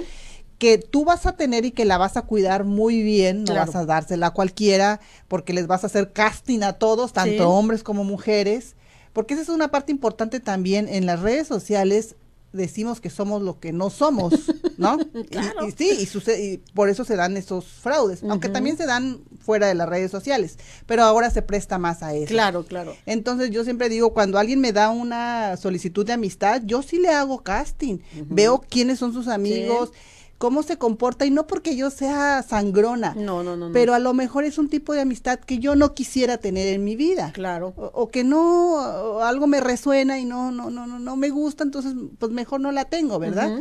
que 0.58 0.80
tú 0.80 1.06
vas 1.06 1.28
a 1.28 1.34
tener 1.34 1.64
y 1.64 1.70
que 1.70 1.86
la 1.86 2.00
vas 2.00 2.18
a 2.18 2.24
cuidar 2.24 2.64
muy 2.64 3.04
bien, 3.04 3.44
no 3.44 3.54
vas 3.54 3.76
a 3.76 3.86
dársela 3.86 4.28
a 4.28 4.32
cualquiera, 4.32 5.00
porque 5.28 5.54
les 5.54 5.68
vas 5.68 5.84
a 5.84 5.88
hacer 5.88 6.12
casting 6.12 6.64
a 6.64 6.74
todos, 6.74 7.14
tanto 7.14 7.48
hombres 7.52 7.84
como 7.84 8.04
mujeres, 8.04 8.76
porque 9.14 9.36
esa 9.36 9.44
es 9.44 9.50
una 9.50 9.68
parte 9.68 9.92
importante 9.92 10.40
también 10.40 10.90
en 10.90 11.06
las 11.06 11.20
redes 11.20 11.48
sociales, 11.48 12.16
decimos 12.56 13.02
que 13.02 13.10
somos 13.10 13.42
lo 13.42 13.60
que 13.60 13.72
no 13.72 13.90
somos, 13.90 14.34
¿no? 14.78 14.98
y, 15.68 15.72
sí, 15.72 15.90
y, 16.00 16.06
sucede, 16.06 16.44
y 16.44 16.58
por 16.74 16.90
eso 16.90 17.06
se 17.06 17.16
dan 17.16 17.38
esos 17.38 17.66
fraudes, 17.66 18.24
aunque 18.24 18.50
también 18.50 18.78
se 18.78 18.86
dan 18.86 19.22
fuera 19.40 19.68
de 19.68 19.76
las 19.76 19.88
redes 19.88 20.12
sociales, 20.12 20.58
pero 20.86 21.04
ahora 21.04 21.30
se 21.30 21.42
presta 21.42 21.78
más 21.78 22.04
a 22.04 22.14
eso. 22.14 22.28
Claro, 22.28 22.66
claro. 22.66 22.96
Entonces 23.06 23.52
yo 23.52 23.64
siempre 23.64 23.90
digo, 23.90 24.14
cuando 24.14 24.40
alguien 24.40 24.60
me 24.60 24.72
da 24.72 24.90
una 24.90 25.58
solicitud 25.58 26.06
de 26.06 26.14
amistad, 26.14 26.62
yo 26.66 26.82
sí 26.82 26.98
le 26.98 27.10
hago 27.10 27.44
casting, 27.44 28.00
veo 28.30 28.62
quiénes 28.62 29.00
son 29.00 29.14
sus 29.14 29.28
amigos 29.28 29.92
cómo 30.38 30.64
se 30.64 30.78
comporta 30.78 31.26
y 31.26 31.32
no 31.32 31.48
porque 31.48 31.76
yo 31.76 31.90
sea 31.90 32.44
sangrona. 32.44 33.14
No, 33.16 33.44
no, 33.44 33.56
no. 33.56 33.72
Pero 33.72 33.94
a 33.94 34.00
lo 34.00 34.14
mejor 34.14 34.44
es 34.44 34.58
un 34.58 34.70
tipo 34.70 34.94
de 34.94 35.02
amistad 35.02 35.40
que 35.40 35.60
yo 35.60 35.76
no 35.76 35.94
quisiera 35.94 36.38
tener 36.38 36.68
en 36.68 36.84
mi 36.84 36.96
vida. 36.96 37.32
Claro. 37.34 37.74
O, 37.78 38.10
que 38.10 38.24
no, 38.24 39.22
algo 39.22 39.48
me 39.48 39.62
resuena 39.62 40.20
y 40.20 40.26
no, 40.26 40.52
no, 40.52 40.70
no, 40.70 40.88
no, 40.88 41.00
no 41.00 41.16
me 41.16 41.30
gusta, 41.30 41.64
entonces 41.64 41.94
pues 42.20 42.32
mejor 42.32 42.62
no 42.62 42.72
la 42.72 42.86
tengo, 42.86 43.20
¿verdad? 43.20 43.60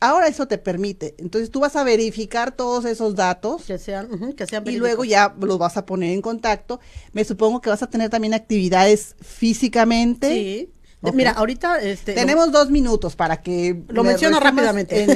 Ahora 0.00 0.28
eso 0.28 0.46
te 0.46 0.58
permite. 0.58 1.16
Entonces 1.18 1.50
tú 1.50 1.58
vas 1.60 1.74
a 1.74 1.82
verificar 1.82 2.52
todos 2.52 2.84
esos 2.84 3.16
datos. 3.16 3.64
Que 3.64 3.78
sean, 3.78 4.32
que 4.34 4.46
sean 4.46 4.62
Y 4.68 4.76
luego 4.76 5.04
ya 5.04 5.34
los 5.40 5.58
vas 5.58 5.76
a 5.76 5.86
poner 5.86 6.12
en 6.12 6.22
contacto. 6.22 6.78
Me 7.12 7.24
supongo 7.24 7.60
que 7.60 7.70
vas 7.70 7.82
a 7.82 7.88
tener 7.88 8.08
también 8.08 8.32
actividades 8.34 9.16
físicamente. 9.20 10.32
Sí. 10.32 10.72
Mira, 11.00 11.30
ahorita 11.30 11.80
este, 11.80 12.14
tenemos 12.14 12.50
dos 12.50 12.70
minutos 12.70 13.14
para 13.14 13.40
que 13.40 13.82
lo 13.88 14.02
menciono 14.02 14.40
rápidamente. 14.40 15.02
En, 15.02 15.10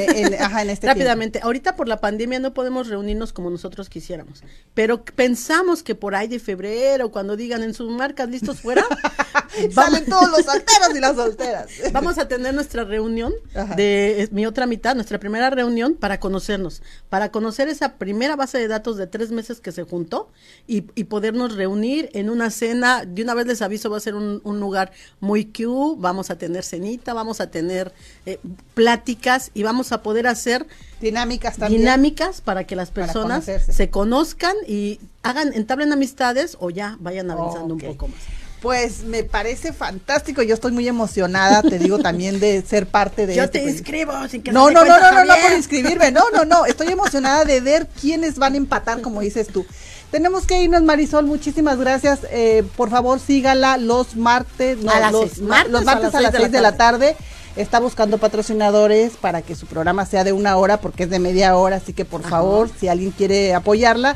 este 0.70 0.86
rápidamente. 0.86 1.40
Ahorita 1.42 1.74
por 1.74 1.88
la 1.88 2.00
pandemia 2.00 2.38
no 2.38 2.54
podemos 2.54 2.88
reunirnos 2.88 3.32
como 3.32 3.50
nosotros 3.50 3.88
quisiéramos, 3.88 4.44
pero 4.74 5.04
pensamos 5.04 5.82
que 5.82 5.96
por 5.96 6.14
ahí 6.14 6.28
de 6.28 6.38
febrero, 6.38 7.10
cuando 7.10 7.36
digan 7.36 7.64
en 7.64 7.74
sus 7.74 7.90
marcas 7.90 8.28
listos 8.28 8.60
fuera, 8.60 8.84
salen 9.72 10.06
todos 10.06 10.30
los 10.30 10.42
solteros 10.46 10.94
y 10.94 11.00
las 11.00 11.16
solteras. 11.16 11.68
Vamos 11.92 12.16
a 12.18 12.28
tener 12.28 12.54
nuestra 12.54 12.84
reunión 12.84 13.32
de 13.76 14.28
mi 14.30 14.46
otra 14.46 14.66
mitad, 14.66 14.94
nuestra 14.94 15.18
primera 15.18 15.50
reunión 15.50 15.94
para 15.94 16.20
conocernos, 16.20 16.80
para 17.08 17.32
conocer 17.32 17.66
esa 17.66 17.94
primera 17.94 18.36
base 18.36 18.58
de 18.58 18.68
datos 18.68 18.96
de 18.96 19.08
tres 19.08 19.32
meses 19.32 19.60
que 19.60 19.72
se 19.72 19.82
juntó 19.82 20.30
y, 20.68 20.82
podernos 21.12 21.56
reunir 21.56 22.08
en 22.14 22.30
una 22.30 22.50
cena. 22.50 23.04
De 23.04 23.22
una 23.22 23.34
vez 23.34 23.46
les 23.46 23.60
aviso, 23.60 23.90
va 23.90 23.96
a 23.96 24.00
ser 24.00 24.14
un, 24.14 24.40
un 24.44 24.60
lugar 24.60 24.92
muy 25.20 25.46
cute 25.46 25.71
vamos 25.98 26.30
a 26.30 26.36
tener 26.36 26.64
cenita, 26.64 27.14
vamos 27.14 27.40
a 27.40 27.50
tener 27.50 27.92
eh, 28.26 28.38
pláticas 28.74 29.50
y 29.54 29.62
vamos 29.62 29.92
a 29.92 30.02
poder 30.02 30.26
hacer 30.26 30.66
dinámicas 31.00 31.56
también. 31.56 31.82
Dinámicas 31.82 32.40
para 32.40 32.64
que 32.64 32.76
las 32.76 32.90
personas 32.90 33.44
se 33.44 33.90
conozcan 33.90 34.54
y 34.66 35.00
hagan, 35.22 35.52
entablen 35.54 35.92
amistades 35.92 36.56
o 36.60 36.70
ya 36.70 36.96
vayan 37.00 37.30
avanzando 37.30 37.74
un 37.74 37.80
poco 37.80 38.08
más. 38.08 38.18
Pues 38.62 39.02
me 39.02 39.24
parece 39.24 39.72
fantástico, 39.72 40.40
yo 40.40 40.54
estoy 40.54 40.70
muy 40.70 40.86
emocionada, 40.86 41.62
te 41.62 41.80
digo 41.80 41.98
también 41.98 42.38
de 42.38 42.62
ser 42.62 42.86
parte 42.86 43.26
de 43.26 43.34
Yo 43.34 43.42
este 43.42 43.58
te 43.58 43.68
inscribo 43.68 44.12
sin 44.28 44.40
que 44.40 44.52
No, 44.52 44.70
no, 44.70 44.84
no, 44.84 45.00
no, 45.00 45.12
no, 45.12 45.24
no 45.24 45.34
por 45.42 45.52
inscribirme, 45.52 46.12
no, 46.12 46.30
no, 46.30 46.44
no, 46.44 46.64
estoy 46.64 46.86
emocionada 46.86 47.44
de 47.44 47.60
ver 47.60 47.88
quiénes 48.00 48.38
van 48.38 48.54
a 48.54 48.58
empatar, 48.58 49.00
como 49.00 49.20
dices 49.20 49.48
tú. 49.48 49.66
Tenemos 50.12 50.46
que 50.46 50.62
irnos, 50.62 50.82
Marisol. 50.82 51.24
Muchísimas 51.24 51.78
gracias. 51.78 52.20
Eh, 52.30 52.64
por 52.76 52.90
favor, 52.90 53.18
sígala 53.18 53.78
los 53.78 54.14
martes, 54.14 54.76
no, 54.76 54.92
los, 55.10 55.38
martes, 55.40 55.72
los 55.72 55.84
martes 55.84 56.14
a 56.14 56.20
las 56.20 56.34
6 56.34 56.52
de, 56.52 56.60
la 56.60 56.76
tarde. 56.76 57.16
Está 57.56 57.80
buscando 57.80 58.18
patrocinadores 58.18 59.14
para 59.16 59.40
que 59.40 59.54
su 59.54 59.66
programa 59.66 60.04
sea 60.04 60.22
de 60.22 60.32
una 60.32 60.58
hora, 60.58 60.82
porque 60.82 61.04
es 61.04 61.10
de 61.10 61.18
media 61.18 61.56
hora. 61.56 61.76
Así 61.76 61.94
que, 61.94 62.04
por 62.04 62.22
favor, 62.22 62.68
si 62.78 62.88
alguien 62.88 63.10
quiere 63.12 63.54
apoyarla, 63.54 64.14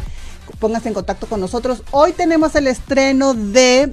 póngase 0.58 0.88
en 0.88 0.94
contacto 0.94 1.26
con 1.28 1.40
nosotros. 1.40 1.82
Hoy 1.92 2.12
tenemos 2.12 2.54
el 2.56 2.66
estreno 2.66 3.32
de 3.32 3.90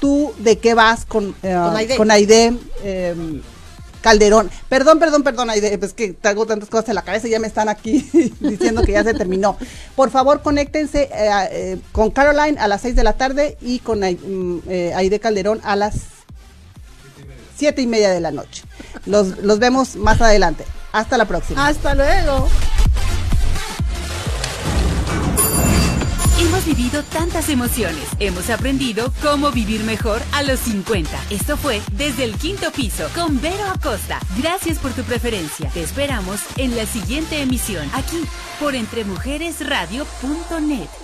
Tú 0.00 0.34
de 0.36 0.58
qué 0.58 0.74
vas 0.74 1.06
con, 1.06 1.34
eh, 1.42 1.94
con 1.96 2.10
Aide. 2.10 2.52
Em, 2.82 3.40
Calderón. 4.04 4.50
Perdón, 4.68 4.98
perdón, 4.98 5.22
perdón, 5.22 5.48
es 5.48 5.94
que 5.94 6.12
traigo 6.12 6.44
tantas 6.44 6.68
cosas 6.68 6.90
en 6.90 6.96
la 6.96 7.00
cabeza 7.00 7.26
y 7.26 7.30
ya 7.30 7.38
me 7.38 7.46
están 7.46 7.70
aquí 7.70 8.06
diciendo 8.40 8.82
que 8.82 8.92
ya 8.92 9.02
se 9.02 9.14
terminó. 9.14 9.56
Por 9.96 10.10
favor, 10.10 10.42
conéctense 10.42 11.08
eh, 11.10 11.30
eh, 11.50 11.78
con 11.90 12.10
Caroline 12.10 12.58
a 12.60 12.68
las 12.68 12.82
6 12.82 12.96
de 12.96 13.02
la 13.02 13.14
tarde 13.14 13.56
y 13.62 13.78
con 13.78 14.00
mm, 14.00 14.60
eh, 14.68 14.92
Aide 14.94 15.20
Calderón 15.20 15.62
a 15.64 15.74
las 15.74 15.94
siete 17.56 17.80
y 17.80 17.86
media 17.86 18.10
de 18.10 18.20
la 18.20 18.30
noche. 18.30 18.64
Los, 19.06 19.38
los 19.38 19.58
vemos 19.58 19.96
más 19.96 20.20
adelante. 20.20 20.66
Hasta 20.92 21.16
la 21.16 21.24
próxima. 21.24 21.66
Hasta 21.66 21.94
luego. 21.94 22.46
Hemos 26.54 26.66
vivido 26.66 27.02
tantas 27.02 27.48
emociones. 27.48 28.04
Hemos 28.20 28.48
aprendido 28.48 29.12
cómo 29.22 29.50
vivir 29.50 29.82
mejor 29.82 30.22
a 30.30 30.44
los 30.44 30.60
50. 30.60 31.10
Esto 31.30 31.56
fue 31.56 31.82
Desde 31.94 32.22
el 32.22 32.36
Quinto 32.36 32.70
Piso 32.70 33.08
con 33.12 33.40
Vero 33.40 33.64
Acosta. 33.74 34.20
Gracias 34.38 34.78
por 34.78 34.92
tu 34.92 35.02
preferencia. 35.02 35.68
Te 35.70 35.82
esperamos 35.82 36.38
en 36.56 36.76
la 36.76 36.86
siguiente 36.86 37.42
emisión, 37.42 37.90
aquí 37.92 38.22
por 38.60 38.76
entremujeresradio.net. 38.76 41.03